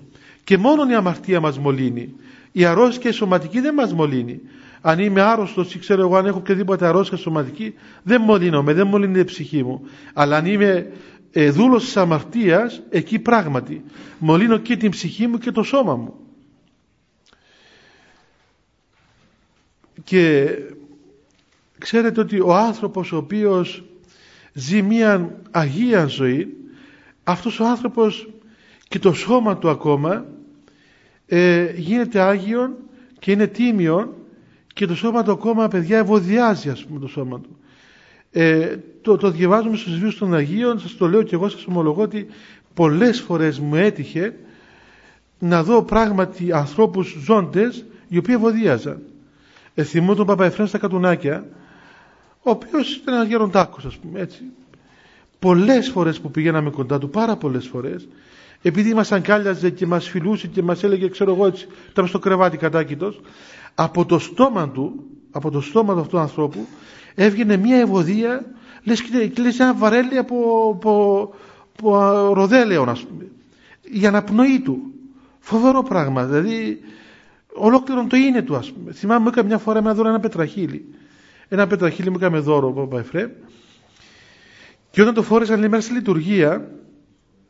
και 0.44 0.58
μόνο 0.58 0.92
η 0.92 0.94
αμαρτία 0.94 1.40
μας 1.40 1.60
μολύνει. 1.60 2.14
Η 2.52 2.66
αρρώστια 2.66 3.10
η 3.10 3.14
σωματική 3.14 3.60
δεν 3.60 3.74
μας 3.74 3.94
μολύνει. 3.94 4.40
Αν 4.82 5.00
είμαι 5.00 5.22
άρρωστος 5.22 5.74
ή 5.76 5.80
ξέρω 5.80 6.02
εγώ 6.02 6.16
αν 6.16 6.26
έχω 6.26 6.38
οποιαδήποτε 6.38 6.86
αρρώστια 6.86 7.18
σωματική 7.18 7.74
δεν 8.04 8.22
μολύνομαι, 8.22 8.74
δεν 8.74 8.88
μολύνει 8.88 9.20
η 9.20 9.24
ψυχή 9.24 9.64
μου. 9.64 9.82
Αλλά 10.14 10.38
αν 10.38 10.46
είμαι 10.46 10.92
ε, 11.32 11.50
δούλος 11.50 11.84
της 11.84 11.98
αμαρτίας 11.98 12.82
εκεί 12.90 13.20
πράγματι 13.20 13.84
μολύνω 14.20 14.58
και 14.58 14.78
την 14.78 14.92
ψυχή 14.92 15.28
μου 15.28 15.38
και 15.38 15.52
το 15.52 15.64
σώμα 15.64 15.96
μου. 15.96 16.14
Και 20.04 20.50
ξέρετε 21.82 22.20
ότι 22.20 22.40
ο 22.40 22.56
άνθρωπος 22.56 23.12
ο 23.12 23.18
οποίος 23.18 23.84
ζει 24.54 24.82
μια 24.82 25.36
αγία 25.52 26.06
ζωή 26.06 26.58
αυτός 27.24 27.60
ο 27.60 27.66
άνθρωπος 27.66 28.30
και 28.88 29.00
το 29.00 29.14
σώμα 29.14 29.58
του 29.58 29.70
ακόμα 29.70 30.26
ε, 31.28 31.72
γίνεται 31.76 32.20
Άγιον 32.20 32.74
και 33.20 33.32
είναι 33.32 33.48
τίμιον 33.48 34.10
και 34.74 34.86
το 34.86 34.96
σώμα 34.96 35.24
του 35.24 35.32
ακόμα 35.32 35.68
παιδιά 35.68 35.98
ευωδιάζει 35.98 36.70
ας 36.70 36.86
πούμε 36.86 37.00
το 37.00 37.08
σώμα 37.08 37.40
του. 37.40 37.58
Ε, 38.32 38.76
το, 39.02 39.18
το 39.18 39.32
διαβάζουμε 39.32 39.78
στους 39.78 40.00
βίους 40.00 40.18
των 40.18 40.34
Αγίων 40.34 40.80
σας 40.80 40.96
το 40.96 41.08
λέω 41.08 41.24
και 41.24 41.36
εγώ 41.36 41.50
σας 41.50 41.66
ομολογώ 41.66 42.02
ότι 42.02 42.28
πολλές 42.74 43.22
φορές 43.22 43.60
μου 43.60 43.76
έτυχε 43.76 44.36
να 45.40 45.64
δω 45.64 45.84
πράγματι 45.84 46.52
ανθρώπους 46.52 47.16
ζώντες 47.26 47.86
οι 48.08 48.18
οποίοι 48.18 48.36
ευωδίαζαν. 48.38 49.02
Ε, 49.74 49.84
θυμώ 49.84 50.16
τον 50.16 50.26
Παπαεφρέν 50.26 50.68
στα 50.68 50.78
Κατουνάκια 50.78 51.46
ο 52.44 52.50
οποίος 52.50 52.96
ήταν 52.96 53.14
ένας 53.14 53.28
γεροντάκος 53.28 53.86
ας 53.86 53.98
πούμε 53.98 54.20
έτσι. 54.20 54.44
Πολλές 55.40 55.90
φορές 55.90 56.20
που 56.20 56.32
πηγαίναμε 56.32 56.70
κοντά 56.70 56.98
του 57.00 57.10
πάρα 57.10 57.36
πολλές 57.36 57.68
φορές 57.68 58.08
επειδή 58.62 58.94
μας 58.94 59.12
αγκάλιαζε 59.12 59.70
και 59.70 59.86
μας 59.86 60.10
φιλούσε 60.10 60.48
και 60.48 60.62
μας 60.62 60.84
έλεγε 60.84 61.10
ξέρω 61.10 61.34
εγώ 61.34 61.46
έτσι 61.46 61.68
ήταν 61.92 62.08
στο 62.08 62.20
κρεβάτι 62.20 62.58
κατάκητος 62.58 63.22
από 63.76 64.06
το 64.06 64.20
στόμα 64.20 64.70
του 64.70 65.04
από 65.32 65.52
το 65.52 65.62
στόμα 65.62 65.94
του 65.94 66.00
αυτού 66.00 66.12
του 66.12 66.20
ανθρώπου 66.20 66.68
έβγαινε 67.16 67.58
μια 67.58 67.78
ευωδία 67.78 68.46
λες 68.84 69.02
και 69.02 69.42
λες 69.42 69.60
ένα 69.60 69.74
βαρέλι 69.74 70.18
από, 70.18 70.36
από, 70.76 71.34
από 71.78 72.34
ροδέλαιο 72.34 72.84
ας 72.84 73.02
πούμε 73.02 73.26
για 73.92 74.10
αναπνοή 74.10 74.60
του. 74.60 74.94
Φοβερό 75.40 75.84
πράγμα 75.84 76.26
δηλαδή 76.26 76.80
ολόκληρο 77.54 78.06
το 78.10 78.18
είναι 78.18 78.42
του 78.42 78.56
ας 78.56 78.72
πούμε. 78.72 78.92
Θυμάμαι 78.92 79.20
μου 79.22 79.28
έκανε 79.28 79.48
μια 79.48 79.58
φορά 79.58 79.82
με 79.82 79.92
δώρο 79.92 80.10
ένα 80.10 80.20
πετραχύλι 80.20 80.86
ένα 81.54 81.68
πετραχύλι 81.68 82.10
μου 82.10 82.16
έκανε 82.20 82.40
δώρο 82.40 82.68
από 82.68 82.82
Παπαϊφρέ 82.82 83.32
και 84.92 85.02
όταν 85.02 85.14
το 85.14 85.24
φόρεσα 85.24 85.58
λέει 85.58 85.70
μέσα 85.70 85.82
στη 85.84 85.94
λειτουργία 85.94 86.72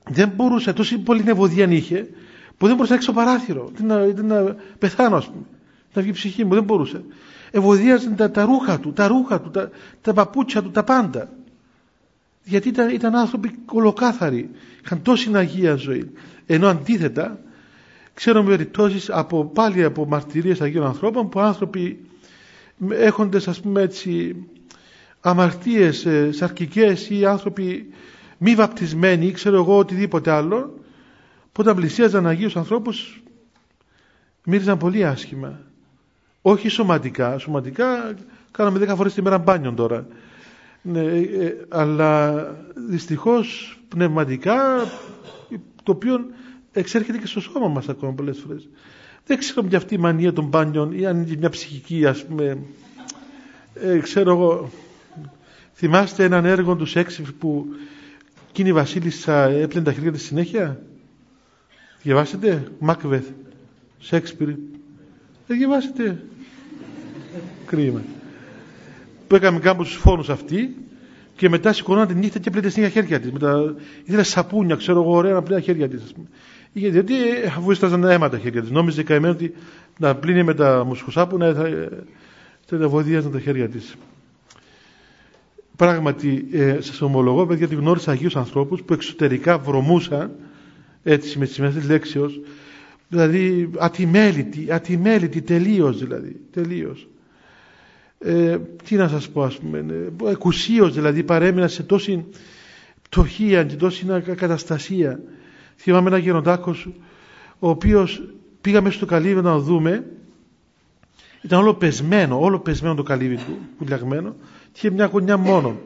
δεν 0.10 0.32
μπορούσε, 0.36 0.74
τόση 0.74 0.98
πολύ 0.98 1.24
νευωδία 1.24 1.72
είχε 1.72 2.10
που 2.58 2.66
δεν 2.66 2.76
μπορούσε 2.76 2.94
να 2.94 2.98
έξω 3.00 3.14
παράθυρο 3.14 3.72
να, 3.82 4.06
να 4.24 4.56
πεθάνω 4.80 5.16
ας 5.16 5.26
πούμε 5.28 5.46
να 5.94 6.02
βγει 6.02 6.10
η 6.10 6.14
ψυχή 6.14 6.46
μου, 6.46 6.54
δεν 6.54 6.64
μπορούσε 6.64 7.04
ευωδίαζαν 7.52 8.16
τα, 8.16 8.32
τα 8.32 8.46
ρούχα 8.46 8.80
του, 8.80 8.94
τα 8.94 9.08
ρούχα 9.08 9.42
του, 9.42 9.50
τα, 9.50 9.70
τα 10.02 10.14
παπούτσια 10.14 10.62
του, 10.62 10.72
τα 10.72 10.84
πάντα. 10.84 11.30
Γιατί 12.44 12.68
ήταν, 12.70 12.90
ήταν 12.90 13.16
άνθρωποι 13.16 13.50
κολοκάθαροι, 13.66 14.50
είχαν 14.84 15.02
τόση 15.02 15.32
αγία 15.34 15.76
ζωή. 15.76 16.12
Ενώ 16.46 16.68
αντίθετα, 16.68 17.40
ξέρω 18.14 18.44
περιπτώσει 18.44 19.12
από, 19.12 19.46
πάλι 19.46 19.84
από 19.84 20.06
μαρτυρίες 20.06 20.62
Αγίων 20.62 20.86
ανθρώπων 20.86 21.30
που 21.30 21.40
άνθρωποι 21.40 22.00
έχοντες 22.90 23.48
ας 23.48 23.60
πούμε 23.60 23.82
έτσι 23.82 24.36
αμαρτίες 25.22 26.06
ε, 26.06 26.32
σαρκικές 26.32 27.10
ή 27.10 27.26
άνθρωποι 27.26 27.90
μη 28.38 28.56
βαπτισμένοι 28.56 29.26
ή 29.26 29.32
ξέρω 29.32 29.56
εγώ 29.56 29.78
οτιδήποτε 29.78 30.32
άλλο 30.32 30.80
που 31.52 31.62
όταν 31.62 31.76
πλησίαζαν 31.76 32.28
Αγίους 32.28 32.56
ανθρώπους 32.56 33.24
μύριζαν 34.46 34.78
πολύ 34.78 35.06
άσχημα 35.06 35.60
όχι 36.42 36.70
σωματικά. 36.70 37.38
Σωματικά 37.38 38.14
κάναμε 38.52 38.80
10 38.92 38.96
φορές 38.96 39.14
τη 39.14 39.22
μέρα 39.22 39.38
μπάνιο 39.38 39.74
τώρα. 39.74 40.08
Ναι, 40.82 41.02
ε, 41.02 41.66
αλλά 41.70 42.42
δυστυχώς 42.90 43.80
πνευματικά 43.88 44.86
το 45.84 45.92
οποίο 45.92 46.20
εξέρχεται 46.72 47.18
και 47.18 47.28
στο 47.28 47.40
σώμα 47.40 47.68
μας 47.68 47.90
ακόμα 47.90 48.14
πολλές 48.14 48.40
φορές. 48.40 48.70
Δεν 49.26 49.38
ξέρω 49.38 49.68
για 49.68 49.78
αυτή 49.78 49.94
η 49.94 49.98
μανία 49.98 50.34
των 50.34 50.46
μπάνιων 50.46 50.92
ή 51.00 51.06
αν 51.06 51.22
είναι 51.22 51.36
μια 51.38 51.50
ψυχική 51.50 52.06
ας 52.06 52.26
πούμε 52.26 52.58
ε, 53.74 54.00
ξέρω 54.00 54.32
εγώ 54.32 54.70
θυμάστε 55.74 56.24
έναν 56.24 56.46
έργο 56.46 56.76
τους 56.76 56.90
Σέξιφ 56.92 57.32
που 57.32 57.66
εκείνη 58.50 58.70
η 58.70 58.74
βασίλισσα 58.74 59.44
έπλαινε 59.44 59.86
τα 59.86 59.94
χέρια 59.94 60.12
της 60.12 60.24
συνέχεια; 60.24 60.82
Διαβάσετε; 62.02 62.72
Μάκβεθ 62.80 63.28
Σέξπιρ 64.00 64.48
δεν 65.48 65.58
διαβάσετε; 65.58 66.24
Κρίμα. 67.66 68.02
Που 69.28 69.36
έκαμε 69.36 69.60
κάποιου 69.60 69.86
φόνους 69.86 70.30
αυτοί 70.30 70.76
και 71.36 71.50
μετά 71.50 71.74
σηκωνόταν 71.74 72.08
τη 72.08 72.14
νύχτα 72.14 72.40
και 72.40 72.50
πλέτε 72.50 72.70
στην 72.70 72.90
χέρια 72.90 73.20
της. 73.20 73.32
Μετά 73.32 73.76
ήθελε 74.04 74.24
σαπούνια, 74.24 74.76
ξέρω 74.76 75.02
εγώ, 75.02 75.16
ωραία 75.16 75.34
να 75.34 75.42
πλύνει 75.42 75.60
τα 75.60 75.66
χέρια 75.66 75.90
της. 75.90 76.14
Γιατί 76.74 77.14
αφού 77.48 77.72
έσταζαν 77.72 78.04
αίμα 78.04 78.30
τα 78.30 78.38
χέρια 78.40 78.62
της. 78.62 78.70
Νόμιζε 78.70 79.04
καημένο 79.04 79.34
ότι 79.34 79.54
να 79.98 80.16
πλύνει 80.16 80.44
με 80.44 80.54
τα 80.54 80.84
μουσχοσάπουνα 80.86 81.54
θα, 81.54 81.90
θα 82.66 82.78
τα 82.78 82.88
βοηθίαζαν 82.88 83.32
τα 83.32 83.40
χέρια 83.40 83.70
της. 83.70 83.96
Πράγματι, 85.76 86.48
ε, 86.52 86.78
σας 86.82 87.02
ομολογώ, 87.02 87.46
παιδιά, 87.46 87.66
ότι 87.66 87.76
γνώρισα 87.76 88.12
Αγίους 88.12 88.36
ανθρώπους 88.36 88.84
που 88.84 88.94
εξωτερικά 88.94 89.58
βρωμούσαν 89.58 90.32
έτσι 91.04 91.40
με 91.40 91.46
τις 91.46 91.60
μέσα 91.60 91.84
λέξεως, 91.86 92.40
δηλαδή 93.10 93.70
ατιμέλητοι, 93.78 94.68
ατιμέλητοι 94.72 95.42
τελείως 95.42 96.00
δηλαδή. 96.00 96.40
Τελείως 96.52 97.08
ε, 98.24 98.58
τι 98.84 98.96
να 98.96 99.08
σας 99.08 99.30
πω 99.30 99.44
ας 99.44 99.58
πούμε 99.58 99.86
ε, 100.26 100.30
εκουσίως 100.30 100.94
δηλαδή 100.94 101.24
παρέμεινα 101.24 101.68
σε 101.68 101.84
τόση 101.84 102.26
πτωχία 103.02 103.64
και 103.64 103.76
τόση 103.76 104.06
καταστασία 104.36 105.20
θυμάμαι 105.82 106.08
ένα 106.08 106.18
γεροντάκος 106.18 106.90
ο 107.60 107.70
οποίος 107.70 108.24
πήγαμε 108.62 108.90
στο 108.90 109.06
καλύβι 109.06 109.42
να 109.42 109.58
δούμε. 109.58 110.06
Ήταν 111.42 111.60
όλο 111.60 111.74
πεσμένο 111.74 112.40
όλο 112.42 112.60
πεσμένο 112.60 112.96
το 112.96 113.04
καλύβι 113.04 113.36
του 113.36 113.58
πουλιαγμένο 113.78 114.36
και 114.72 114.72
είχε 114.76 114.90
μια 114.90 115.06
γωνιά 115.06 115.38
μόνο 115.38 115.80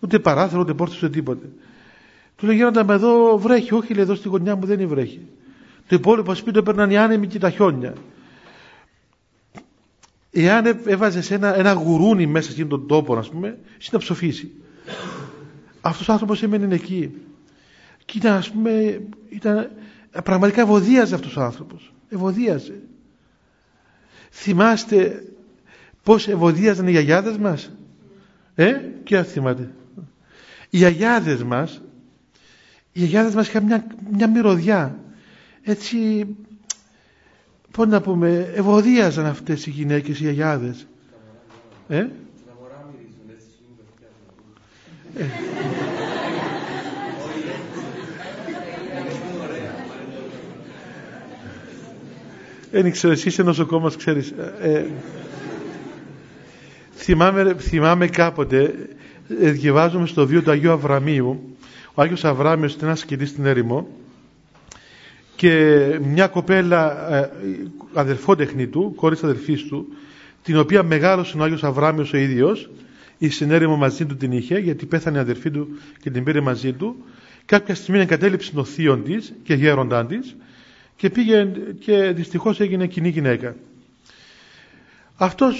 ούτε 0.00 0.18
παράθυρο 0.18 0.60
ούτε 0.60 0.74
πόρτες 0.74 0.96
ούτε 0.96 1.08
τίποτε. 1.08 1.48
Του 2.36 2.46
λέει 2.46 2.56
γέροντα 2.56 2.84
με 2.84 2.94
εδώ 2.94 3.38
βρέχει 3.38 3.74
όχι 3.74 3.94
λέει 3.94 4.02
εδώ 4.02 4.14
στη 4.14 4.28
γωνιά 4.28 4.56
μου 4.56 4.66
δεν 4.66 4.80
είναι 4.80 4.88
βρέχει 4.88 5.20
το 5.88 5.96
υπόλοιπο 5.96 6.34
σπίτι 6.34 6.58
έπαιρναν 6.58 6.90
οι 6.90 6.96
άνεμοι 6.96 7.26
και 7.26 7.38
τα 7.38 7.50
χιόνια. 7.50 7.94
Εάν 10.30 10.80
έβαζε 10.86 11.34
ένα, 11.34 11.56
ένα 11.56 11.72
γουρούνι 11.72 12.26
μέσα 12.26 12.52
σε 12.52 12.64
τον 12.64 12.86
τόπο, 12.86 13.16
ας 13.16 13.28
πούμε, 13.28 13.58
εσύ 13.78 13.88
να 13.92 13.98
ψοφήσει. 13.98 14.50
Αυτός 15.80 16.08
ο 16.08 16.12
άνθρωπος 16.12 16.42
έμενε 16.42 16.74
εκεί. 16.74 17.14
Και 18.06 18.18
ήταν, 18.18 18.32
ας 18.34 18.50
πούμε, 18.50 19.00
ήταν, 19.28 19.70
πραγματικά 20.24 20.60
ευωδίαζε 20.60 21.14
αυτός 21.14 21.36
ο 21.36 21.42
άνθρωπος. 21.42 21.94
Ευωδίαζε. 22.08 22.80
Θυμάστε 24.30 25.24
πώς 26.02 26.28
ευωδίαζαν 26.28 26.86
οι 26.86 26.90
γιαγιάδες 26.90 27.36
μας; 27.36 27.70
Ε, 28.54 28.72
και 29.04 29.16
αν 29.16 29.24
θυμάται. 29.24 29.70
Οι 30.70 30.76
γιαγιάδες 30.76 31.42
μας, 31.42 31.82
οι 32.92 32.98
γιαγιάδες 32.98 33.34
μας 33.34 33.48
είχαν 33.48 33.64
μια, 33.64 33.86
μια 34.10 34.28
μυρωδιά. 34.28 34.98
Έτσι 35.62 36.26
πώς 37.70 37.86
να 37.86 38.00
πούμε, 38.00 38.52
ευωδίαζαν 38.54 39.26
αυτές 39.26 39.66
οι 39.66 39.70
γυναίκες, 39.70 40.20
οι 40.20 40.26
αγιάδες. 40.26 40.86
Ε; 41.88 41.98
ε; 45.16 45.26
Δεν 52.82 52.90
ξέρω, 52.90 53.12
εσύ 53.12 53.28
είσαι 53.28 53.42
νοσοκόμος, 53.42 53.96
ξέρεις. 53.96 54.30
Ε, 54.30 54.70
ε, 54.72 54.84
θυμάμαι, 56.94 57.54
θυμάμαι 57.58 58.06
κάποτε, 58.06 58.74
ε, 59.40 59.50
διαβάζουμε 59.50 60.06
στο 60.06 60.26
βίο 60.26 60.42
του 60.42 60.50
Αγίου 60.50 60.70
Αβραμίου, 60.70 61.56
ο 61.94 62.02
Άγιος 62.02 62.24
Αβράμιος 62.24 62.74
ήταν 62.74 62.88
ένας 62.88 62.98
σκηνή 62.98 63.26
στην 63.26 63.46
έρημο 63.46 63.88
και 65.36 65.84
μια 66.02 66.26
κοπέλα 66.26 67.14
ε, 67.16 67.30
αδελφότεχνη 67.92 68.66
του, 68.66 68.92
κόρης 68.96 69.22
αδελφής 69.22 69.64
του, 69.66 69.86
την 70.42 70.58
οποία 70.58 70.82
μεγάλωσε 70.82 71.38
ο 71.38 71.42
Άγιος 71.42 71.64
Αβράμιος 71.64 72.12
ο 72.12 72.16
ίδιος, 72.16 72.70
η 73.18 73.28
συνέρημο 73.28 73.76
μαζί 73.76 74.06
του 74.06 74.16
την 74.16 74.32
είχε, 74.32 74.58
γιατί 74.58 74.86
πέθανε 74.86 75.16
η 75.18 75.20
αδελφή 75.20 75.50
του 75.50 75.68
και 76.00 76.10
την 76.10 76.24
πήρε 76.24 76.40
μαζί 76.40 76.72
του, 76.72 76.96
κάποια 77.46 77.74
στιγμή 77.74 78.00
εγκατέλειψε 78.00 78.52
το 78.52 78.64
θείο 78.64 78.96
της 78.96 79.32
και 79.42 79.54
γέροντά 79.54 80.06
της 80.06 80.36
και 80.96 81.10
πήγε 81.10 81.48
και 81.78 82.10
δυστυχώς 82.10 82.60
έγινε 82.60 82.86
κοινή 82.86 83.08
γυναίκα. 83.08 83.56
Αυτός 85.16 85.56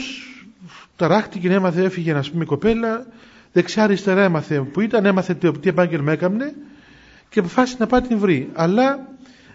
ταράχτηκε, 0.96 1.52
έμαθε, 1.52 1.82
έφυγε 1.84 2.12
να 2.12 2.24
πούμε 2.32 2.42
η 2.42 2.46
κοπέλα, 2.46 3.06
δεξιά 3.52 3.82
αριστερά 3.82 4.22
έμαθε 4.22 4.60
που 4.60 4.80
ήταν, 4.80 5.04
έμαθε 5.06 5.34
τι 5.34 5.68
επάγγελμα 5.68 6.12
έκαμνε 6.12 6.54
και 7.28 7.38
αποφάσισε 7.38 7.76
να 7.80 7.86
πάει 7.86 8.00
την 8.00 8.18
βρει. 8.18 8.50
Αλλά 8.52 9.08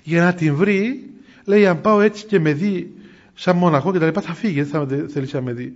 για 0.04 0.24
να 0.24 0.34
την 0.34 0.56
βρει, 0.56 1.10
λέει 1.46 1.66
αν 1.68 1.82
πάω 1.82 2.02
έτσι 2.02 2.26
και 2.26 2.40
με 2.40 2.54
δει 2.54 2.94
σαν 3.34 3.56
μοναχό 3.58 3.92
και 3.92 4.00
τα 4.00 4.06
λοιπά 4.06 4.22
θα 4.22 4.34
φύγει, 4.34 4.62
δεν 4.62 4.88
θα 4.88 5.08
θέλει 5.08 5.30
να 5.32 5.42
με 5.42 5.54
δει. 5.54 5.74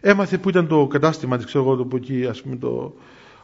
Έμαθε 0.00 0.38
που 0.38 0.48
ήταν 0.48 0.68
το 0.68 0.86
κατάστημα 0.86 1.36
της, 1.36 1.46
ξέρω 1.46 1.64
εγώ, 1.64 1.76
το, 1.76 1.84
που 1.84 1.96
εκεί, 1.96 2.26
ας 2.30 2.42
πούμε, 2.42 2.56
το, 2.56 2.94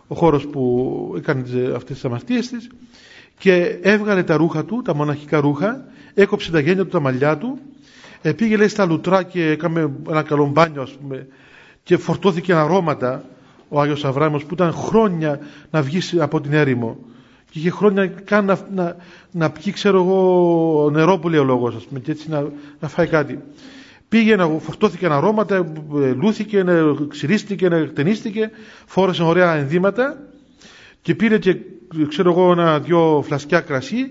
ο 0.07 0.15
χώρος 0.15 0.47
που 0.47 1.15
έκανε 1.17 1.41
αυτές 1.75 1.95
τις 1.95 2.05
αμαρτίες 2.05 2.49
της 2.49 2.69
και 3.39 3.79
έβγαλε 3.83 4.23
τα 4.23 4.37
ρούχα 4.37 4.65
του, 4.65 4.83
τα 4.85 4.95
μοναχικά 4.95 5.41
ρούχα, 5.41 5.85
έκοψε 6.15 6.51
τα 6.51 6.61
γένια 6.61 6.83
του, 6.83 6.91
τα 6.91 7.01
μαλλιά 7.01 7.39
του, 7.39 7.59
πήγε 8.37 8.57
λέει 8.57 8.69
στα 8.69 8.87
λουτρά 8.87 9.23
και 9.23 9.51
έκαμε 9.51 9.91
ένα 10.09 10.23
καλό 10.23 10.47
μπάνιο 10.47 10.83
ας 10.83 10.91
πούμε 10.91 11.27
και 11.83 11.97
φορτώθηκε 11.97 12.55
αρώματα 12.55 13.25
ο 13.69 13.81
Άγιος 13.81 14.05
Αβράμος 14.05 14.45
που 14.45 14.55
ήταν 14.55 14.73
χρόνια 14.73 15.39
να 15.71 15.83
βγει 15.83 16.21
από 16.21 16.41
την 16.41 16.53
έρημο. 16.53 16.99
Και 17.51 17.59
είχε 17.59 17.71
χρόνια 17.71 18.07
καν 18.07 18.45
να, 18.45 18.59
να, 18.75 18.97
να 19.31 19.51
πιει 19.51 19.73
ξέρω 19.73 19.99
εγώ 19.99 20.91
νερό 20.93 21.19
που 21.19 21.29
λέει 21.29 21.41
ο 21.41 21.45
λόγος 21.45 21.75
ας 21.75 21.85
πούμε 21.85 22.01
και 22.01 22.11
έτσι 22.11 22.29
να, 22.29 22.49
να 22.81 22.89
φάει 22.89 23.07
κάτι. 23.07 23.39
Πήγε 24.09 24.37
να 24.37 24.49
φορτώθηκε 24.49 25.07
αρώματα 25.07 25.73
λούθηκε, 26.17 26.65
ξυρίστηκε, 27.09 27.67
εκτενίστηκε 27.67 28.51
φόρεσε 28.87 29.23
ωραία 29.23 29.55
ενδύματα 29.55 30.19
και 31.03 31.15
πήρε 31.15 31.39
και 31.39 31.57
ξέρω 32.09 32.31
εγώ 32.31 32.53
ένα-δυο 32.53 33.23
φλασκιά 33.27 33.61
κρασί 33.61 34.07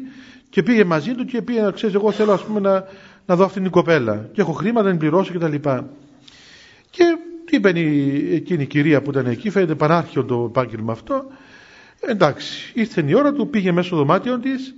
και 0.49 0.63
πήγε 0.63 0.83
μαζί 0.83 1.13
του 1.13 1.25
και 1.25 1.41
πήγε, 1.41 1.71
ξέρεις, 1.73 1.95
εγώ 1.95 2.11
θέλω 2.11 2.31
ας 2.31 2.43
πούμε 2.43 2.59
να, 2.59 2.85
να 3.25 3.35
δω 3.35 3.43
αυτήν 3.43 3.61
την 3.61 3.71
κοπέλα 3.71 4.29
και 4.31 4.41
έχω 4.41 4.51
χρήματα 4.51 4.83
να 4.83 4.89
την 4.89 4.99
πληρώσω 4.99 5.31
και 5.31 5.37
τα 5.37 5.47
λοιπά. 5.47 5.89
Και 6.89 7.03
τι 7.45 7.55
είπε 7.55 7.69
εκείνη 8.35 8.63
η 8.63 8.65
κυρία 8.65 9.01
που 9.01 9.09
ήταν 9.09 9.25
εκεί, 9.25 9.49
φαίνεται 9.49 9.75
πανάρχιο 9.75 10.23
το 10.23 10.45
επάγγελμα 10.49 10.91
αυτό. 10.91 11.25
Εντάξει, 11.99 12.71
ήρθε 12.75 13.03
η 13.07 13.13
ώρα 13.13 13.33
του, 13.33 13.49
πήγε 13.49 13.71
μέσα 13.71 13.87
στο 13.87 13.95
δωμάτιο 13.95 14.39
της, 14.39 14.75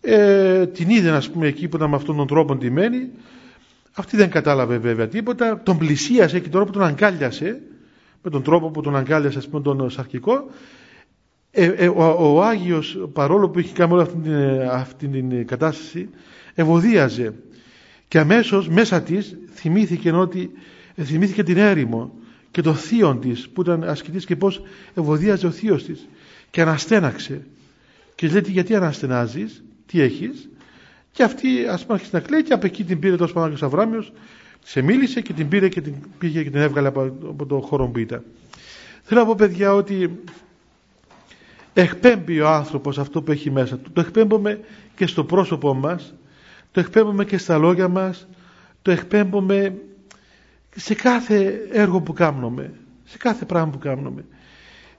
ε, 0.00 0.66
την 0.66 0.90
είδε 0.90 1.10
ας 1.10 1.30
πούμε 1.30 1.46
εκεί 1.46 1.68
που 1.68 1.76
ήταν 1.76 1.88
με 1.88 1.96
αυτόν 1.96 2.16
τον 2.16 2.26
τρόπο 2.26 2.54
ντυμένη. 2.56 3.10
Αυτή 3.92 4.16
δεν 4.16 4.30
κατάλαβε 4.30 4.78
βέβαια 4.78 5.08
τίποτα, 5.08 5.60
τον 5.62 5.78
πλησίασε 5.78 6.40
και 6.40 6.48
τώρα 6.48 6.64
που 6.64 6.72
τον 6.72 6.82
αγκάλιασε, 6.82 7.60
με 8.22 8.30
τον 8.30 8.42
τρόπο 8.42 8.70
που 8.70 8.80
τον 8.80 8.96
αγκάλιασε 8.96 9.38
ας 9.38 9.48
πούμε 9.48 9.62
τον 9.62 9.90
σαρκικό, 9.90 10.50
ε, 11.54 11.64
ε, 11.64 11.88
ο, 11.88 12.34
ο 12.34 12.42
Άγιος 12.42 13.08
παρόλο 13.12 13.48
που 13.48 13.58
είχε 13.58 13.74
κάνει 13.74 13.92
όλη 13.92 14.02
αυτή 14.02 14.16
την, 14.22 14.32
αυτή 14.70 15.08
την 15.08 15.46
κατάσταση 15.46 16.08
ευωδίαζε 16.54 17.34
και 18.08 18.18
αμέσως 18.18 18.68
μέσα 18.68 19.02
της 19.02 19.36
θυμήθηκε 19.54 20.10
ότι 20.10 20.50
ε, 20.94 21.04
θυμήθηκε 21.04 21.42
την 21.42 21.56
έρημο 21.56 22.12
και 22.50 22.62
το 22.62 22.74
θείο 22.74 23.16
της 23.16 23.48
που 23.48 23.60
ήταν 23.60 23.84
ασκητής 23.84 24.24
και 24.24 24.36
πως 24.36 24.62
ευωδίαζε 24.94 25.46
ο 25.46 25.50
θείος 25.50 25.84
της. 25.84 26.08
Και 26.50 26.60
αναστέναξε. 26.60 27.46
Και 28.14 28.28
λέει 28.28 28.42
γιατί 28.46 28.74
αναστενάζεις 28.74 29.62
τι 29.86 30.00
έχεις; 30.00 30.48
Και 31.12 31.22
αυτή 31.22 31.66
ας 31.70 31.82
πούμε 31.82 31.94
άρχισε 31.94 32.16
να 32.16 32.20
κλαίει 32.20 32.42
και 32.42 32.52
από 32.52 32.66
εκεί 32.66 32.84
την 32.84 32.98
πήρε 32.98 33.16
τόσο 33.16 33.32
πάνω 33.32 33.54
ο 33.62 33.66
Αβράμιος 33.66 34.12
σε 34.64 34.82
μίλησε 34.82 35.20
και 35.20 35.32
την 35.32 35.48
πήρε 35.48 35.68
και 35.68 35.80
την 35.80 35.94
πήγε 36.18 36.42
και 36.42 36.50
την 36.50 36.60
έβγαλε 36.60 36.88
από, 36.88 37.00
από 37.28 37.46
το 37.46 37.60
χώρο 37.60 37.88
που 37.88 37.98
ήταν. 37.98 38.22
Θέλω 39.02 39.20
να 39.20 39.26
πω 39.26 39.34
παιδιά 39.34 39.74
ότι 39.74 40.20
εκπέμπει 41.74 42.40
ο 42.40 42.48
άνθρωπος 42.48 42.98
αυτό 42.98 43.22
που 43.22 43.30
έχει 43.30 43.50
μέσα 43.50 43.78
του. 43.78 43.92
Το 43.92 44.00
εκπέμπουμε 44.00 44.60
και 44.94 45.06
στο 45.06 45.24
πρόσωπό 45.24 45.74
μας, 45.74 46.14
το 46.72 46.80
εκπέμπουμε 46.80 47.24
και 47.24 47.38
στα 47.38 47.58
λόγια 47.58 47.88
μας, 47.88 48.28
το 48.82 48.90
εκπέμπουμε 48.90 49.74
σε 50.76 50.94
κάθε 50.94 51.68
έργο 51.72 52.00
που 52.00 52.12
κάνουμε, 52.12 52.72
σε 53.04 53.16
κάθε 53.18 53.44
πράγμα 53.44 53.70
που 53.70 53.78
κάνουμε. 53.78 54.24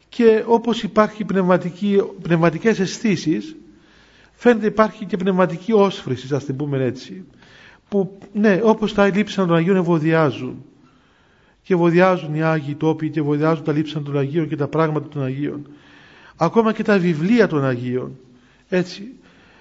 Και 0.09 0.43
όπως 0.47 0.84
υπάρχει 0.84 1.24
πνευματική, 1.24 2.01
πνευματικές 2.21 2.80
αισθήσεις, 2.80 3.55
φαίνεται 4.34 4.65
υπάρχει 4.65 5.05
και 5.05 5.17
πνευματική 5.17 5.74
όσφρηση, 5.74 6.36
ας 6.36 6.45
την 6.45 6.55
πούμε 6.55 6.84
έτσι. 6.84 7.26
Που 7.89 8.17
ναι, 8.34 8.59
όπως 8.63 8.93
τα 8.93 9.07
λείψανα 9.07 9.47
των 9.47 9.55
Αγίων 9.55 9.76
ευωδιάζουν. 9.76 10.65
Και 11.63 11.74
ευωδιάζουν 11.74 12.36
οι 12.36 12.43
Άγιοι 12.43 12.76
τόποι 12.76 13.09
και 13.09 13.19
ευωδιάζουν 13.19 13.63
τα 13.63 13.71
λείψανα 13.71 14.05
των 14.05 14.17
Αγίων 14.17 14.47
και 14.47 14.55
τα 14.55 14.67
πράγματα 14.67 15.07
των 15.07 15.24
Αγίων 15.24 15.67
ακόμα 16.38 16.73
και 16.73 16.84
τα 16.84 16.97
βιβλία 16.97 17.47
των 17.47 17.65
Αγίων. 17.65 18.11
Έτσι. 18.69 19.11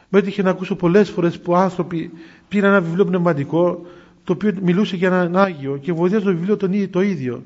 Με 0.08 0.18
έτυχε 0.18 0.42
να 0.42 0.50
ακούσω 0.50 0.76
πολλές 0.76 1.10
φορές 1.10 1.40
που 1.40 1.56
άνθρωποι 1.56 2.10
πήραν 2.48 2.70
ένα 2.70 2.80
βιβλίο 2.80 3.04
πνευματικό 3.04 3.86
το 4.24 4.32
οποίο 4.32 4.52
μιλούσε 4.62 4.96
για 4.96 5.08
έναν 5.08 5.36
Άγιο 5.36 5.76
και 5.76 5.92
βοηθούσε 5.92 6.24
το 6.24 6.30
βιβλίο 6.30 6.56
τον, 6.56 6.90
το 6.90 7.00
ίδιο, 7.00 7.44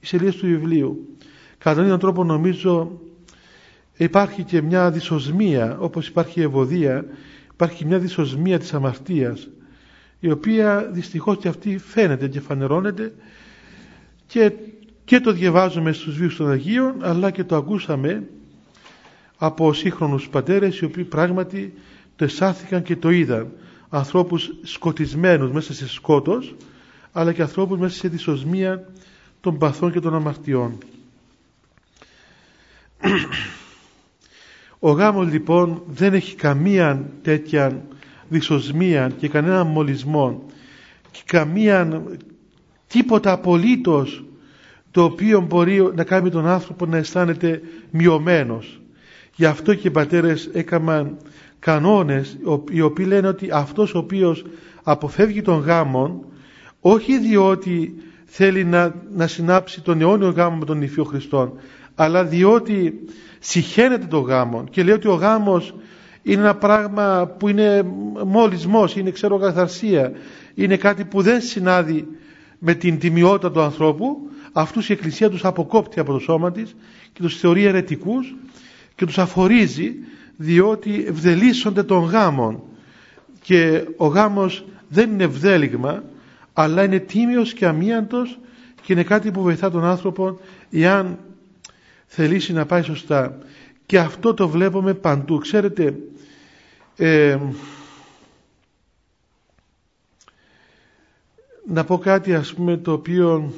οι 0.00 0.06
σελίδες 0.06 0.36
του 0.36 0.46
βιβλίου. 0.46 1.16
Κατά 1.58 1.82
έναν 1.82 1.98
τρόπο 1.98 2.24
νομίζω 2.24 3.00
υπάρχει 3.96 4.42
και 4.42 4.62
μια 4.62 4.90
δυσοσμία, 4.90 5.76
όπως 5.80 6.08
υπάρχει 6.08 6.40
η 6.40 6.42
ευωδία, 6.42 7.04
υπάρχει 7.52 7.84
μια 7.84 7.98
δυσοσμία 7.98 8.58
της 8.58 8.74
αμαρτίας, 8.74 9.48
η 10.20 10.30
οποία 10.30 10.88
δυστυχώς 10.92 11.36
και 11.36 11.48
αυτή 11.48 11.78
φαίνεται 11.78 12.28
και 12.28 12.40
φανερώνεται 12.40 13.14
και, 14.26 14.52
και 15.04 15.20
το 15.20 15.32
διαβάζουμε 15.32 15.92
στους 15.92 16.16
βίους 16.16 16.36
των 16.36 16.50
Αγίων, 16.50 16.94
αλλά 17.00 17.30
και 17.30 17.44
το 17.44 17.56
ακούσαμε 17.56 18.22
από 19.38 19.72
σύγχρονους 19.72 20.28
πατέρες 20.28 20.78
οι 20.78 20.84
οποίοι 20.84 21.04
πράγματι 21.04 21.72
το 22.16 22.24
εσάθηκαν 22.24 22.82
και 22.82 22.96
το 22.96 23.10
είδαν 23.10 23.52
ανθρώπους 23.88 24.52
σκοτισμένους 24.62 25.50
μέσα 25.50 25.74
σε 25.74 25.88
σκότος 25.88 26.54
αλλά 27.12 27.32
και 27.32 27.42
ανθρώπους 27.42 27.78
μέσα 27.78 27.96
σε 27.96 28.08
δυσοσμία 28.08 28.88
των 29.40 29.58
παθών 29.58 29.92
και 29.92 30.00
των 30.00 30.14
αμαρτιών. 30.14 30.78
Ο 34.78 34.90
γάμος 34.90 35.32
λοιπόν 35.32 35.82
δεν 35.86 36.14
έχει 36.14 36.34
καμία 36.34 37.10
τέτοια 37.22 37.82
δυσοσμία 38.28 39.08
και 39.18 39.28
κανένα 39.28 39.64
μολυσμό 39.64 40.44
και 41.10 41.22
καμία 41.26 42.02
τίποτα 42.86 43.32
απολύτως 43.32 44.24
το 44.90 45.04
οποίο 45.04 45.40
μπορεί 45.40 45.90
να 45.94 46.04
κάνει 46.04 46.30
τον 46.30 46.46
άνθρωπο 46.46 46.86
να 46.86 46.96
αισθάνεται 46.96 47.60
μειωμένος 47.90 48.80
Γι' 49.36 49.44
αυτό 49.44 49.74
και 49.74 49.88
οι 49.88 49.90
πατέρες 49.90 50.50
έκαναν 50.52 51.16
κανόνες 51.58 52.38
οι 52.70 52.80
οποίοι 52.80 53.04
λένε 53.08 53.28
ότι 53.28 53.48
αυτός 53.52 53.94
ο 53.94 53.98
οποίος 53.98 54.44
αποφεύγει 54.82 55.42
τον 55.42 55.58
γάμο 55.58 56.24
όχι 56.80 57.18
διότι 57.18 57.94
θέλει 58.24 58.64
να, 58.64 58.94
να 59.14 59.26
συνάψει 59.26 59.82
τον 59.82 60.00
αιώνιο 60.00 60.28
γάμο 60.28 60.56
με 60.56 60.64
τον 60.64 60.82
Υφείο 60.82 61.04
Χριστόν 61.04 61.52
αλλά 61.94 62.24
διότι 62.24 62.94
συχαίνεται 63.38 64.06
τον 64.06 64.22
γάμο 64.22 64.64
και 64.70 64.82
λέει 64.82 64.94
ότι 64.94 65.08
ο 65.08 65.14
γάμος 65.14 65.74
είναι 66.22 66.40
ένα 66.40 66.54
πράγμα 66.56 67.34
που 67.38 67.48
είναι 67.48 67.82
μολυσμός, 68.26 68.96
είναι 68.96 69.10
ξέρω 69.10 69.38
καθαρσία 69.38 70.12
είναι 70.54 70.76
κάτι 70.76 71.04
που 71.04 71.22
δεν 71.22 71.40
συνάδει 71.40 72.06
με 72.58 72.74
την 72.74 72.98
τιμιότητα 72.98 73.50
του 73.50 73.60
ανθρώπου 73.60 74.30
αυτούς 74.52 74.88
η 74.88 74.92
Εκκλησία 74.92 75.30
τους 75.30 75.44
αποκόπτει 75.44 76.00
από 76.00 76.12
το 76.12 76.18
σώμα 76.18 76.52
της 76.52 76.76
και 77.12 77.22
τους 77.22 77.38
θεωρεί 77.38 77.64
αιρετικούς 77.64 78.34
και 78.96 79.06
τους 79.06 79.18
αφορίζει 79.18 79.94
διότι 80.36 81.04
ευδελίσσονται 81.08 81.82
των 81.82 82.04
γάμων. 82.04 82.62
Και 83.42 83.84
ο 83.96 84.06
γάμος 84.06 84.64
δεν 84.88 85.10
είναι 85.10 85.24
ευδέλιγμα 85.24 86.02
αλλά 86.52 86.84
είναι 86.84 86.98
τίμιος 86.98 87.52
και 87.52 87.66
αμίαντος 87.66 88.38
και 88.82 88.92
είναι 88.92 89.02
κάτι 89.02 89.30
που 89.30 89.42
βοηθά 89.42 89.70
τον 89.70 89.84
άνθρωπο 89.84 90.40
εάν 90.70 91.18
θελήσει 92.06 92.52
να 92.52 92.66
πάει 92.66 92.82
σωστά. 92.82 93.38
Και 93.86 93.98
αυτό 93.98 94.34
το 94.34 94.48
βλέπουμε 94.48 94.94
παντού. 94.94 95.38
Ξέρετε 95.38 95.94
ε, 96.96 97.38
να 101.68 101.84
πω 101.84 101.98
κάτι 101.98 102.34
ας 102.34 102.54
πούμε 102.54 102.76
το 102.76 102.92
οποίο 102.92 103.52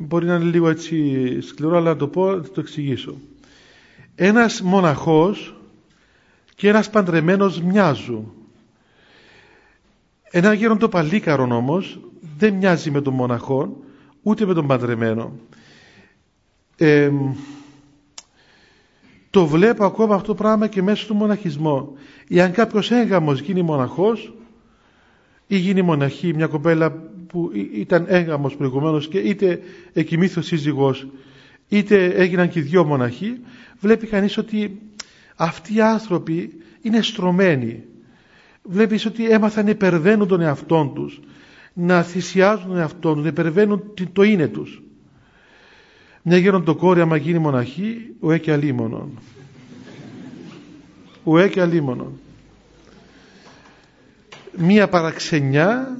μπορεί 0.00 0.26
να 0.26 0.34
είναι 0.34 0.44
λίγο 0.44 0.68
έτσι 0.68 1.40
σκληρό 1.40 1.76
αλλά 1.76 1.90
να 1.90 1.96
το 1.96 2.08
πω 2.08 2.26
θα 2.42 2.50
το 2.50 2.60
εξηγήσω 2.60 3.16
ένας 4.14 4.62
μοναχός 4.62 5.56
και 6.54 6.68
ένας 6.68 6.90
παντρεμένος 6.90 7.60
μοιάζουν. 7.60 8.32
Ένα 10.22 10.52
γέροντο 10.52 10.88
παλίκαρον 10.88 11.52
όμως 11.52 12.00
δεν 12.38 12.54
μοιάζει 12.54 12.90
με 12.90 13.00
τον 13.00 13.14
μοναχό 13.14 13.76
ούτε 14.22 14.46
με 14.46 14.54
τον 14.54 14.66
παντρεμένο. 14.66 15.32
το 19.30 19.46
βλέπω 19.46 19.84
ακόμα 19.84 20.14
αυτό 20.14 20.26
το 20.26 20.34
πράγμα 20.34 20.66
και 20.66 20.82
μέσα 20.82 21.02
στο 21.02 21.14
μοναχισμό. 21.14 21.92
Εάν 22.28 22.52
κάποιος 22.52 22.90
έγαμος 22.90 23.40
γίνει 23.40 23.62
μοναχός 23.62 24.32
ή 25.46 25.56
γίνει 25.56 25.82
μοναχή 25.82 26.34
μια 26.34 26.46
κοπέλα 26.46 26.90
που 27.26 27.50
ήταν 27.72 28.04
έγαμος 28.08 28.56
προηγουμένως 28.56 29.08
και 29.08 29.18
είτε 29.18 29.60
εκοιμήθη 29.92 30.38
ο 30.38 30.42
σύζυγος 30.42 31.06
είτε 31.68 32.04
έγιναν 32.04 32.48
και 32.48 32.58
οι 32.58 32.62
δυο 32.62 32.84
μοναχοί 32.84 33.40
βλέπει 33.82 34.06
κανείς 34.06 34.38
ότι 34.38 34.80
αυτοί 35.36 35.74
οι 35.74 35.80
άνθρωποι 35.80 36.52
είναι 36.82 37.02
στρωμένοι. 37.02 37.82
Βλέπεις 38.62 39.06
ότι 39.06 39.30
έμαθαν 39.30 39.64
να 39.64 39.70
υπερβαίνουν 39.70 40.28
τον 40.28 40.40
εαυτό 40.40 40.92
τους, 40.94 41.20
να 41.72 42.02
θυσιάζουν 42.02 42.68
τον 42.68 42.78
εαυτό 42.78 43.12
τους, 43.12 43.22
να 43.22 43.28
υπερβαίνουν 43.28 43.82
το 44.12 44.22
είναι 44.22 44.48
τους. 44.48 44.82
Μια 46.22 46.36
γεροντοκόρη 46.36 47.00
άμα 47.00 47.16
γίνει 47.16 47.38
μοναχή, 47.38 48.14
ουέ 48.20 48.38
και 48.38 48.52
αλίμονον. 48.52 49.18
Ουέ 51.24 51.48
και 51.48 51.60
αλίμονον. 51.60 52.20
Μία 54.56 54.88
παραξενιά 54.88 55.96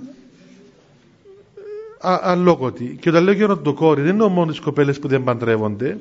αλόγωτη. 2.01 2.97
Και 3.01 3.09
όταν 3.09 3.25
λέω 3.25 3.35
γεροντοκόρη, 3.35 4.01
δεν 4.01 4.11
εννοώ 4.11 4.29
μόνος 4.29 4.55
τις 4.55 4.65
κοπέλες 4.65 4.99
που 4.99 5.09
δεν 5.09 5.25
παντρεύονται, 5.25 5.99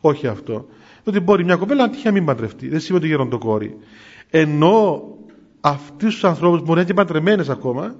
όχι 0.00 0.26
αυτό. 0.26 0.68
Ότι 1.08 1.20
μπορεί 1.20 1.44
μια 1.44 1.56
κοπέλα 1.56 1.86
να 1.86 1.90
τύχει 1.90 2.06
να 2.06 2.12
μην 2.12 2.24
παντρευτεί. 2.24 2.68
Δεν 2.68 2.80
σημαίνει 2.80 3.04
ότι 3.04 3.12
γεροντοκόρη. 3.12 3.76
Ενώ 4.30 5.02
αυτούς 5.60 6.14
τους 6.14 6.24
ανθρώπους 6.24 6.58
μπορεί 6.58 6.70
να 6.72 6.76
είναι 6.76 6.84
και 6.84 6.94
παντρεμένες 6.94 7.48
ακόμα 7.48 7.94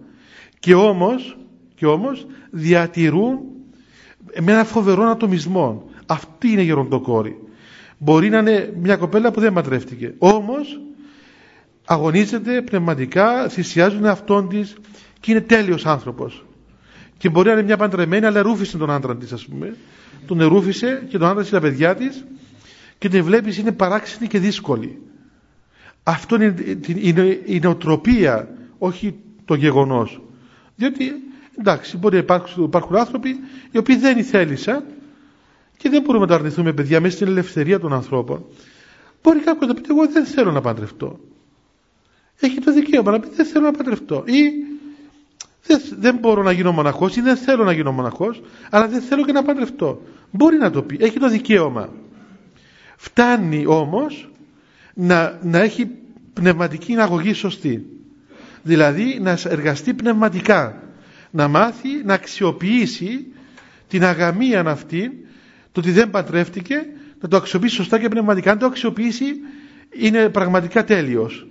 και 0.59 0.75
όμως, 0.75 1.39
και 1.75 1.87
όμως 1.87 2.27
διατηρούν 2.51 3.39
με 4.41 4.53
ένα 4.53 4.65
φοβερό 4.65 5.03
ατομισμό. 5.03 5.91
Αυτή 6.07 6.49
είναι 6.49 6.61
η 6.61 6.65
γεροντοκόρη. 6.65 7.37
Μπορεί 7.99 8.29
να 8.29 8.39
είναι 8.39 8.73
μια 8.81 8.97
κοπέλα 8.97 9.31
που 9.31 9.41
δεν 9.41 9.53
παντρεύτηκε. 9.53 10.15
Όμως 10.19 10.81
αγωνίζεται 11.85 12.63
πνευματικά, 12.63 13.49
θυσιάζουν 13.49 14.07
αυτόν 14.07 14.49
της 14.49 14.77
και 15.21 15.31
είναι 15.31 15.41
τέλειος 15.41 15.87
άνθρωπος. 15.87 16.47
Και 17.19 17.29
μπορεί 17.29 17.47
να 17.47 17.53
είναι 17.53 17.63
μια 17.63 17.77
παντρεμένη, 17.77 18.27
αλλά 18.27 18.43
ρούφησε 18.43 18.79
τον 18.79 18.91
άντρα 18.91 19.17
της, 19.17 19.33
ας 19.33 19.47
πούμε. 19.47 19.77
Τον 20.27 20.41
ερούφησε 20.41 21.07
και 21.09 21.19
τον 21.19 21.29
άντρα 21.29 21.43
της 21.43 21.51
τα 21.51 21.61
παιδιά 21.61 21.95
της 21.95 22.25
και 22.99 23.09
την 23.09 23.25
βλέπεις 23.25 23.59
είναι 23.59 23.73
παράξενη 23.73 24.27
και 24.27 24.39
δύσκολη. 24.39 25.03
Αυτό 26.03 26.35
είναι 26.35 27.41
η 27.45 27.59
νοοτροπία, 27.63 28.49
όχι 28.79 29.15
το 29.45 29.55
γεγονός. 29.55 30.21
Διότι 30.77 31.13
εντάξει, 31.59 31.97
μπορεί 31.97 32.15
να 32.15 32.21
υπάρχουν, 32.21 32.65
υπάρχουν 32.65 32.97
άνθρωποι 32.97 33.37
οι 33.71 33.79
οποίοι 33.79 33.97
δεν 33.97 34.25
θέλησαν 34.25 34.85
και 35.77 35.89
δεν 35.89 36.03
μπορούμε 36.03 36.25
να 36.25 36.31
τα 36.31 36.37
αρνηθούμε, 36.37 36.73
παιδιά, 36.73 37.01
μέσα 37.01 37.17
στην 37.17 37.27
ελευθερία 37.27 37.81
των 37.81 37.93
ανθρώπων. 37.93 38.45
Μπορεί 39.23 39.41
κάποιος 39.41 39.69
να 39.69 39.75
πει: 39.75 39.83
Εγώ 39.91 40.09
δεν 40.09 40.25
θέλω 40.25 40.53
να 40.53 40.61
παντρευτώ. 40.61 41.19
Έχει 42.41 42.61
το 42.61 42.73
δικαίωμα 42.73 43.11
να 43.11 43.21
πει: 43.21 43.29
Δεν 43.35 43.47
θέλω 43.47 43.65
να 43.65 43.73
παντρευτώ. 43.73 44.25
Ή 44.27 44.51
δεν, 45.63 45.81
δεν 45.99 46.17
μπορώ 46.17 46.43
να 46.43 46.53
γίνω 46.53 46.73
μοναχός 46.73 47.17
ή 47.17 47.21
δεν 47.21 47.37
θέλω 47.37 47.65
να 47.65 47.73
γίνω 47.73 47.93
μοναχός, 47.93 48.43
αλλά 48.71 48.89
δεν 48.89 49.01
θέλω 49.01 49.25
και 49.25 49.33
να 49.33 49.43
παντρευτώ. 49.43 50.03
Μπορεί 50.31 50.57
να 50.57 50.71
το 50.71 50.83
πει. 50.83 50.97
Έχει 51.01 51.19
το 51.19 51.29
δικαίωμα. 51.29 51.89
Φτάνει 53.01 53.67
όμως 53.67 54.31
να, 54.95 55.39
να 55.43 55.59
έχει 55.59 55.91
πνευματική 56.33 56.97
αγωγή 56.97 57.33
σωστή. 57.33 57.87
Δηλαδή 58.63 59.19
να 59.21 59.39
εργαστεί 59.49 59.95
πνευματικά. 59.95 60.83
Να 61.31 61.49
μάθει 61.49 61.89
να 62.05 62.15
αξιοποιήσει 62.15 63.27
την 63.89 64.05
αγαμία 64.05 64.61
αυτή, 64.61 65.27
το 65.73 65.81
ότι 65.81 65.91
δεν 65.91 66.11
παντρεύτηκε, 66.11 66.87
να 67.21 67.29
το 67.29 67.37
αξιοποιήσει 67.37 67.75
σωστά 67.75 67.99
και 67.99 68.09
πνευματικά. 68.09 68.51
Αν 68.51 68.59
το 68.59 68.67
αξιοποιήσει 68.67 69.25
είναι 69.91 70.29
πραγματικά 70.29 70.85
τέλειος. 70.85 71.47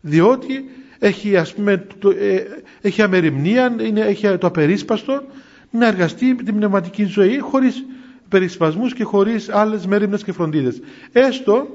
Διότι 0.00 0.64
έχει 0.98 1.36
ας 1.36 1.54
πούμε 1.54 1.86
το, 1.98 2.10
ε, 2.10 2.42
έχει 2.80 3.02
αμεριμνία, 3.02 3.76
είναι, 3.80 4.00
έχει 4.00 4.38
το 4.38 4.46
απερίσπαστο 4.46 5.22
να 5.70 5.86
εργαστεί 5.86 6.34
την 6.34 6.54
πνευματική 6.56 7.04
ζωή 7.04 7.38
χωρίς 7.38 7.84
περισπασμούς 8.28 8.94
και 8.94 9.04
χωρίς 9.04 9.48
άλλες 9.48 9.86
μέρημνες 9.86 10.24
και 10.24 10.32
φροντίδες. 10.32 10.80
Έστω 11.12 11.66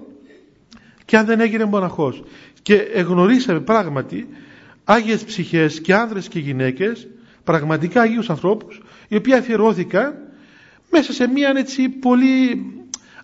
και 1.05 1.17
αν 1.17 1.25
δεν 1.25 1.39
έγινε 1.39 1.65
μοναχός. 1.65 2.23
Και 2.61 2.75
εγνωρίσαμε 2.75 3.59
πράγματι 3.59 4.27
Άγιες 4.83 5.23
ψυχές 5.23 5.81
και 5.81 5.93
άνδρες 5.93 6.27
και 6.27 6.39
γυναίκες, 6.39 7.07
πραγματικά 7.43 8.01
Αγίους 8.01 8.29
ανθρώπους, 8.29 8.81
οι 9.07 9.15
οποίοι 9.15 9.33
αφιερώθηκαν 9.33 10.13
μέσα 10.91 11.13
σε 11.13 11.27
μια 11.27 11.53
έτσι 11.55 11.89
πολύ 11.89 12.65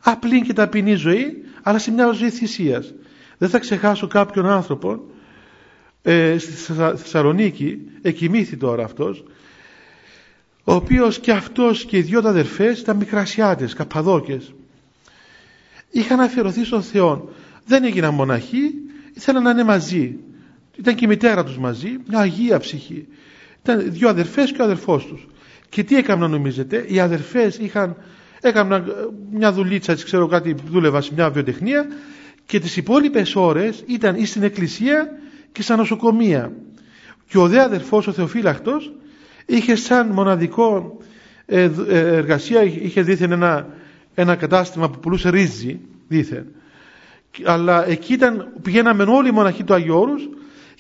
απλή 0.02 0.42
και 0.42 0.54
ταπεινή 0.54 0.96
ζωή, 0.96 1.44
αλλά 1.64 1.78
σε 1.78 1.92
μια 1.92 2.12
ζωή 2.12 2.30
θυσίας. 2.30 2.94
Δεν 3.38 3.50
θα 3.50 3.60
ξεχάσω 3.60 4.08
κάποιον 4.08 4.46
άνθρωπο 4.46 5.04
ε, 6.02 6.38
στη 6.38 6.52
Θεσσαλονίκη, 6.96 7.82
εκοιμήθη 8.02 8.58
τώρα 8.58 8.84
αυτός, 8.84 9.24
ο 10.64 10.74
οποίος 10.74 11.20
και 11.20 11.32
αυτός 11.32 11.86
και 11.86 11.98
οι 11.98 12.02
δυο 12.02 12.22
αδερφές 12.24 12.80
ήταν 12.80 12.98
μικρασιάτες, 12.98 13.74
καπαδόκες. 13.74 14.54
Είχαν 15.90 16.20
αφιερωθεί 16.20 16.64
στον 16.66 16.82
Θεό. 16.82 17.30
Δεν 17.66 17.84
έγιναν 17.84 18.14
μοναχοί, 18.14 18.72
ήθελαν 19.14 19.44
να 19.44 19.50
είναι 19.50 19.64
μαζί. 19.64 20.18
Ήταν 20.76 20.96
και 20.96 21.06
η 21.06 21.08
μητέρα 21.08 21.44
τους 21.44 21.58
μαζί, 21.58 21.98
μια 22.08 22.20
αγία 22.20 22.60
ψυχή. 22.60 23.08
Ήταν 23.64 23.92
δύο 23.92 24.10
αδερφές 24.10 24.52
και 24.52 24.62
ο 24.62 24.64
αδερφός 24.64 25.06
τους. 25.06 25.28
Και 25.70 25.84
τι 25.84 25.96
έκαναν 25.96 26.32
νομίζετε, 26.32 26.86
οι 26.88 27.00
αδερφές 27.00 27.58
είχαν, 27.58 27.96
έκαναν 28.42 28.94
μια 29.32 29.52
δουλίτσα, 29.52 29.94
ξέρω 29.94 30.28
κάτι, 30.28 30.56
δούλευα 30.70 31.02
σε 31.02 31.14
μια 31.14 31.30
βιοτεχνία 31.30 31.88
και 32.46 32.60
τις 32.60 32.78
υπόλοιπες 32.78 33.36
ώρες 33.36 33.84
ήταν 33.88 34.16
ή 34.16 34.26
στην 34.26 34.44
εκκλησία 34.44 35.08
και 35.52 35.62
στα 35.62 35.76
νοσοκομεία. 35.76 36.52
Και 37.28 37.38
ο 37.38 37.48
δε 37.48 37.62
αδερφός 37.62 38.08
ο 38.08 38.12
Θεοφύλακτος 38.12 38.94
είχε 39.50 39.76
σαν 39.76 40.08
μοναδικό 40.08 40.98
ε, 41.46 41.70
ε, 41.88 41.98
εργασία, 41.98 42.64
είχε 42.64 43.02
δίθεν 43.02 43.32
ένα, 43.32 43.68
ένα 44.16 44.36
κατάστημα 44.36 44.90
που 44.90 45.00
πουλούσε 45.00 45.30
ρύζι, 45.30 45.80
δίθεν. 46.08 46.46
Αλλά 47.46 47.88
εκεί 47.88 48.14
ήταν, 48.14 48.52
πηγαίναμε 48.62 49.04
όλοι 49.04 49.28
οι 49.28 49.32
μοναχοί 49.32 49.64
του 49.64 49.74
Αγίου 49.74 49.96
Όρους 49.96 50.30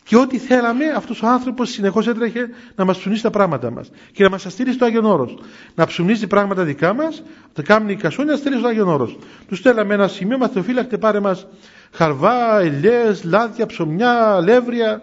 και 0.03 0.17
ό,τι 0.17 0.37
θέλαμε 0.37 0.85
αυτός 0.95 1.21
ο 1.21 1.27
άνθρωπος 1.27 1.69
συνεχώς 1.69 2.07
έτρεχε 2.07 2.49
να 2.75 2.85
μας 2.85 2.97
ψουνίσει 2.97 3.21
τα 3.21 3.29
πράγματα 3.29 3.71
μας 3.71 3.91
και 4.11 4.23
να 4.23 4.29
μας 4.29 4.45
στείλει 4.49 4.73
στο 4.73 4.85
Άγιον 4.85 5.05
Όρος. 5.05 5.37
Να 5.75 5.85
ψουνίσει 5.85 6.27
πράγματα 6.27 6.63
δικά 6.63 6.93
μας, 6.93 7.23
να 7.55 7.63
κάνουν 7.63 7.89
οι 7.89 7.95
κασόνια 7.95 8.31
να 8.31 8.37
στείλει 8.37 8.57
στο 8.57 8.67
Άγιον 8.67 8.87
Όρος. 8.87 9.17
Τους 9.47 9.57
στέλναμε 9.57 9.93
ένα 9.93 10.07
σημείο, 10.07 10.37
μα 10.37 10.47
θεοφύλακτε 10.47 10.97
πάρε 10.97 11.19
μας 11.19 11.47
χαρβά, 11.91 12.59
ελιές, 12.59 13.23
λάδια, 13.23 13.65
ψωμιά, 13.65 14.41
λεύρια, 14.43 15.01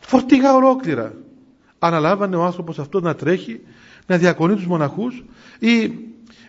φορτηγά 0.00 0.54
ολόκληρα. 0.54 1.12
Αναλάβανε 1.84 2.36
ο 2.36 2.44
άνθρωπος 2.44 2.78
αυτό 2.78 3.00
να 3.00 3.14
τρέχει, 3.14 3.60
να 4.06 4.16
διακονεί 4.16 4.54
τους 4.54 4.66
μοναχούς 4.66 5.24
ή 5.58 5.92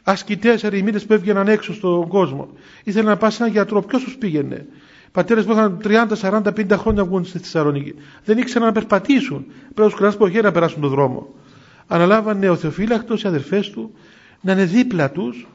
ασκητές 0.04 0.64
ερημίτες 0.64 1.06
που 1.06 1.14
έβγαιναν 1.14 1.48
έξω 1.48 1.74
στον 1.74 2.08
κόσμο. 2.08 2.50
Ήθελαν 2.84 3.08
να 3.08 3.18
πάνε 3.18 3.32
σε 3.32 3.44
έναν 3.44 3.54
γιατρό. 3.54 3.82
Ποιος 3.82 4.04
τους 4.04 4.16
πήγαινε; 4.16 4.66
Πατέρες 5.12 5.46
που 5.46 5.52
είχαν 5.52 5.78
30, 5.84 6.16
40, 6.16 6.42
50 6.54 6.78
χρόνια 6.78 7.06
βγουν 7.06 7.26
στη 7.26 7.38
Θεσσαλονίκη. 7.38 7.94
Δεν 8.26 8.38
ήξεραν 8.38 8.68
να 8.68 8.74
περπατήσουν. 8.74 9.46
Πρέπει 9.74 9.94
να 10.00 10.08
τους 10.08 10.16
από 10.16 10.28
να 10.28 10.52
περάσουν 10.52 10.82
τον 10.82 10.90
δρόμο. 10.90 11.34
Αναλάβανε 11.88 12.50
ο 12.50 12.56
Θεοφύλακτος, 12.56 13.24
οι 13.24 13.28
αδερφές 13.28 13.70
του, 13.70 13.94
να 14.42 14.52
είναι 14.52 14.66
δίπλα 14.66 15.12
τους, 15.12 15.48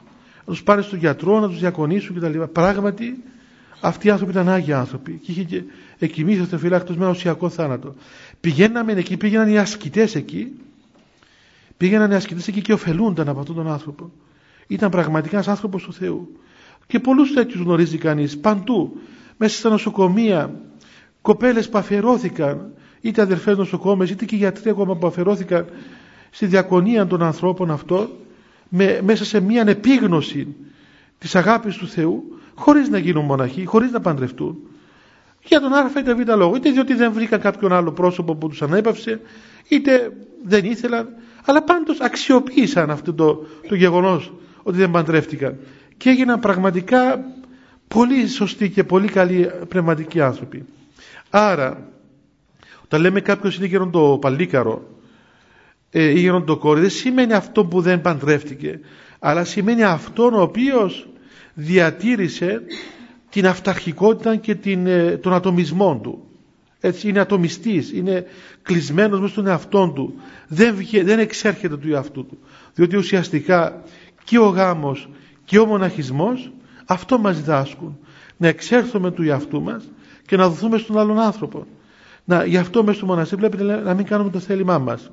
να 0.45 0.53
τους 0.53 0.63
πάρει 0.63 0.83
στον 0.83 0.99
γιατρό, 0.99 1.39
να 1.39 1.47
τους 1.47 1.59
διακονήσουν 1.59 2.15
κτλ. 2.15 2.41
Πράγματι 2.41 3.23
αυτοί 3.81 4.07
οι 4.07 4.09
άνθρωποι 4.09 4.31
ήταν 4.31 4.49
άγιοι 4.49 4.73
άνθρωποι 4.73 5.19
και 5.23 5.31
είχε 5.31 5.43
και 5.43 5.63
εκοιμήθη 5.99 6.41
ο 6.41 6.45
Θεοφυλάκτος 6.45 6.97
με 6.97 7.09
ουσιακό 7.09 7.49
θάνατο. 7.49 7.95
Πηγαίναμε 8.41 8.91
εκεί, 8.91 9.17
πήγαιναν 9.17 9.49
οι 9.49 9.57
ασκητές 9.57 10.15
εκεί, 10.15 10.51
πήγαιναν 11.77 12.11
οι 12.11 12.15
ασκητές 12.15 12.47
εκεί 12.47 12.61
και 12.61 12.73
ωφελούνταν 12.73 13.29
από 13.29 13.39
αυτόν 13.39 13.55
τον 13.55 13.67
άνθρωπο. 13.67 14.11
Ήταν 14.67 14.89
πραγματικά 14.89 15.35
ένας 15.35 15.47
άνθρωπος 15.47 15.83
του 15.83 15.93
Θεού. 15.93 16.39
Και 16.87 16.99
πολλούς 16.99 17.33
τέτοιους 17.33 17.61
γνωρίζει 17.61 17.97
κανείς 17.97 18.37
παντού, 18.37 18.99
μέσα 19.37 19.57
στα 19.57 19.69
νοσοκομεία, 19.69 20.53
κοπέλες 21.21 21.69
που 21.69 21.77
αφιερώθηκαν, 21.77 22.73
είτε 23.01 23.21
αδερφές 23.21 23.57
νοσοκόμες, 23.57 24.09
είτε 24.09 24.25
και 24.25 24.35
γιατροί 24.35 24.69
ακόμα 24.69 24.95
που 24.95 25.07
αφιερώθηκαν 25.07 25.65
στη 26.29 26.45
διακονία 26.45 27.07
των 27.07 27.23
ανθρώπων 27.23 27.71
αυτών, 27.71 28.09
με, 28.69 29.01
μέσα 29.03 29.25
σε 29.25 29.39
μια 29.39 29.63
επίγνωση 29.67 30.55
της 31.17 31.35
αγάπης 31.35 31.75
του 31.75 31.87
Θεού, 31.87 32.23
χωρίς 32.55 32.89
να 32.89 32.97
γίνουν 32.97 33.25
μοναχοί, 33.25 33.65
χωρίς 33.65 33.91
να 33.91 33.99
παντρευτούν. 33.99 34.57
Για 35.43 35.59
τον 35.59 35.73
α 35.73 35.91
ή 35.95 36.13
β 36.13 36.29
λόγο, 36.35 36.55
είτε 36.55 36.71
διότι 36.71 36.93
δεν 36.93 37.13
βρήκαν 37.13 37.39
κάποιον 37.39 37.73
άλλο 37.73 37.91
πρόσωπο 37.91 38.35
που 38.35 38.47
τους 38.47 38.61
ανέπαυσε, 38.61 39.19
είτε 39.67 40.11
δεν 40.43 40.65
ήθελαν, 40.65 41.09
αλλά 41.45 41.63
πάντως 41.63 41.99
αξιοποίησαν 41.99 42.89
αυτό 42.89 43.13
το, 43.13 43.45
το 43.67 43.75
γεγονός 43.75 44.33
ότι 44.63 44.77
δεν 44.77 44.91
παντρεύτηκαν. 44.91 45.57
Και 45.97 46.09
έγιναν 46.09 46.39
πραγματικά 46.39 47.25
πολύ 47.87 48.27
σωστοί 48.27 48.69
και 48.69 48.83
πολύ 48.83 49.07
καλοί 49.07 49.51
πνευματικοί 49.67 50.21
άνθρωποι. 50.21 50.65
Άρα, 51.29 51.87
όταν 52.83 53.01
λέμε 53.01 53.21
κάποιος 53.21 53.57
είναι 53.57 53.65
γεροντο 53.65 54.17
παλίκαρο 54.21 54.87
ε, 55.91 56.03
ή 56.03 56.19
γεροντοκόρη, 56.19 56.79
δεν 56.79 56.89
σημαίνει 56.89 57.33
αυτό 57.33 57.65
που 57.65 57.81
δεν 57.81 58.01
παντρεύτηκε, 58.01 58.79
αλλά 59.19 59.43
σημαίνει 59.43 59.83
αυτόν 59.83 60.33
ο 60.33 60.41
οποίος 60.41 61.07
διατήρησε 61.53 62.61
την 63.29 63.47
αυταρχικότητα 63.47 64.35
και 64.35 64.55
την, 64.55 64.87
ε, 64.87 65.17
τον 65.17 65.33
ατομισμό 65.33 65.99
του. 66.03 66.23
Έτσι 66.79 67.09
είναι 67.09 67.19
ατομιστής, 67.19 67.91
είναι 67.91 68.25
κλεισμένος 68.61 69.19
μέσα 69.19 69.31
στον 69.31 69.47
εαυτό 69.47 69.91
του. 69.95 70.13
Δεν, 70.47 70.75
δεν 71.03 71.19
εξέρχεται 71.19 71.77
του 71.77 71.93
εαυτού 71.93 72.25
του. 72.25 72.37
Διότι 72.73 72.97
ουσιαστικά 72.97 73.83
και 74.23 74.39
ο 74.39 74.47
γάμος 74.47 75.09
και 75.45 75.59
ο 75.59 75.65
μοναχισμός 75.65 76.51
Αυτό 76.85 77.17
μας 77.17 77.35
διδάσκουν. 77.35 77.97
Να 78.37 78.47
εξέρθουμε 78.47 79.11
του 79.11 79.23
εαυτού 79.23 79.61
μας 79.61 79.89
και 80.25 80.37
να 80.37 80.49
δοθούμε 80.49 80.77
στον 80.77 80.97
άλλον 80.97 81.19
άνθρωπο. 81.19 81.65
Να, 82.25 82.45
γι' 82.45 82.57
αυτό 82.57 82.83
μέσα 82.83 82.97
στο 82.97 83.05
μοναστήρι 83.05 83.41
βλέπετε 83.41 83.63
να 83.63 83.93
μην 83.93 84.05
κάνουμε 84.05 84.29
το 84.29 84.39
θέλημά 84.39 84.77
μας. 84.77 85.11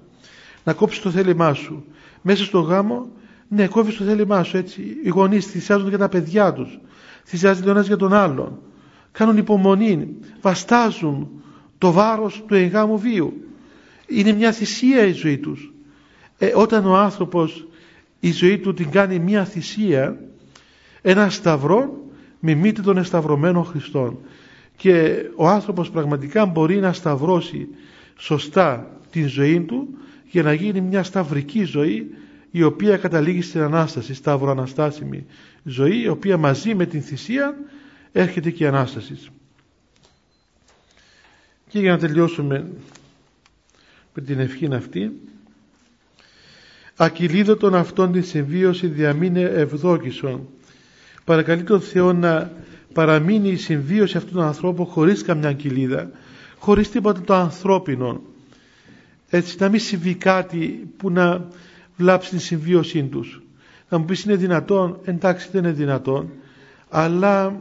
Να 0.65 0.73
κόψεις 0.73 1.03
το 1.03 1.11
θέλημά 1.11 1.55
σου. 1.55 1.85
Μέσα 2.23 2.45
στο 2.45 2.61
γάμο, 2.61 3.11
ναι, 3.49 3.67
κόβεις 3.67 3.97
το 3.97 4.05
θέλημά 4.05 4.43
σου 4.43 4.57
έτσι. 4.57 4.97
Οι 5.05 5.09
γονείς 5.09 5.47
θυσιάζουν 5.47 5.89
για 5.89 5.99
τα 5.99 6.09
παιδιά 6.09 6.53
τους. 6.53 6.79
Θυσιάζονται 7.27 7.69
ο 7.69 7.71
ένας 7.71 7.87
για 7.87 7.97
τον 7.97 8.13
άλλον. 8.13 8.59
Κάνουν 9.13 9.37
υπομονή. 9.37 10.09
Βαστάζουν 10.41 11.29
το 11.79 11.93
βάρος 11.93 12.45
του 12.47 12.55
εγγάμου 12.55 12.99
βίου. 12.99 13.33
Είναι 14.07 14.33
μια 14.33 14.53
θυσία 14.53 15.07
η 15.07 15.13
ζωή 15.13 15.39
τους. 15.39 15.73
Ε, 16.39 16.53
όταν 16.55 16.87
ο 16.87 16.97
άνθρωπος 16.97 17.67
η 18.21 18.33
ζωή 18.33 18.59
του 18.59 18.75
την 18.75 18.91
κάνει 18.91 19.19
μια 19.19 19.45
θυσία, 19.45 20.21
ένα 21.03 21.31
σταυρό 21.31 22.05
μιμείται 22.41 22.83
τον 22.83 22.97
εσταυρωμένο 22.97 23.63
Χριστόν. 23.63 24.19
Και 24.77 25.23
ο 25.37 25.49
άνθρωπος 25.49 25.91
πραγματικά 25.91 26.47
μπορεί 26.47 26.77
να 26.77 26.93
σταυρώσει 26.93 27.69
σωστά 28.17 28.99
την 29.11 29.29
ζωή 29.29 29.61
του 29.61 29.89
για 30.25 30.43
να 30.43 30.53
γίνει 30.53 30.81
μια 30.81 31.03
σταυρική 31.03 31.65
ζωή 31.65 32.11
η 32.51 32.63
οποία 32.63 32.97
καταλήγει 32.97 33.43
στην 33.43 33.61
Ανάσταση, 33.61 34.15
σταυροαναστάσιμη 34.15 35.27
ζωή, 35.69 36.01
η 36.03 36.09
οποία 36.09 36.37
μαζί 36.37 36.75
με 36.75 36.87
την 36.87 37.03
θυσία 37.03 37.55
έρχεται 38.13 38.51
και 38.51 38.65
η 38.65 38.67
Ανάσταση. 38.67 39.17
Και 41.69 41.79
για 41.79 41.91
να 41.91 41.99
τελειώσουμε 41.99 42.71
με 44.15 44.23
την 44.23 44.39
ευχή 44.39 44.69
αυτή, 44.75 45.13
ακυλίδωτον 46.97 47.75
αυτόν 47.75 48.13
την 48.13 48.25
συμβίωση 48.25 48.87
διαμείνε 48.87 49.41
ευδόκησον. 49.41 50.49
Παρακαλεί 51.25 51.63
τον 51.63 51.81
Θεό 51.81 52.13
να 52.13 52.53
παραμείνει 52.93 53.49
η 53.49 53.57
συμβίωση 53.57 54.17
αυτού 54.17 54.33
του 54.33 54.43
ανθρώπου 54.43 54.87
χωρίς 54.87 55.23
καμιά 55.23 55.53
κοιλίδα, 55.53 56.11
χωρίς 56.59 56.91
τίποτα 56.91 57.21
το 57.21 57.35
ανθρώπινο. 57.35 58.21
Έτσι 59.31 59.57
να 59.59 59.69
μην 59.69 59.81
συμβεί 59.81 60.15
κάτι 60.15 60.89
που 60.97 61.11
να 61.11 61.49
βλάψει 61.97 62.31
την 62.31 62.41
συμβίωσή 62.41 63.03
τους. 63.03 63.41
Να 63.89 63.99
μου 63.99 64.05
πεις 64.05 64.25
είναι 64.25 64.37
δυνατόν, 64.37 64.99
εντάξει 65.05 65.49
δεν 65.53 65.65
είναι 65.65 65.73
δυνατόν, 65.73 66.31
αλλά 66.89 67.57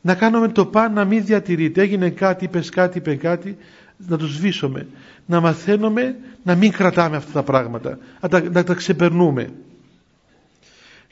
να 0.00 0.14
κάνουμε 0.14 0.48
το 0.48 0.66
παν 0.66 0.92
να 0.92 1.04
μην 1.04 1.24
διατηρείται. 1.24 1.80
Έγινε 1.80 2.10
κάτι, 2.10 2.44
είπες 2.44 2.70
κάτι, 2.70 2.98
είπε 2.98 3.14
κάτι, 3.14 3.56
να 3.96 4.16
το 4.16 4.26
σβήσουμε. 4.26 4.86
Να 5.26 5.40
μαθαίνουμε 5.40 6.16
να 6.42 6.54
μην 6.54 6.72
κρατάμε 6.72 7.16
αυτά 7.16 7.32
τα 7.32 7.42
πράγματα, 7.42 7.98
να 8.20 8.28
τα, 8.28 8.42
να 8.50 8.64
τα 8.64 8.74
ξεπερνούμε. 8.74 9.50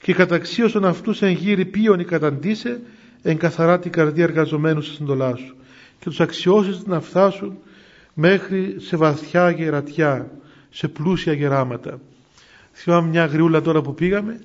Και 0.00 0.14
καταξίωσον 0.14 0.84
αυτούς 0.84 1.22
εν 1.22 1.30
γύρι 1.30 1.64
πίον 1.64 2.00
η 2.00 2.04
καταντήσε, 2.04 2.80
εν 3.22 3.36
καθαρά 3.36 3.78
την 3.78 3.92
καρδία 3.92 4.24
εργαζομένου 4.24 4.80
στην 4.80 5.04
εντολά 5.04 5.36
σου. 5.36 5.56
Και 5.98 6.04
τους 6.04 6.20
αξιώσεις 6.20 6.84
να 6.86 7.00
φτάσουν 7.00 7.58
μέχρι 8.14 8.76
σε 8.78 8.96
βαθιά 8.96 9.50
γερατιά, 9.50 10.30
σε 10.70 10.88
πλούσια 10.88 11.32
γεράματα. 11.32 12.00
Θυμάμαι 12.78 13.08
μια 13.08 13.26
γριούλα 13.26 13.60
τώρα 13.60 13.82
που 13.82 13.94
πήγαμε, 13.94 14.40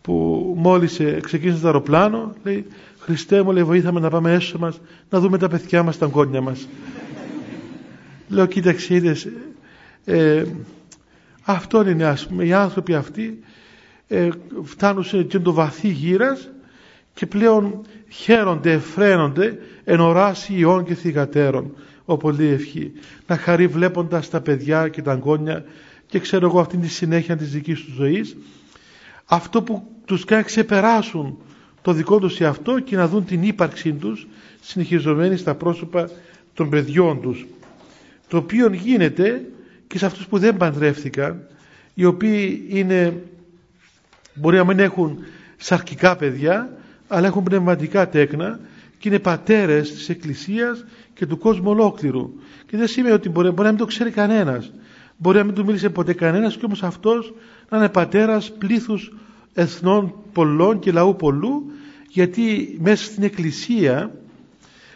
που 0.00 0.12
μόλις 0.58 1.00
ε, 1.00 1.20
ξεκίνησε 1.22 1.60
το 1.60 1.66
αεροπλάνο, 1.66 2.34
λέει 2.42 2.66
Χριστέ 2.98 3.42
μου, 3.42 3.52
λέει, 3.52 3.62
βοήθαμε 3.62 4.00
να 4.00 4.10
πάμε 4.10 4.32
έσω 4.32 4.58
μας, 4.58 4.80
να 5.10 5.20
δούμε 5.20 5.38
τα 5.38 5.48
παιδιά 5.48 5.82
μας, 5.82 5.98
τα 5.98 6.06
αγκόνια 6.06 6.40
μας. 6.40 6.68
Λέω, 8.28 8.46
κοίταξε, 8.46 8.94
είδες, 8.94 9.28
ε, 10.04 10.44
αυτό 11.42 11.88
είναι, 11.88 12.04
ας 12.04 12.26
πούμε, 12.26 12.44
οι 12.44 12.52
άνθρωποι 12.52 12.94
αυτοί 12.94 13.38
ε, 14.08 14.28
φτάνουν 14.62 15.04
σε 15.04 15.24
το 15.24 15.52
βαθύ 15.52 15.88
γύρας 15.88 16.48
και 17.14 17.26
πλέον 17.26 17.82
χαίρονται, 18.08 18.72
εφραίνονται 18.72 19.58
εν 19.84 20.00
οράσει 20.00 20.54
ιών 20.54 20.84
και 20.84 20.94
θυγατέρων 20.94 21.74
ο 22.04 22.16
πολύ 22.16 22.46
ευχή. 22.46 22.92
Να 23.26 23.36
χαρεί 23.36 23.66
βλέποντας 23.66 24.30
τα 24.30 24.40
παιδιά 24.40 24.88
και 24.88 25.02
τα 25.02 25.12
αγκόνια 25.12 25.64
και 26.10 26.18
ξέρω 26.18 26.46
εγώ 26.46 26.60
αυτήν 26.60 26.80
τη 26.80 26.88
συνέχεια 26.88 27.36
της 27.36 27.50
δικής 27.50 27.80
τους 27.84 27.94
ζωής. 27.94 28.36
Αυτό 29.24 29.62
που 29.62 29.86
τους 30.04 30.24
κάνει 30.24 30.42
ξεπεράσουν 30.42 31.38
το 31.82 31.92
δικό 31.92 32.18
τους 32.18 32.40
εαυτό 32.40 32.80
και 32.80 32.96
να 32.96 33.08
δουν 33.08 33.24
την 33.24 33.42
ύπαρξή 33.42 33.92
τους 33.92 34.26
συνεχιζομένη 34.60 35.36
στα 35.36 35.54
πρόσωπα 35.54 36.10
των 36.54 36.68
παιδιών 36.68 37.20
τους. 37.20 37.46
Το 38.28 38.36
οποίο 38.36 38.72
γίνεται 38.72 39.44
και 39.86 39.98
σε 39.98 40.06
αυτούς 40.06 40.26
που 40.26 40.38
δεν 40.38 40.56
παντρεύτηκαν 40.56 41.46
οι 41.94 42.04
οποίοι 42.04 42.64
είναι 42.68 43.22
μπορεί 44.34 44.56
να 44.56 44.64
μην 44.64 44.78
έχουν 44.78 45.18
σαρκικά 45.56 46.16
παιδιά 46.16 46.76
αλλά 47.08 47.26
έχουν 47.26 47.42
πνευματικά 47.42 48.08
τέκνα 48.08 48.60
και 48.98 49.08
είναι 49.08 49.18
πατέρες 49.18 49.92
της 49.92 50.08
Εκκλησίας 50.08 50.84
και 51.14 51.26
του 51.26 51.38
κόσμου 51.38 51.70
ολόκληρου. 51.70 52.32
Και 52.66 52.76
δεν 52.76 52.86
σημαίνει 52.86 53.14
ότι 53.14 53.28
μπορεί, 53.28 53.48
μπορεί 53.48 53.62
να 53.62 53.68
μην 53.68 53.78
το 53.78 53.84
ξέρει 53.86 54.10
κανένας 54.10 54.70
μπορεί 55.20 55.38
να 55.38 55.44
μην 55.44 55.54
του 55.54 55.64
μίλησε 55.64 55.88
ποτέ 55.88 56.12
κανένας 56.12 56.56
και 56.56 56.64
όμως 56.64 56.82
αυτός 56.82 57.34
να 57.68 57.78
είναι 57.78 57.88
πατέρας 57.88 58.52
πλήθους 58.52 59.12
εθνών 59.54 60.14
πολλών 60.32 60.78
και 60.78 60.92
λαού 60.92 61.16
πολλού 61.16 61.70
γιατί 62.08 62.78
μέσα 62.82 63.04
στην 63.04 63.22
Εκκλησία 63.22 64.14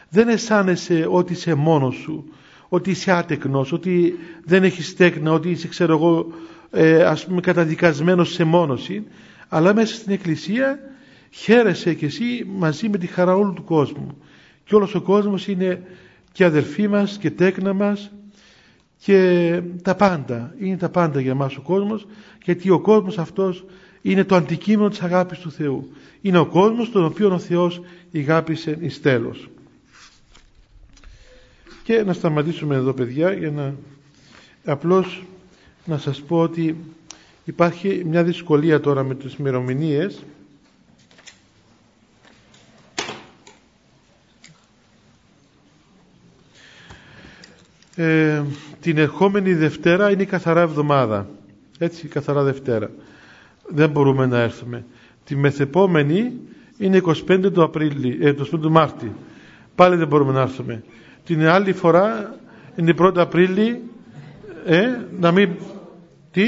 δεν 0.08 0.28
αισθάνεσαι 0.28 1.06
ότι 1.10 1.32
είσαι 1.32 1.54
μόνος 1.54 1.94
σου 1.94 2.24
ότι 2.74 2.90
είσαι 2.90 3.12
άτεκνος, 3.12 3.72
ότι 3.72 4.18
δεν 4.44 4.62
έχεις 4.64 4.96
τέκνα, 4.96 5.32
ότι 5.32 5.50
είσαι 5.50 5.68
ξέρω 5.68 5.94
εγώ 5.94 6.26
ε, 6.70 7.04
ας 7.04 7.26
πούμε 7.26 7.40
καταδικασμένος 7.40 8.32
σε 8.32 8.44
μόνωση. 8.44 9.06
Αλλά 9.48 9.74
μέσα 9.74 9.94
στην 9.94 10.12
Εκκλησία 10.12 10.78
χαίρεσαι 11.30 11.94
κι 11.94 12.04
εσύ 12.04 12.46
μαζί 12.56 12.88
με 12.88 12.98
τη 12.98 13.06
χαρά 13.06 13.36
όλου 13.36 13.52
του 13.52 13.64
κόσμου. 13.64 14.18
Και 14.64 14.74
όλος 14.74 14.94
ο 14.94 15.00
κόσμος 15.00 15.48
είναι 15.48 15.82
και 16.32 16.44
αδελφοί 16.44 16.88
μας 16.88 17.18
και 17.18 17.30
τέκνα 17.30 17.72
μας 17.72 18.12
και 19.04 19.60
τα 19.82 19.94
πάντα 19.94 20.54
είναι 20.58 20.76
τα 20.76 20.88
πάντα 20.88 21.20
για 21.20 21.34
μας 21.34 21.56
ο 21.56 21.60
κόσμος 21.60 22.06
γιατί 22.44 22.70
ο 22.70 22.80
κόσμος 22.80 23.18
αυτός 23.18 23.64
είναι 24.02 24.24
το 24.24 24.34
αντικείμενο 24.34 24.88
της 24.88 25.00
αγάπης 25.00 25.38
του 25.38 25.50
Θεού 25.50 25.88
είναι 26.20 26.38
ο 26.38 26.46
κόσμος 26.46 26.90
τον 26.90 27.04
οποίο 27.04 27.32
ο 27.34 27.38
Θεός 27.38 27.80
ηγάπησε 28.10 28.76
εις 28.80 29.00
τέλος 29.00 29.48
και 31.82 32.02
να 32.02 32.12
σταματήσουμε 32.12 32.74
εδώ 32.74 32.92
παιδιά 32.92 33.32
για 33.32 33.50
να 33.50 33.74
απλώς 34.64 35.24
να 35.84 35.98
σας 35.98 36.22
πω 36.22 36.40
ότι 36.40 36.76
υπάρχει 37.44 38.02
μια 38.06 38.22
δυσκολία 38.24 38.80
τώρα 38.80 39.02
με 39.02 39.14
τις 39.14 39.34
ημερομηνίες. 39.34 40.24
Ε, 47.96 48.42
την 48.80 48.98
ερχόμενη 48.98 49.54
Δευτέρα 49.54 50.10
είναι 50.10 50.22
η 50.22 50.26
καθαρά 50.26 50.60
εβδομάδα. 50.60 51.26
Έτσι 51.78 52.06
η 52.06 52.08
καθαρά 52.08 52.42
Δευτέρα. 52.42 52.90
Δεν 53.68 53.90
μπορούμε 53.90 54.26
να 54.26 54.38
έρθουμε. 54.40 54.84
Τη 55.24 55.36
μεθεπόμενη 55.36 56.32
είναι 56.78 57.00
25 57.28 57.52
του, 57.52 57.62
Απρίλη, 57.62 58.18
ε, 58.20 58.28
25 58.30 58.44
του 58.60 58.70
Μάρτη. 58.70 59.12
Πάλι 59.74 59.96
δεν 59.96 60.08
μπορούμε 60.08 60.32
να 60.32 60.40
έρθουμε. 60.40 60.82
Την 61.24 61.46
άλλη 61.46 61.72
φορά 61.72 62.34
είναι 62.76 62.94
1 62.98 63.12
Απρίλη 63.16 63.80
ε, 64.66 64.86
να 65.20 65.32
μην 65.32 65.50
τι; 66.30 66.44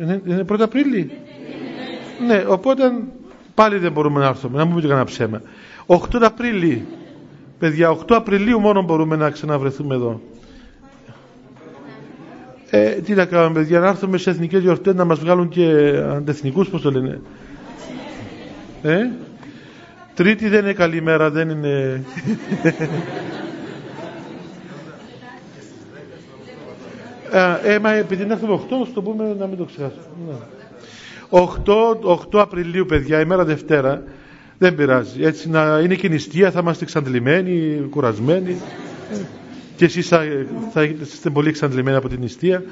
Είναι 0.00 0.22
1 0.48 0.60
Απρίλη; 0.60 1.10
Ναι 2.26 2.44
οπότε 2.48 2.92
πάλι 3.54 3.78
δεν 3.78 3.92
μπορούμε 3.92 4.20
να 4.20 4.26
έρθουμε. 4.26 4.58
Να 4.58 4.64
μην 4.64 4.74
πείτε 4.74 4.86
κανένα 4.86 5.06
ψέμα. 5.06 5.42
8 5.86 5.96
Απρίλη 6.20 6.86
παιδιά 7.58 7.96
8 7.98 8.02
Απριλίου 8.08 8.60
μόνο 8.60 8.82
μπορούμε 8.82 9.16
να 9.16 9.30
ξαναβρεθούμε 9.30 9.94
εδώ. 9.94 10.20
Ε, 12.70 12.90
τι 12.90 13.14
να 13.14 13.24
κάνουμε 13.24 13.52
παιδιά 13.60 13.80
να 13.80 13.88
έρθουμε 13.88 14.18
σε 14.18 14.30
εθνικές 14.30 14.62
γιορτές 14.62 14.94
να 14.94 15.04
μας 15.04 15.18
βγάλουν 15.18 15.48
και 15.48 15.96
αντεθνικούς 16.10 16.68
πως 16.68 16.82
το 16.82 16.90
λένε. 16.90 17.20
Ε, 18.82 19.10
Τρίτη 20.14 20.48
δεν 20.48 20.62
είναι 20.62 20.72
καλή 20.72 21.02
μέρα, 21.02 21.30
δεν 21.30 21.48
είναι... 21.48 22.04
ε, 27.64 27.78
μα 27.78 27.92
επειδή 27.92 28.22
είναι 28.22 28.32
έρθουμε 28.32 28.60
8, 28.70 28.86
το 28.94 29.02
πούμε 29.02 29.36
να 29.38 29.46
μην 29.46 29.58
το 29.58 29.64
ξεχάσω. 29.64 29.98
8, 31.30 31.40
8 32.32 32.40
Απριλίου, 32.40 32.86
παιδιά, 32.86 33.20
ημέρα 33.20 33.44
Δευτέρα, 33.44 34.02
δεν 34.64 34.74
πειράζει. 34.74 35.22
Έτσι 35.24 35.48
να 35.50 35.80
είναι 35.84 35.94
και 35.94 36.08
νηστεία, 36.08 36.50
θα 36.50 36.60
είμαστε 36.60 36.84
εξαντλημένοι, 36.84 37.86
κουρασμένοι. 37.90 38.56
Και 39.76 39.84
εσείς 39.84 40.08
θα, 40.08 40.22
θα 40.72 40.82
είστε 40.82 41.30
πολύ 41.30 41.48
εξαντλημένοι 41.48 41.96
από 41.96 42.08
την 42.08 42.20
νηστεία. 42.20 42.62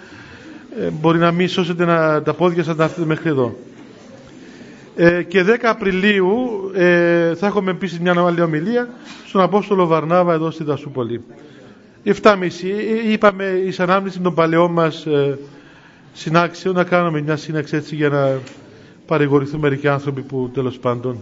Ε, 0.80 0.88
μπορεί 1.00 1.18
να 1.18 1.30
μην 1.32 1.48
σώσετε 1.48 1.84
να, 1.84 2.22
τα 2.22 2.34
πόδια 2.34 2.62
σας 2.62 2.76
να 2.76 2.84
έρθετε 2.84 3.06
μέχρι 3.06 3.28
εδώ. 3.28 3.56
Ε, 4.96 5.22
και 5.22 5.44
10 5.46 5.56
Απριλίου 5.62 6.30
ε, 6.74 7.34
θα 7.34 7.46
έχουμε 7.46 7.70
επίσης 7.70 8.00
μια 8.00 8.14
άλλη 8.26 8.40
ομιλία 8.40 8.88
στον 9.26 9.40
Απόστολο 9.40 9.86
Βαρνάβα 9.86 10.32
εδώ 10.32 10.50
στη 10.50 10.64
Δασούπολη. 10.64 11.20
7.30 12.04 12.38
ε, 13.06 13.12
είπαμε 13.12 13.44
η 13.44 13.74
ανάμνηση 13.78 14.20
των 14.20 14.34
παλαιών 14.34 14.72
μας 14.72 15.06
ε, 15.06 15.38
συνάξεων 16.12 16.74
να 16.74 16.84
κάνουμε 16.84 17.20
μια 17.20 17.36
σύναξη 17.36 17.76
έτσι 17.76 17.94
για 17.94 18.08
να 18.08 18.38
παρηγορηθούν 19.06 19.60
μερικοί 19.60 19.88
άνθρωποι 19.88 20.20
που 20.22 20.50
τέλος 20.54 20.78
πάντων. 20.78 21.18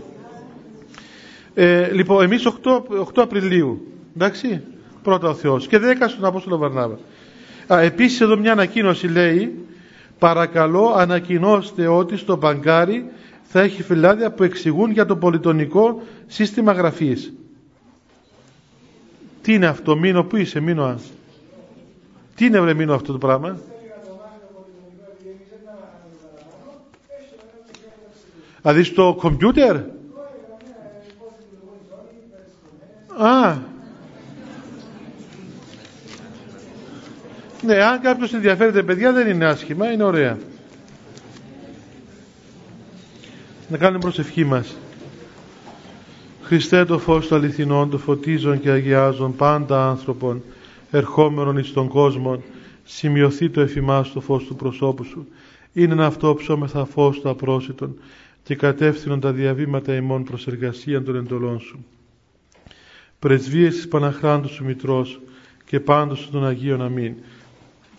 Ε, 1.55 1.93
λοιπόν, 1.93 2.23
εμείς 2.25 2.47
8, 2.47 2.83
8 3.15 3.23
Απριλίου, 3.23 3.87
εντάξει, 4.15 4.63
πρώτα 5.03 5.29
ο 5.29 5.35
Θεός 5.35 5.67
και 5.67 5.79
10 5.79 6.09
στον 6.09 6.25
Απόστολο 6.25 6.57
Βαρνάβα. 6.57 6.99
Α, 7.73 7.81
επίσης 7.81 8.21
εδώ 8.21 8.37
μια 8.37 8.53
ανακοίνωση 8.53 9.07
λέει, 9.07 9.55
παρακαλώ 10.19 10.95
ανακοινώστε 10.97 11.87
ότι 11.87 12.17
στο 12.17 12.37
μπαγκάρι 12.37 13.11
θα 13.43 13.61
έχει 13.61 13.83
φυλάδια 13.83 14.31
που 14.31 14.43
εξηγούν 14.43 14.91
για 14.91 15.07
το 15.07 15.17
πολιτονικό 15.17 16.03
σύστημα 16.27 16.73
γραφής. 16.73 17.33
Τι 19.43 19.55
είναι 19.55 19.67
αυτό, 19.67 19.97
μείνω, 19.97 20.25
πού 20.25 20.37
είσαι, 20.37 20.61
μείνω. 20.61 21.01
Τι 22.35 22.45
είναι 22.47 22.61
βρε 22.61 22.75
μείνω 22.75 22.95
αυτό 22.95 23.13
το 23.13 23.19
πράγμα; 23.19 23.59
Δηλαδή 28.63 28.83
στο 28.83 29.17
κομπιούτερ; 29.19 29.77
Α. 33.21 33.57
Ναι, 37.63 37.75
αν 37.75 38.01
κάποιος 38.01 38.33
ενδιαφέρεται 38.33 38.83
παιδιά 38.83 39.13
δεν 39.13 39.29
είναι 39.29 39.45
άσχημα, 39.45 39.93
είναι 39.93 40.03
ωραία. 40.03 40.39
Να 43.69 43.77
κάνουμε 43.77 43.99
προσευχή 43.99 44.45
μας. 44.45 44.77
Χριστέ 46.43 46.85
το 46.85 46.99
φως 46.99 47.27
του 47.27 47.35
αληθινών, 47.35 47.91
το 47.91 47.99
φωτίζων 47.99 48.61
και 48.61 48.71
αγιάζων 48.71 49.37
πάντα 49.37 49.89
άνθρωπον, 49.89 50.43
ερχόμενων 50.91 51.57
εις 51.57 51.73
τον 51.73 51.89
κόσμο, 51.89 52.43
σημειωθεί 52.85 53.51
το 53.51 53.61
εφημάς 53.61 54.13
το 54.13 54.21
φως 54.21 54.45
του 54.45 54.55
προσώπου 54.55 55.05
σου. 55.05 55.27
Είναι 55.73 55.93
ένα 55.93 56.07
αυτό 56.07 56.35
ψώμεθα 56.35 56.85
φως 56.85 57.21
του 57.21 57.29
απρόσιτον 57.29 57.99
και 58.43 58.55
κατεύθυνον 58.57 59.21
τα 59.21 59.33
διαβήματα 59.33 59.95
ημών 59.95 60.25
προς 60.25 60.47
εργασία 60.47 61.03
των 61.03 61.17
εντολών 61.17 61.61
σου. 61.61 61.85
Πρεσβείες 63.21 63.75
της 63.75 63.89
Παναχράντου 63.89 64.49
σου 64.49 64.65
Μητρός 64.65 65.21
και 65.65 65.81
πάντως 65.81 66.29
των 66.33 66.47
Αγίων 66.47 66.83
Αμήν. 66.83 67.15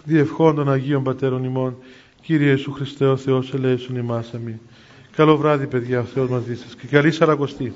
Διευχών 0.03 0.55
των 0.55 0.72
Αγίων 0.72 1.03
Πατέρων 1.03 1.43
ημών, 1.43 1.78
Κύριε 2.22 2.49
Ιησού 2.49 2.72
Χριστέ 2.72 3.05
ο 3.05 3.17
Θεός 3.17 3.53
ελέησον 3.53 3.95
ημάς 3.95 4.34
Αμήν. 4.34 4.59
Καλό 5.15 5.38
βράδυ 5.38 5.67
παιδιά, 5.67 5.99
ο 5.99 6.03
Θεός 6.03 6.30
μαζί 6.30 6.55
σας 6.55 6.76
και 6.76 6.88
καλή 6.88 7.11
Σαρακοστή. 7.11 7.74